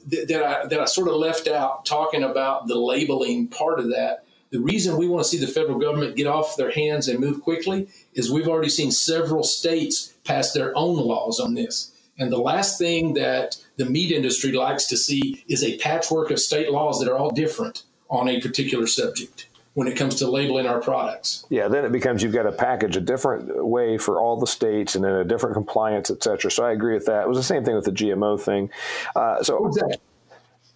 th- 0.09 0.29
that 0.29 0.45
I 0.45 0.67
that 0.67 0.81
I 0.81 0.85
sort 0.85 1.09
of 1.09 1.15
left 1.15 1.49
out 1.49 1.85
talking 1.85 2.23
about 2.23 2.69
the 2.69 2.79
labeling 2.79 3.49
part 3.49 3.81
of 3.81 3.89
that 3.91 4.25
the 4.55 4.61
reason 4.61 4.97
we 4.97 5.09
want 5.09 5.25
to 5.25 5.29
see 5.29 5.37
the 5.37 5.51
federal 5.51 5.81
government 5.81 6.15
get 6.15 6.29
off 6.29 6.57
their 6.57 6.71
hands 6.71 7.09
and 7.09 7.19
move 7.19 7.43
quickly 7.43 7.89
is 8.13 8.31
we've 8.31 8.47
already 8.47 8.69
seen 8.69 8.93
several 8.93 9.43
states 9.43 10.15
pass 10.23 10.53
their 10.53 10.73
own 10.79 10.97
laws 10.97 11.41
on 11.41 11.55
this. 11.55 11.91
And 12.21 12.31
the 12.31 12.39
last 12.39 12.79
thing 12.79 13.15
that 13.15 13.57
the 13.79 13.85
meat 13.85 14.13
industry 14.13 14.53
likes 14.53 14.87
to 14.87 14.97
see 14.97 15.45
is 15.49 15.65
a 15.65 15.77
patchwork 15.79 16.31
of 16.31 16.39
state 16.39 16.71
laws 16.71 17.01
that 17.01 17.11
are 17.11 17.17
all 17.17 17.33
different 17.33 17.83
on 18.09 18.29
a 18.29 18.41
particular 18.41 18.87
subject 18.87 19.49
when 19.73 19.89
it 19.89 19.97
comes 19.97 20.15
to 20.17 20.31
labeling 20.31 20.69
our 20.69 20.81
products. 20.81 21.45
Yeah, 21.51 21.67
then 21.67 21.85
it 21.85 21.91
becomes 21.91 22.23
you've 22.23 22.33
got 22.33 22.45
to 22.45 22.53
package 22.53 22.97
a 22.97 23.01
different 23.01 23.67
way 23.67 23.99
for 23.99 24.21
all 24.21 24.39
the 24.39 24.47
states 24.47 24.95
and 24.95 25.05
then 25.05 25.17
a 25.17 25.25
different 25.25 25.57
compliance, 25.57 26.13
et 26.13 26.23
cetera. 26.23 26.49
So 26.49 26.65
I 26.65 26.71
agree 26.71 26.95
with 26.95 27.07
that. 27.07 27.23
It 27.23 27.29
was 27.29 27.39
the 27.39 27.43
same 27.43 27.65
thing 27.65 27.75
with 27.75 27.87
the 27.87 27.91
GMO 27.91 28.41
thing. 28.41 28.71
Uh, 29.17 29.43
so 29.43 29.67
exactly 29.67 29.99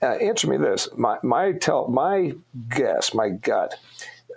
uh, 0.02 0.06
answer 0.06 0.48
me 0.48 0.56
this: 0.56 0.88
my 0.96 1.18
my 1.22 1.52
tell 1.52 1.88
my 1.88 2.32
guess, 2.68 3.14
my 3.14 3.30
gut. 3.30 3.74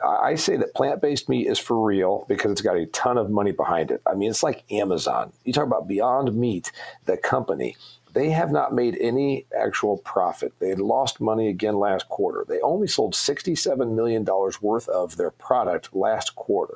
I 0.03 0.33
say 0.33 0.57
that 0.57 0.73
plant 0.73 0.99
based 0.99 1.29
meat 1.29 1.47
is 1.47 1.59
for 1.59 1.79
real 1.79 2.25
because 2.27 2.51
it's 2.51 2.61
got 2.61 2.75
a 2.75 2.87
ton 2.87 3.19
of 3.19 3.29
money 3.29 3.51
behind 3.51 3.91
it. 3.91 4.01
I 4.07 4.15
mean, 4.15 4.31
it's 4.31 4.41
like 4.41 4.63
Amazon. 4.71 5.31
You 5.43 5.53
talk 5.53 5.65
about 5.67 5.87
Beyond 5.87 6.33
Meat, 6.35 6.71
the 7.05 7.17
company 7.17 7.75
they 8.13 8.29
have 8.31 8.51
not 8.51 8.73
made 8.73 8.97
any 8.99 9.45
actual 9.57 9.97
profit. 9.97 10.53
They 10.59 10.69
had 10.69 10.79
lost 10.79 11.21
money 11.21 11.47
again 11.47 11.77
last 11.77 12.09
quarter. 12.09 12.45
They 12.47 12.59
only 12.61 12.87
sold 12.87 13.13
$67 13.13 13.93
million 13.93 14.25
worth 14.61 14.87
of 14.89 15.17
their 15.17 15.31
product 15.31 15.95
last 15.95 16.35
quarter. 16.35 16.75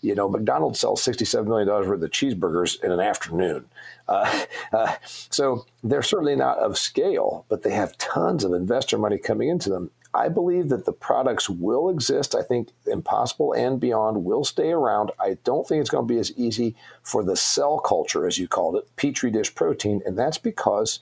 You 0.00 0.14
know, 0.14 0.28
McDonald's 0.28 0.80
sells 0.80 1.04
$67 1.04 1.46
million 1.46 1.68
worth 1.68 2.02
of 2.02 2.10
cheeseburgers 2.10 2.82
in 2.82 2.92
an 2.92 3.00
afternoon. 3.00 3.66
Uh, 4.08 4.44
uh, 4.72 4.94
so 5.30 5.66
they're 5.82 6.02
certainly 6.02 6.36
not 6.36 6.58
of 6.58 6.78
scale, 6.78 7.44
but 7.48 7.62
they 7.62 7.72
have 7.72 7.98
tons 7.98 8.44
of 8.44 8.52
investor 8.52 8.98
money 8.98 9.18
coming 9.18 9.48
into 9.48 9.70
them. 9.70 9.90
I 10.14 10.28
believe 10.28 10.68
that 10.70 10.84
the 10.84 10.92
products 10.92 11.50
will 11.50 11.90
exist. 11.90 12.34
I 12.34 12.42
think 12.42 12.70
Impossible 12.86 13.52
and 13.52 13.78
Beyond 13.78 14.24
will 14.24 14.44
stay 14.44 14.70
around. 14.70 15.12
I 15.20 15.36
don't 15.44 15.66
think 15.66 15.80
it's 15.80 15.90
going 15.90 16.08
to 16.08 16.12
be 16.12 16.20
as 16.20 16.32
easy 16.32 16.74
for 17.02 17.22
the 17.22 17.36
cell 17.36 17.78
culture, 17.78 18.26
as 18.26 18.38
you 18.38 18.48
called 18.48 18.76
it, 18.76 18.88
petri 18.96 19.30
dish 19.30 19.54
protein, 19.54 20.00
and 20.06 20.18
that's 20.18 20.38
because 20.38 21.00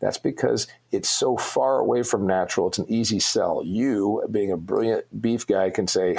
that's 0.00 0.18
because 0.18 0.66
it's 0.90 1.08
so 1.08 1.36
far 1.36 1.78
away 1.78 2.02
from 2.02 2.26
natural. 2.26 2.68
It's 2.68 2.78
an 2.78 2.86
easy 2.88 3.20
sell. 3.20 3.62
You, 3.64 4.26
being 4.30 4.50
a 4.50 4.56
brilliant 4.56 5.04
beef 5.20 5.46
guy, 5.46 5.70
can 5.70 5.86
say, 5.86 6.16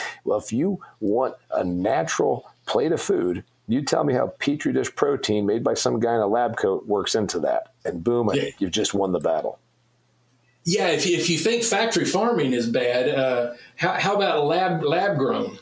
well, 0.24 0.38
if 0.38 0.52
you 0.52 0.80
want 1.00 1.34
a 1.50 1.64
natural 1.64 2.48
plate 2.66 2.92
of 2.92 3.02
food, 3.02 3.44
you 3.66 3.82
tell 3.82 4.04
me 4.04 4.14
how 4.14 4.28
petri 4.38 4.72
dish 4.72 4.94
protein 4.94 5.46
made 5.46 5.62
by 5.62 5.74
some 5.74 6.00
guy 6.00 6.14
in 6.14 6.20
a 6.20 6.26
lab 6.26 6.56
coat 6.56 6.86
works 6.86 7.14
into 7.14 7.38
that, 7.40 7.72
and 7.84 8.02
boom, 8.02 8.30
yeah. 8.32 8.50
you've 8.58 8.70
just 8.70 8.94
won 8.94 9.12
the 9.12 9.20
battle. 9.20 9.58
Yeah, 10.64 10.88
if 10.88 11.06
you, 11.06 11.16
if 11.16 11.30
you 11.30 11.38
think 11.38 11.62
factory 11.62 12.04
farming 12.04 12.52
is 12.52 12.68
bad, 12.68 13.08
uh, 13.08 13.54
how, 13.76 13.92
how 13.94 14.14
about 14.16 14.44
lab 14.44 14.82
lab 14.82 15.16
grown? 15.16 15.58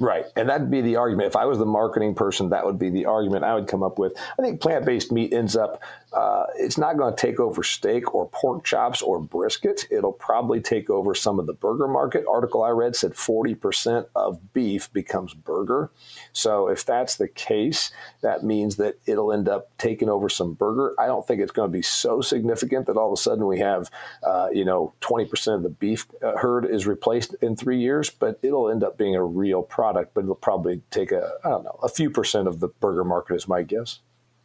Right. 0.00 0.26
And 0.36 0.48
that'd 0.48 0.70
be 0.70 0.80
the 0.80 0.96
argument. 0.96 1.26
If 1.26 1.36
I 1.36 1.44
was 1.46 1.58
the 1.58 1.66
marketing 1.66 2.14
person, 2.14 2.50
that 2.50 2.64
would 2.64 2.78
be 2.78 2.88
the 2.88 3.06
argument 3.06 3.44
I 3.44 3.54
would 3.54 3.66
come 3.66 3.82
up 3.82 3.98
with. 3.98 4.14
I 4.38 4.42
think 4.42 4.60
plant 4.60 4.84
based 4.84 5.10
meat 5.10 5.32
ends 5.32 5.56
up, 5.56 5.82
uh, 6.12 6.44
it's 6.56 6.78
not 6.78 6.96
going 6.96 7.14
to 7.14 7.20
take 7.20 7.40
over 7.40 7.64
steak 7.64 8.14
or 8.14 8.28
pork 8.28 8.64
chops 8.64 9.02
or 9.02 9.18
brisket. 9.20 9.86
It'll 9.90 10.12
probably 10.12 10.60
take 10.60 10.88
over 10.88 11.16
some 11.16 11.40
of 11.40 11.46
the 11.46 11.52
burger 11.52 11.88
market. 11.88 12.24
Article 12.30 12.62
I 12.62 12.70
read 12.70 12.94
said 12.94 13.12
40% 13.12 14.06
of 14.14 14.52
beef 14.52 14.92
becomes 14.92 15.34
burger. 15.34 15.90
So 16.32 16.68
if 16.68 16.84
that's 16.86 17.16
the 17.16 17.28
case, 17.28 17.90
that 18.20 18.44
means 18.44 18.76
that 18.76 18.98
it'll 19.04 19.32
end 19.32 19.48
up 19.48 19.76
taking 19.78 20.08
over 20.08 20.28
some 20.28 20.54
burger. 20.54 20.94
I 20.98 21.06
don't 21.06 21.26
think 21.26 21.40
it's 21.40 21.52
going 21.52 21.70
to 21.70 21.76
be 21.76 21.82
so 21.82 22.20
significant 22.20 22.86
that 22.86 22.96
all 22.96 23.08
of 23.08 23.18
a 23.18 23.20
sudden 23.20 23.46
we 23.46 23.58
have, 23.58 23.90
uh, 24.22 24.48
you 24.52 24.64
know, 24.64 24.94
20% 25.00 25.56
of 25.56 25.64
the 25.64 25.70
beef 25.70 26.06
uh, 26.22 26.36
herd 26.36 26.64
is 26.64 26.86
replaced 26.86 27.34
in 27.42 27.56
three 27.56 27.80
years, 27.80 28.10
but 28.10 28.38
it'll 28.42 28.70
end 28.70 28.84
up 28.84 28.96
being 28.96 29.16
a 29.16 29.24
real 29.24 29.62
problem 29.62 29.87
product, 29.88 30.14
but 30.14 30.24
it'll 30.24 30.34
probably 30.34 30.82
take 30.90 31.12
a 31.12 31.32
I 31.44 31.50
don't 31.50 31.64
know 31.64 31.78
a 31.82 31.88
few 31.88 32.10
percent 32.10 32.48
of 32.48 32.60
the 32.60 32.68
burger 32.68 33.04
market 33.04 33.34
is 33.34 33.48
my 33.48 33.62
guess. 33.62 34.00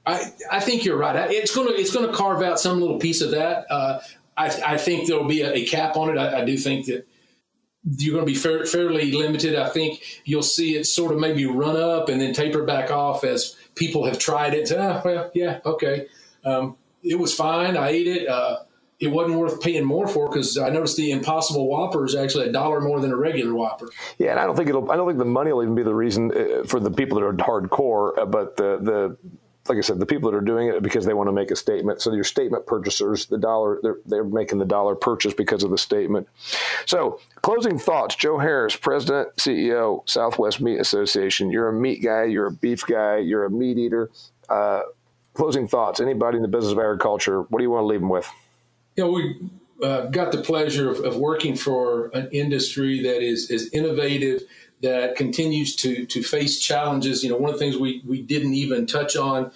I, 0.06 0.32
I 0.51 0.60
think 0.60 0.84
you're 0.84 0.97
right. 0.97 1.32
It's 1.32 1.56
going 1.56 1.67
to 1.67 1.73
it's 1.73 1.91
to 1.91 2.12
carve 2.12 2.41
out 2.41 2.60
some 2.60 2.82
little 2.82 2.99
piece 2.99 3.21
of 3.21 3.32
that. 3.32 3.65
Uh, 3.69 3.99
I, 4.36 4.47
I 4.65 4.77
think 4.77 5.08
there'll 5.08 5.27
be 5.27 5.41
a, 5.41 5.53
a 5.53 5.65
cap 5.65 5.95
on 5.95 6.10
it. 6.10 6.17
I, 6.17 6.41
I, 6.41 6.45
do 6.45 6.58
think 6.58 6.88
that 6.88 7.08
you're 7.86 8.13
going 8.13 8.25
to 8.25 8.32
be 8.32 8.38
fair, 8.38 8.65
fairly 8.65 9.12
limited. 9.12 9.56
I 9.56 9.69
think 9.69 10.01
you'll 10.25 10.43
see 10.43 10.75
it 10.75 10.86
sort 10.86 11.13
of 11.13 11.19
maybe 11.19 11.45
run 11.45 11.77
up 11.77 12.10
and 12.10 12.19
then 12.19 12.34
taper 12.34 12.63
back 12.63 12.91
off 12.91 13.23
as 13.23 13.56
people 13.75 14.06
have 14.06 14.19
tried 14.19 14.56
it. 14.56 14.71
Ah, 14.77 15.01
well, 15.06 15.32
yeah, 15.34 15.60
okay, 15.65 16.08
um, 16.43 16.75
it 17.01 17.19
was 17.19 17.34
fine. 17.34 17.77
I 17.77 17.89
ate 17.89 18.08
it. 18.08 18.27
Uh, 18.27 18.58
it 19.03 19.11
wasn't 19.11 19.37
worth 19.37 19.61
paying 19.61 19.83
more 19.83 20.07
for 20.07 20.29
because 20.29 20.57
I 20.57 20.69
noticed 20.69 20.95
the 20.95 21.11
Impossible 21.11 21.67
Whopper 21.67 22.05
is 22.05 22.15
actually 22.15 22.47
a 22.47 22.51
dollar 22.51 22.79
more 22.79 23.01
than 23.01 23.11
a 23.11 23.17
regular 23.17 23.53
Whopper. 23.53 23.89
Yeah, 24.17 24.31
and 24.31 24.39
I 24.39 24.45
don't 24.45 24.55
think 24.55 24.69
it'll. 24.69 24.89
I 24.89 24.95
don't 24.95 25.07
think 25.07 25.19
the 25.19 25.25
money 25.25 25.51
will 25.51 25.63
even 25.63 25.75
be 25.75 25.83
the 25.83 25.93
reason 25.93 26.31
uh, 26.31 26.63
for 26.65 26.79
the 26.79 26.89
people 26.89 27.19
that 27.19 27.25
are 27.25 27.33
hardcore, 27.33 28.17
uh, 28.17 28.25
but 28.25 28.55
the 28.55 28.79
the 28.81 29.17
like 29.69 29.77
I 29.77 29.81
said, 29.81 29.99
the 29.99 30.05
people 30.05 30.29
that 30.29 30.37
are 30.37 30.41
doing 30.41 30.67
it 30.67 30.83
because 30.83 31.05
they 31.05 31.13
want 31.13 31.29
to 31.29 31.31
make 31.31 31.49
a 31.49 31.55
statement. 31.55 32.01
So 32.01 32.13
your 32.13 32.25
statement 32.25 32.65
purchasers, 32.65 33.27
the 33.27 33.37
dollar, 33.37 33.79
they're, 33.81 33.97
they're 34.05 34.23
making 34.25 34.59
the 34.59 34.65
dollar 34.65 34.93
purchase 34.93 35.33
because 35.33 35.63
of 35.63 35.71
the 35.71 35.77
statement. 35.77 36.27
So 36.85 37.21
closing 37.43 37.79
thoughts, 37.79 38.15
Joe 38.15 38.37
Harris, 38.37 38.75
President, 38.75 39.33
CEO, 39.37 40.07
Southwest 40.07 40.59
Meat 40.59 40.79
Association. 40.79 41.49
You're 41.49 41.69
a 41.69 41.73
meat 41.73 42.03
guy, 42.03 42.25
you're 42.25 42.47
a 42.47 42.51
beef 42.51 42.85
guy, 42.85 43.19
you're 43.19 43.45
a 43.45 43.49
meat 43.49 43.77
eater. 43.77 44.09
Uh, 44.49 44.81
closing 45.33 45.65
thoughts, 45.67 46.01
anybody 46.01 46.35
in 46.35 46.41
the 46.41 46.49
business 46.49 46.73
of 46.73 46.79
agriculture, 46.79 47.43
what 47.43 47.59
do 47.59 47.63
you 47.63 47.71
want 47.71 47.83
to 47.83 47.87
leave 47.87 48.01
them 48.01 48.09
with? 48.09 48.29
You 48.95 49.03
know, 49.03 49.12
we 49.12 49.49
uh, 49.82 50.06
got 50.08 50.32
the 50.32 50.41
pleasure 50.41 50.89
of, 50.89 50.99
of, 50.99 51.17
working 51.17 51.56
for 51.56 52.08
an 52.10 52.29
industry 52.32 53.01
that 53.01 53.21
is, 53.21 53.49
is 53.49 53.69
innovative, 53.73 54.43
that 54.82 55.15
continues 55.15 55.75
to, 55.77 56.06
to 56.06 56.21
face 56.21 56.60
challenges. 56.60 57.23
You 57.23 57.31
know, 57.31 57.37
one 57.37 57.54
of 57.54 57.60
the 57.60 57.65
things 57.65 57.77
we, 57.77 58.02
we 58.06 58.21
didn't 58.21 58.54
even 58.54 58.85
touch 58.85 59.15
on 59.15 59.52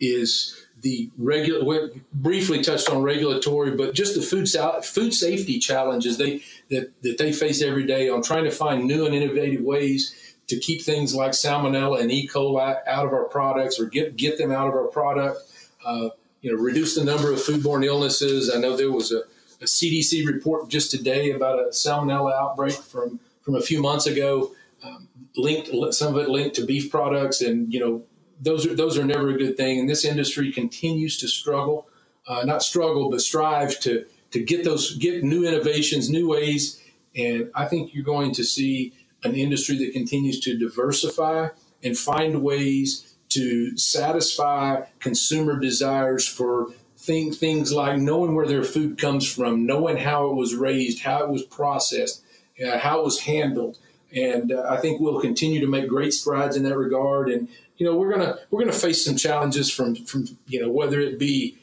is 0.00 0.66
the 0.80 1.10
regular, 1.18 1.64
we 1.64 2.02
briefly 2.12 2.62
touched 2.62 2.88
on 2.88 3.02
regulatory, 3.02 3.72
but 3.72 3.94
just 3.94 4.14
the 4.14 4.22
food, 4.22 4.48
food 4.84 5.12
safety 5.12 5.58
challenges 5.58 6.18
they, 6.18 6.42
that, 6.70 6.92
that 7.02 7.18
they 7.18 7.32
face 7.32 7.60
every 7.62 7.84
day 7.84 8.08
on 8.08 8.22
trying 8.22 8.44
to 8.44 8.50
find 8.50 8.86
new 8.86 9.04
and 9.04 9.14
innovative 9.14 9.62
ways 9.62 10.36
to 10.46 10.58
keep 10.58 10.82
things 10.82 11.14
like 11.14 11.32
salmonella 11.32 12.00
and 12.00 12.10
E. 12.10 12.28
coli 12.28 12.76
out 12.86 13.06
of 13.06 13.12
our 13.12 13.24
products 13.24 13.78
or 13.78 13.86
get, 13.86 14.16
get 14.16 14.38
them 14.38 14.50
out 14.50 14.68
of 14.68 14.74
our 14.74 14.86
product. 14.86 15.40
Uh, 15.84 16.08
you 16.40 16.52
know, 16.52 16.62
reduce 16.62 16.94
the 16.94 17.04
number 17.04 17.32
of 17.32 17.38
foodborne 17.38 17.84
illnesses. 17.84 18.52
I 18.54 18.58
know 18.58 18.76
there 18.76 18.92
was 18.92 19.12
a, 19.12 19.22
a 19.60 19.64
CDC 19.64 20.26
report 20.26 20.68
just 20.68 20.90
today 20.90 21.30
about 21.32 21.58
a 21.58 21.68
salmonella 21.70 22.32
outbreak 22.32 22.74
from 22.74 23.20
from 23.42 23.54
a 23.54 23.62
few 23.62 23.80
months 23.80 24.06
ago, 24.06 24.52
um, 24.84 25.08
linked 25.36 25.70
some 25.94 26.14
of 26.14 26.22
it 26.22 26.28
linked 26.28 26.54
to 26.56 26.66
beef 26.66 26.90
products, 26.90 27.40
and 27.40 27.72
you 27.72 27.80
know 27.80 28.02
those 28.40 28.66
are 28.66 28.74
those 28.74 28.98
are 28.98 29.04
never 29.04 29.30
a 29.30 29.38
good 29.38 29.56
thing. 29.56 29.80
And 29.80 29.88
this 29.88 30.04
industry 30.04 30.52
continues 30.52 31.18
to 31.18 31.28
struggle, 31.28 31.88
uh, 32.26 32.44
not 32.44 32.62
struggle, 32.62 33.10
but 33.10 33.20
strive 33.20 33.80
to 33.80 34.04
to 34.30 34.42
get 34.42 34.64
those 34.64 34.96
get 34.98 35.24
new 35.24 35.46
innovations, 35.46 36.10
new 36.10 36.28
ways, 36.28 36.80
And 37.16 37.50
I 37.54 37.64
think 37.64 37.94
you're 37.94 38.04
going 38.04 38.34
to 38.34 38.44
see 38.44 38.92
an 39.24 39.34
industry 39.34 39.76
that 39.78 39.92
continues 39.92 40.38
to 40.40 40.56
diversify 40.56 41.48
and 41.82 41.96
find 41.96 42.42
ways 42.42 43.07
to 43.30 43.76
satisfy 43.76 44.82
consumer 45.00 45.58
desires 45.58 46.26
for 46.26 46.68
thing, 46.96 47.32
things 47.32 47.72
like 47.72 47.98
knowing 47.98 48.34
where 48.34 48.46
their 48.46 48.64
food 48.64 48.98
comes 48.98 49.30
from, 49.30 49.66
knowing 49.66 49.96
how 49.96 50.28
it 50.30 50.34
was 50.34 50.54
raised, 50.54 51.00
how 51.02 51.22
it 51.22 51.30
was 51.30 51.42
processed, 51.42 52.22
uh, 52.64 52.78
how 52.78 53.00
it 53.00 53.04
was 53.04 53.20
handled. 53.20 53.78
And 54.14 54.52
uh, 54.52 54.66
I 54.68 54.78
think 54.78 55.00
we'll 55.00 55.20
continue 55.20 55.60
to 55.60 55.66
make 55.66 55.88
great 55.88 56.12
strides 56.12 56.56
in 56.56 56.62
that 56.64 56.76
regard. 56.76 57.30
And 57.30 57.48
you 57.76 57.86
know, 57.86 57.96
we're 57.96 58.12
gonna 58.12 58.38
we're 58.50 58.60
gonna 58.60 58.72
face 58.72 59.04
some 59.04 59.16
challenges 59.16 59.70
from 59.70 59.94
from 59.94 60.26
you 60.46 60.60
know 60.60 60.70
whether 60.70 61.00
it 61.00 61.18
be 61.18 61.58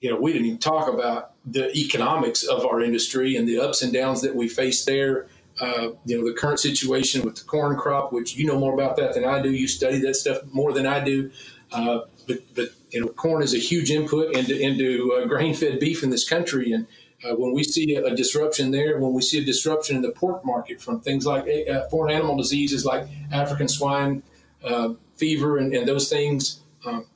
you 0.00 0.10
know 0.10 0.18
we 0.18 0.32
didn't 0.32 0.46
even 0.46 0.58
talk 0.58 0.92
about 0.92 1.32
the 1.44 1.70
economics 1.76 2.44
of 2.44 2.64
our 2.64 2.80
industry 2.80 3.36
and 3.36 3.48
the 3.48 3.58
ups 3.58 3.82
and 3.82 3.92
downs 3.92 4.22
that 4.22 4.34
we 4.34 4.48
face 4.48 4.84
there. 4.84 5.26
Uh, 5.60 5.90
you 6.06 6.16
know, 6.16 6.26
the 6.26 6.32
current 6.32 6.58
situation 6.58 7.22
with 7.22 7.36
the 7.36 7.44
corn 7.44 7.76
crop, 7.76 8.12
which 8.12 8.34
you 8.34 8.46
know 8.46 8.58
more 8.58 8.72
about 8.72 8.96
that 8.96 9.14
than 9.14 9.24
I 9.24 9.42
do. 9.42 9.52
You 9.52 9.68
study 9.68 9.98
that 10.00 10.16
stuff 10.16 10.38
more 10.52 10.72
than 10.72 10.86
I 10.86 11.00
do. 11.00 11.30
Uh, 11.70 12.00
but, 12.26 12.38
but 12.54 12.68
you 12.90 13.00
know, 13.00 13.08
corn 13.08 13.42
is 13.42 13.54
a 13.54 13.58
huge 13.58 13.90
input 13.90 14.34
into 14.34 14.58
into 14.58 15.12
uh, 15.12 15.26
grain-fed 15.26 15.78
beef 15.78 16.02
in 16.02 16.10
this 16.10 16.28
country, 16.28 16.72
and 16.72 16.86
uh, 17.24 17.34
when 17.34 17.52
we 17.52 17.62
see 17.62 17.94
a, 17.94 18.04
a, 18.04 18.14
disruption 18.14 18.70
there, 18.70 18.98
when 18.98 19.12
we 19.12 19.22
see 19.22 19.38
a 19.38 19.44
disruption 19.44 19.96
in 19.96 20.02
the 20.02 20.10
pork 20.10 20.44
market 20.44 20.80
from 20.80 21.00
things 21.00 21.26
like 21.26 21.46
uh, 21.68 21.86
foreign 21.88 22.14
animal 22.14 22.36
diseases 22.36 22.84
like 22.84 23.06
African 23.30 23.68
swine 23.68 24.22
uh, 24.64 24.94
fever 25.16 25.58
and, 25.58 25.74
and, 25.74 25.86
those 25.86 26.08
things, 26.08 26.60
um, 26.86 27.06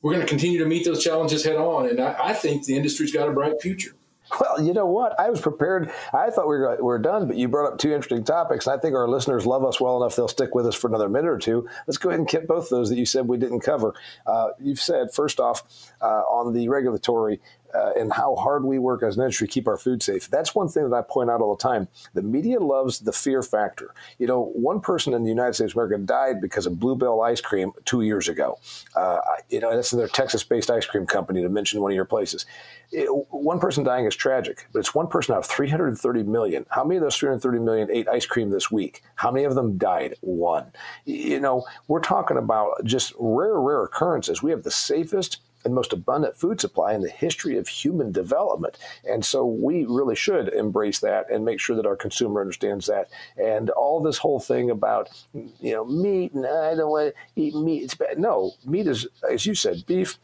we're 0.00 0.14
going 0.14 0.24
to 0.24 0.28
continue 0.28 0.58
to 0.58 0.66
meet 0.66 0.84
those 0.84 1.04
challenges 1.04 1.44
head 1.44 1.56
on. 1.56 1.88
And 1.88 2.00
I, 2.00 2.16
I 2.18 2.32
think 2.32 2.64
the 2.64 2.76
industry's 2.76 3.12
got 3.12 3.28
a 3.28 3.32
bright 3.32 3.60
future. 3.60 3.92
Well, 4.40 4.62
you 4.62 4.72
know 4.72 4.86
what? 4.86 5.18
I 5.20 5.30
was 5.30 5.40
prepared. 5.40 5.92
I 6.12 6.30
thought 6.30 6.48
we 6.48 6.56
were, 6.56 6.76
we 6.76 6.82
were 6.82 6.98
done, 6.98 7.26
but 7.26 7.36
you 7.36 7.48
brought 7.48 7.72
up 7.72 7.78
two 7.78 7.92
interesting 7.92 8.24
topics. 8.24 8.66
And 8.66 8.78
I 8.78 8.80
think 8.80 8.94
our 8.94 9.08
listeners 9.08 9.46
love 9.46 9.64
us 9.64 9.80
well 9.80 10.02
enough, 10.02 10.16
they'll 10.16 10.28
stick 10.28 10.54
with 10.54 10.66
us 10.66 10.74
for 10.74 10.88
another 10.88 11.08
minute 11.08 11.28
or 11.28 11.38
two. 11.38 11.68
Let's 11.86 11.98
go 11.98 12.08
ahead 12.08 12.20
and 12.20 12.28
get 12.28 12.46
both 12.46 12.68
those 12.70 12.88
that 12.88 12.96
you 12.96 13.06
said 13.06 13.28
we 13.28 13.36
didn't 13.36 13.60
cover. 13.60 13.94
Uh, 14.26 14.48
you've 14.58 14.80
said, 14.80 15.12
first 15.12 15.38
off, 15.38 15.62
uh, 16.00 16.22
on 16.22 16.54
the 16.54 16.68
regulatory, 16.68 17.40
uh, 17.74 17.92
and 17.98 18.12
how 18.12 18.36
hard 18.36 18.64
we 18.64 18.78
work 18.78 19.02
as 19.02 19.16
an 19.16 19.22
industry 19.22 19.46
to 19.46 19.52
keep 19.52 19.68
our 19.68 19.76
food 19.76 20.02
safe. 20.02 20.28
That's 20.28 20.54
one 20.54 20.68
thing 20.68 20.88
that 20.88 20.96
I 20.96 21.02
point 21.02 21.30
out 21.30 21.40
all 21.40 21.54
the 21.54 21.62
time. 21.62 21.88
The 22.14 22.22
media 22.22 22.60
loves 22.60 23.00
the 23.00 23.12
fear 23.12 23.42
factor. 23.42 23.94
You 24.18 24.26
know, 24.26 24.52
one 24.54 24.80
person 24.80 25.14
in 25.14 25.22
the 25.22 25.28
United 25.28 25.54
States 25.54 25.72
of 25.72 25.76
America 25.76 25.98
died 25.98 26.40
because 26.40 26.66
of 26.66 26.78
Bluebell 26.78 27.22
ice 27.22 27.40
cream 27.40 27.72
two 27.84 28.02
years 28.02 28.28
ago. 28.28 28.58
Uh, 28.94 29.18
you 29.48 29.60
know, 29.60 29.74
that's 29.74 29.90
their 29.90 30.08
Texas-based 30.08 30.70
ice 30.70 30.86
cream 30.86 31.06
company 31.06 31.42
to 31.42 31.48
mention 31.48 31.80
one 31.80 31.92
of 31.92 31.96
your 31.96 32.04
places. 32.04 32.46
It, 32.90 33.06
one 33.30 33.58
person 33.58 33.84
dying 33.84 34.04
is 34.04 34.14
tragic, 34.14 34.66
but 34.72 34.80
it's 34.80 34.94
one 34.94 35.06
person 35.06 35.34
out 35.34 35.38
of 35.38 35.46
330 35.46 36.24
million. 36.24 36.66
How 36.68 36.84
many 36.84 36.96
of 36.96 37.02
those 37.02 37.16
330 37.16 37.58
million 37.58 37.90
ate 37.90 38.08
ice 38.08 38.26
cream 38.26 38.50
this 38.50 38.70
week? 38.70 39.02
How 39.14 39.30
many 39.30 39.44
of 39.44 39.54
them 39.54 39.78
died? 39.78 40.14
One. 40.20 40.72
You 41.06 41.40
know, 41.40 41.64
we're 41.88 42.00
talking 42.00 42.36
about 42.36 42.84
just 42.84 43.14
rare, 43.18 43.58
rare 43.58 43.84
occurrences. 43.84 44.42
We 44.42 44.50
have 44.50 44.62
the 44.62 44.70
safest 44.70 45.40
and 45.64 45.74
most 45.74 45.92
abundant 45.92 46.36
food 46.36 46.60
supply 46.60 46.92
in 46.92 47.02
the 47.02 47.10
history 47.10 47.56
of 47.56 47.68
human 47.68 48.12
development. 48.12 48.78
And 49.08 49.24
so 49.24 49.44
we 49.44 49.84
really 49.84 50.16
should 50.16 50.48
embrace 50.48 51.00
that 51.00 51.30
and 51.30 51.44
make 51.44 51.60
sure 51.60 51.76
that 51.76 51.86
our 51.86 51.96
consumer 51.96 52.40
understands 52.40 52.86
that. 52.86 53.08
And 53.36 53.70
all 53.70 54.00
this 54.00 54.18
whole 54.18 54.40
thing 54.40 54.70
about, 54.70 55.10
you 55.32 55.72
know, 55.72 55.84
meat 55.84 56.32
and 56.32 56.46
I 56.46 56.74
don't 56.74 56.90
want 56.90 57.14
to 57.14 57.40
eat 57.40 57.54
meat. 57.54 57.84
It's 57.84 57.94
bad. 57.94 58.18
No, 58.18 58.52
meat 58.64 58.86
is, 58.86 59.06
as 59.30 59.46
you 59.46 59.54
said, 59.54 59.84
beef. 59.86 60.18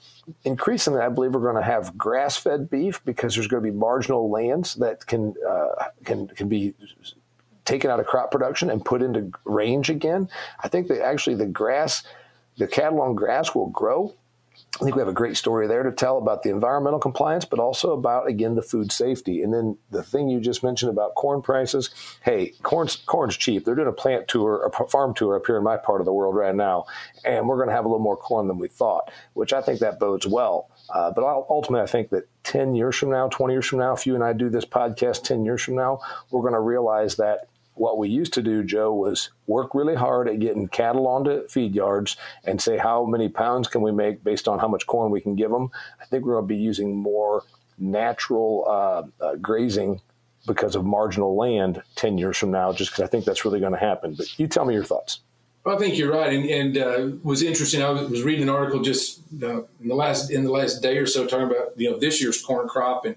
Increasingly, 0.44 1.00
I 1.00 1.08
believe 1.08 1.34
we're 1.34 1.40
going 1.40 1.56
to 1.56 1.62
have 1.62 1.96
grass-fed 1.96 2.68
beef 2.68 3.02
because 3.04 3.34
there's 3.34 3.46
going 3.46 3.62
to 3.62 3.70
be 3.70 3.76
marginal 3.76 4.30
lands 4.30 4.74
that 4.74 5.06
can 5.06 5.34
uh, 5.48 5.86
can 6.04 6.28
can 6.28 6.48
be 6.48 6.74
taken 7.64 7.90
out 7.90 8.00
of 8.00 8.06
crop 8.06 8.30
production 8.30 8.70
and 8.70 8.84
put 8.84 9.02
into 9.02 9.30
range 9.44 9.90
again. 9.90 10.28
I 10.60 10.68
think 10.68 10.88
that 10.88 11.04
actually 11.04 11.36
the 11.36 11.46
grass, 11.46 12.02
the 12.56 12.66
cattle 12.66 13.00
on 13.02 13.14
grass 13.14 13.54
will 13.54 13.68
grow 13.68 14.14
I 14.76 14.84
think 14.84 14.94
we 14.94 15.00
have 15.00 15.08
a 15.08 15.12
great 15.12 15.36
story 15.36 15.66
there 15.66 15.82
to 15.82 15.90
tell 15.90 16.18
about 16.18 16.42
the 16.42 16.50
environmental 16.50 17.00
compliance, 17.00 17.44
but 17.44 17.58
also 17.58 17.92
about 17.92 18.28
again 18.28 18.54
the 18.54 18.62
food 18.62 18.92
safety. 18.92 19.42
And 19.42 19.52
then 19.52 19.76
the 19.90 20.04
thing 20.04 20.28
you 20.28 20.40
just 20.40 20.62
mentioned 20.62 20.90
about 20.92 21.16
corn 21.16 21.42
prices. 21.42 21.90
Hey, 22.22 22.52
corn's 22.62 22.94
corn's 22.94 23.36
cheap. 23.36 23.64
They're 23.64 23.74
doing 23.74 23.88
a 23.88 23.92
plant 23.92 24.28
tour, 24.28 24.64
a 24.64 24.88
farm 24.88 25.14
tour 25.14 25.36
up 25.36 25.46
here 25.46 25.56
in 25.56 25.64
my 25.64 25.78
part 25.78 26.00
of 26.00 26.04
the 26.04 26.12
world 26.12 26.36
right 26.36 26.54
now, 26.54 26.84
and 27.24 27.48
we're 27.48 27.56
going 27.56 27.68
to 27.68 27.74
have 27.74 27.86
a 27.86 27.88
little 27.88 28.02
more 28.02 28.16
corn 28.16 28.46
than 28.46 28.58
we 28.58 28.68
thought, 28.68 29.10
which 29.32 29.52
I 29.52 29.62
think 29.62 29.80
that 29.80 29.98
bodes 29.98 30.26
well. 30.26 30.70
Uh, 30.94 31.10
but 31.10 31.24
ultimately, 31.24 31.82
I 31.82 31.86
think 31.86 32.10
that 32.10 32.28
10 32.44 32.74
years 32.74 32.96
from 32.96 33.10
now, 33.10 33.28
20 33.28 33.54
years 33.54 33.66
from 33.66 33.80
now, 33.80 33.94
if 33.94 34.06
you 34.06 34.14
and 34.14 34.22
I 34.22 34.32
do 34.32 34.48
this 34.48 34.64
podcast 34.64 35.24
10 35.24 35.44
years 35.44 35.62
from 35.62 35.74
now, 35.74 36.00
we're 36.30 36.42
going 36.42 36.54
to 36.54 36.60
realize 36.60 37.16
that 37.16 37.48
what 37.78 37.98
we 37.98 38.08
used 38.08 38.32
to 38.34 38.42
do, 38.42 38.62
Joe, 38.62 38.92
was 38.92 39.30
work 39.46 39.74
really 39.74 39.94
hard 39.94 40.28
at 40.28 40.40
getting 40.40 40.68
cattle 40.68 41.06
onto 41.06 41.46
feed 41.48 41.74
yards 41.74 42.16
and 42.44 42.60
say 42.60 42.76
how 42.76 43.04
many 43.04 43.28
pounds 43.28 43.68
can 43.68 43.82
we 43.82 43.92
make 43.92 44.24
based 44.24 44.48
on 44.48 44.58
how 44.58 44.68
much 44.68 44.86
corn 44.86 45.10
we 45.10 45.20
can 45.20 45.34
give 45.34 45.50
them. 45.50 45.70
I 46.00 46.04
think 46.06 46.24
we're 46.24 46.34
going 46.34 46.44
to 46.44 46.54
be 46.54 46.56
using 46.56 46.96
more 46.96 47.44
natural 47.78 48.64
uh, 48.68 49.24
uh, 49.24 49.36
grazing 49.36 50.00
because 50.46 50.74
of 50.74 50.84
marginal 50.84 51.36
land 51.36 51.82
10 51.96 52.18
years 52.18 52.36
from 52.36 52.50
now, 52.50 52.72
just 52.72 52.90
because 52.90 53.04
I 53.04 53.06
think 53.06 53.24
that's 53.24 53.44
really 53.44 53.60
going 53.60 53.72
to 53.72 53.78
happen. 53.78 54.14
But 54.14 54.38
you 54.38 54.46
tell 54.48 54.64
me 54.64 54.74
your 54.74 54.84
thoughts. 54.84 55.20
Well, 55.64 55.76
I 55.76 55.78
think 55.78 55.98
you're 55.98 56.12
right, 56.12 56.32
and, 56.32 56.48
and 56.48 56.78
uh, 56.78 57.16
was 57.22 57.42
interesting. 57.42 57.82
I 57.82 57.90
was 57.90 58.22
reading 58.22 58.44
an 58.44 58.48
article 58.48 58.80
just 58.80 59.20
uh, 59.42 59.62
in 59.80 59.88
the 59.88 59.94
last 59.94 60.30
in 60.30 60.44
the 60.44 60.50
last 60.50 60.80
day 60.80 60.96
or 60.96 61.06
so 61.06 61.26
talking 61.26 61.46
about 61.46 61.72
you 61.76 61.90
know 61.90 61.98
this 61.98 62.22
year's 62.22 62.40
corn 62.40 62.68
crop, 62.68 63.04
and 63.04 63.16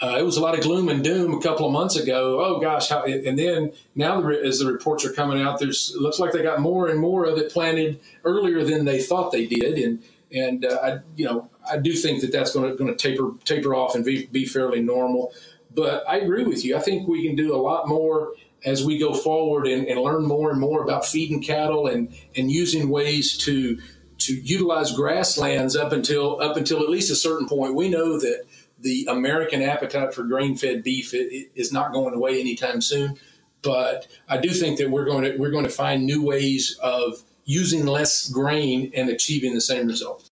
uh, 0.00 0.16
it 0.18 0.22
was 0.22 0.36
a 0.36 0.40
lot 0.40 0.56
of 0.56 0.62
gloom 0.62 0.88
and 0.88 1.02
doom 1.02 1.34
a 1.34 1.40
couple 1.40 1.66
of 1.66 1.72
months 1.72 1.96
ago. 1.96 2.40
Oh 2.40 2.60
gosh, 2.60 2.88
how, 2.88 3.02
and 3.04 3.36
then 3.38 3.72
now 3.96 4.26
as 4.28 4.60
the 4.60 4.70
reports 4.70 5.04
are 5.04 5.12
coming 5.12 5.42
out, 5.42 5.58
there's 5.58 5.92
it 5.94 6.00
looks 6.00 6.20
like 6.20 6.32
they 6.32 6.42
got 6.42 6.60
more 6.60 6.88
and 6.88 7.00
more 7.00 7.24
of 7.24 7.36
it 7.36 7.52
planted 7.52 7.98
earlier 8.24 8.62
than 8.62 8.84
they 8.84 9.02
thought 9.02 9.32
they 9.32 9.46
did, 9.46 9.76
and 9.78 10.02
and 10.32 10.64
uh, 10.64 10.78
I 10.82 10.98
you 11.16 11.24
know 11.24 11.50
I 11.68 11.78
do 11.78 11.94
think 11.94 12.20
that 12.20 12.30
that's 12.30 12.52
going 12.52 12.70
to 12.70 12.76
going 12.76 12.94
to 12.94 12.96
taper 12.96 13.32
taper 13.44 13.74
off 13.74 13.96
and 13.96 14.04
be, 14.04 14.26
be 14.26 14.46
fairly 14.46 14.80
normal. 14.80 15.32
But 15.74 16.04
I 16.08 16.18
agree 16.18 16.44
with 16.44 16.64
you. 16.64 16.76
I 16.76 16.80
think 16.80 17.08
we 17.08 17.26
can 17.26 17.34
do 17.34 17.54
a 17.54 17.58
lot 17.58 17.88
more 17.88 18.32
as 18.64 18.84
we 18.84 18.98
go 18.98 19.14
forward 19.14 19.66
and, 19.66 19.86
and 19.86 20.00
learn 20.00 20.26
more 20.26 20.50
and 20.50 20.60
more 20.60 20.82
about 20.82 21.06
feeding 21.06 21.42
cattle 21.42 21.88
and 21.88 22.14
and 22.36 22.52
using 22.52 22.88
ways 22.88 23.36
to 23.38 23.80
to 24.18 24.34
utilize 24.34 24.92
grasslands 24.92 25.74
up 25.74 25.92
until 25.92 26.40
up 26.40 26.56
until 26.56 26.82
at 26.82 26.88
least 26.88 27.10
a 27.10 27.16
certain 27.16 27.48
point. 27.48 27.74
We 27.74 27.88
know 27.88 28.18
that 28.20 28.44
the 28.80 29.06
American 29.10 29.62
appetite 29.62 30.14
for 30.14 30.22
grain-fed 30.22 30.82
beef 30.82 31.12
is 31.12 31.72
not 31.72 31.92
going 31.92 32.14
away 32.14 32.40
anytime 32.40 32.80
soon. 32.80 33.18
But 33.62 34.06
I 34.28 34.38
do 34.38 34.50
think 34.50 34.78
that 34.78 34.90
we're 34.90 35.04
going 35.04 35.24
to 35.24 35.36
we're 35.36 35.50
going 35.50 35.64
to 35.64 35.70
find 35.70 36.06
new 36.06 36.24
ways 36.24 36.78
of 36.82 37.24
using 37.44 37.86
less 37.86 38.28
grain 38.28 38.92
and 38.94 39.08
achieving 39.08 39.54
the 39.54 39.60
same 39.60 39.88
result. 39.88 40.28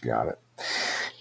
Got 0.00 0.28
it. 0.28 0.38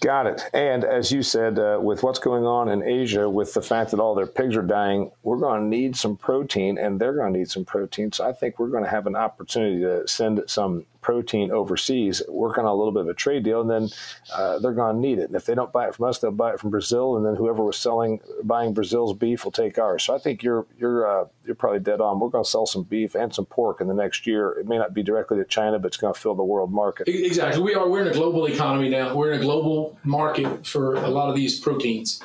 Got 0.01 0.27
it. 0.27 0.41
And 0.53 0.83
as 0.83 1.11
you 1.11 1.23
said, 1.23 1.57
uh, 1.57 1.79
with 1.81 2.03
what's 2.03 2.19
going 2.19 2.45
on 2.45 2.69
in 2.69 2.83
Asia, 2.83 3.29
with 3.29 3.53
the 3.53 3.61
fact 3.61 3.91
that 3.91 3.99
all 3.99 4.13
their 4.15 4.27
pigs 4.27 4.55
are 4.55 4.61
dying, 4.61 5.11
we're 5.23 5.37
going 5.37 5.61
to 5.61 5.67
need 5.67 5.95
some 5.95 6.15
protein, 6.15 6.77
and 6.77 6.99
they're 6.99 7.15
going 7.15 7.33
to 7.33 7.39
need 7.39 7.49
some 7.49 7.65
protein. 7.65 8.11
So 8.11 8.27
I 8.27 8.31
think 8.31 8.59
we're 8.59 8.69
going 8.69 8.83
to 8.83 8.89
have 8.89 9.07
an 9.07 9.15
opportunity 9.15 9.81
to 9.81 10.07
send 10.07 10.43
some 10.47 10.85
protein 11.05 11.51
overseas, 11.51 12.23
work 12.27 12.57
on 12.57 12.65
a 12.65 12.73
little 12.73 12.91
bit 12.91 13.01
of 13.01 13.07
a 13.07 13.13
trade 13.13 13.43
deal, 13.43 13.61
and 13.61 13.69
then 13.69 13.89
uh, 14.33 14.57
they're 14.57 14.73
going 14.73 14.95
to 14.95 14.99
need 14.99 15.19
it. 15.19 15.25
And 15.25 15.35
if 15.35 15.45
they 15.45 15.53
don't 15.53 15.71
buy 15.71 15.87
it 15.87 15.93
from 15.93 16.07
us, 16.07 16.17
they'll 16.17 16.31
buy 16.31 16.51
it 16.51 16.59
from 16.59 16.71
Brazil, 16.71 17.15
and 17.15 17.23
then 17.23 17.35
whoever 17.35 17.63
was 17.63 17.77
selling, 17.77 18.21
buying 18.43 18.73
Brazil's 18.73 19.15
beef 19.15 19.45
will 19.45 19.51
take 19.51 19.77
ours. 19.77 20.03
So 20.03 20.15
I 20.15 20.17
think 20.17 20.41
you're 20.41 20.65
you're 20.79 21.05
uh, 21.05 21.27
you're 21.45 21.53
probably 21.53 21.81
dead 21.81 22.01
on. 22.01 22.19
We're 22.19 22.29
going 22.29 22.43
to 22.43 22.49
sell 22.49 22.65
some 22.65 22.81
beef 22.81 23.13
and 23.13 23.31
some 23.31 23.45
pork 23.45 23.81
in 23.81 23.87
the 23.87 23.93
next 23.93 24.25
year. 24.25 24.53
It 24.53 24.67
may 24.67 24.79
not 24.79 24.95
be 24.95 25.03
directly 25.03 25.37
to 25.37 25.45
China, 25.45 25.77
but 25.77 25.89
it's 25.89 25.97
going 25.97 26.11
to 26.11 26.19
fill 26.19 26.33
the 26.33 26.43
world 26.43 26.71
market. 26.71 27.07
Exactly. 27.07 27.61
We 27.61 27.75
are. 27.75 27.87
We're 27.87 28.01
in 28.01 28.07
a 28.07 28.13
global 28.13 28.47
economy 28.47 28.89
now. 28.89 29.15
We're 29.15 29.33
in 29.33 29.41
a 29.41 29.43
global 29.43 29.99
market 30.03 30.65
for 30.65 30.95
a 30.95 31.09
lot 31.09 31.29
of 31.29 31.35
these 31.35 31.59
proteins 31.59 32.19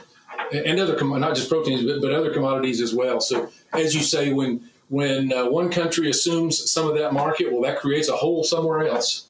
and 0.52 0.80
other 0.80 0.96
not 1.04 1.34
just 1.34 1.50
proteins, 1.50 1.84
but, 1.84 2.00
but 2.00 2.12
other 2.12 2.32
commodities 2.32 2.80
as 2.80 2.94
well. 2.94 3.20
So 3.20 3.50
as 3.74 3.94
you 3.94 4.00
say, 4.00 4.32
when 4.32 4.69
when 4.90 5.32
uh, 5.32 5.46
one 5.46 5.70
country 5.70 6.10
assumes 6.10 6.70
some 6.70 6.88
of 6.88 6.96
that 6.98 7.12
market, 7.14 7.50
well, 7.50 7.62
that 7.62 7.78
creates 7.78 8.08
a 8.08 8.16
hole 8.16 8.42
somewhere 8.42 8.86
else. 8.86 9.28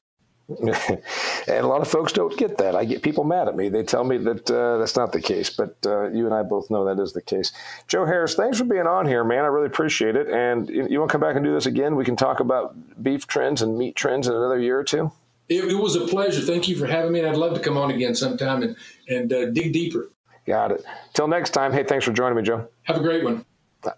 and 0.59 1.01
a 1.47 1.67
lot 1.67 1.81
of 1.81 1.87
folks 1.87 2.11
don't 2.11 2.35
get 2.35 2.57
that. 2.57 2.75
I 2.75 2.83
get 2.83 3.03
people 3.03 3.23
mad 3.23 3.47
at 3.47 3.55
me. 3.55 3.69
They 3.69 3.83
tell 3.83 4.03
me 4.03 4.17
that 4.17 4.49
uh, 4.49 4.79
that's 4.79 4.97
not 4.97 5.13
the 5.13 5.21
case, 5.21 5.49
but 5.49 5.77
uh, 5.85 6.09
you 6.09 6.25
and 6.25 6.33
I 6.33 6.41
both 6.41 6.69
know 6.69 6.83
that 6.85 7.01
is 7.01 7.13
the 7.13 7.21
case. 7.21 7.51
Joe 7.87 8.05
Harris, 8.05 8.33
thanks 8.33 8.57
for 8.57 8.65
being 8.65 8.87
on 8.87 9.05
here, 9.05 9.23
man. 9.23 9.43
I 9.45 9.47
really 9.47 9.67
appreciate 9.67 10.15
it. 10.15 10.27
And 10.29 10.67
you, 10.67 10.87
you 10.89 10.99
want 10.99 11.09
to 11.09 11.13
come 11.13 11.21
back 11.21 11.35
and 11.35 11.45
do 11.45 11.53
this 11.53 11.67
again? 11.67 11.95
We 11.95 12.03
can 12.03 12.15
talk 12.15 12.39
about 12.39 12.75
beef 13.01 13.27
trends 13.27 13.61
and 13.61 13.77
meat 13.77 13.95
trends 13.95 14.27
in 14.27 14.33
another 14.33 14.59
year 14.59 14.79
or 14.79 14.83
two. 14.83 15.11
It, 15.47 15.65
it 15.65 15.75
was 15.75 15.95
a 15.95 16.07
pleasure. 16.07 16.41
Thank 16.41 16.67
you 16.67 16.75
for 16.75 16.87
having 16.87 17.13
me. 17.13 17.19
And 17.19 17.29
I'd 17.29 17.37
love 17.37 17.53
to 17.53 17.59
come 17.59 17.77
on 17.77 17.91
again 17.91 18.15
sometime 18.15 18.63
and 18.63 18.75
and 19.07 19.31
uh, 19.31 19.45
dig 19.51 19.73
deeper. 19.73 20.09
Got 20.47 20.71
it. 20.71 20.83
Till 21.13 21.27
next 21.27 21.51
time. 21.51 21.71
Hey, 21.71 21.83
thanks 21.83 22.03
for 22.03 22.13
joining 22.13 22.35
me, 22.35 22.41
Joe. 22.41 22.67
Have 22.83 22.97
a 22.97 23.01
great 23.01 23.23
one. 23.23 23.45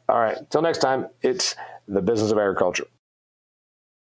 All 0.09 0.19
right. 0.19 0.37
Till 0.49 0.61
next 0.61 0.79
time, 0.79 1.07
it's 1.21 1.55
the 1.87 2.01
business 2.01 2.31
of 2.31 2.37
agriculture. 2.37 2.85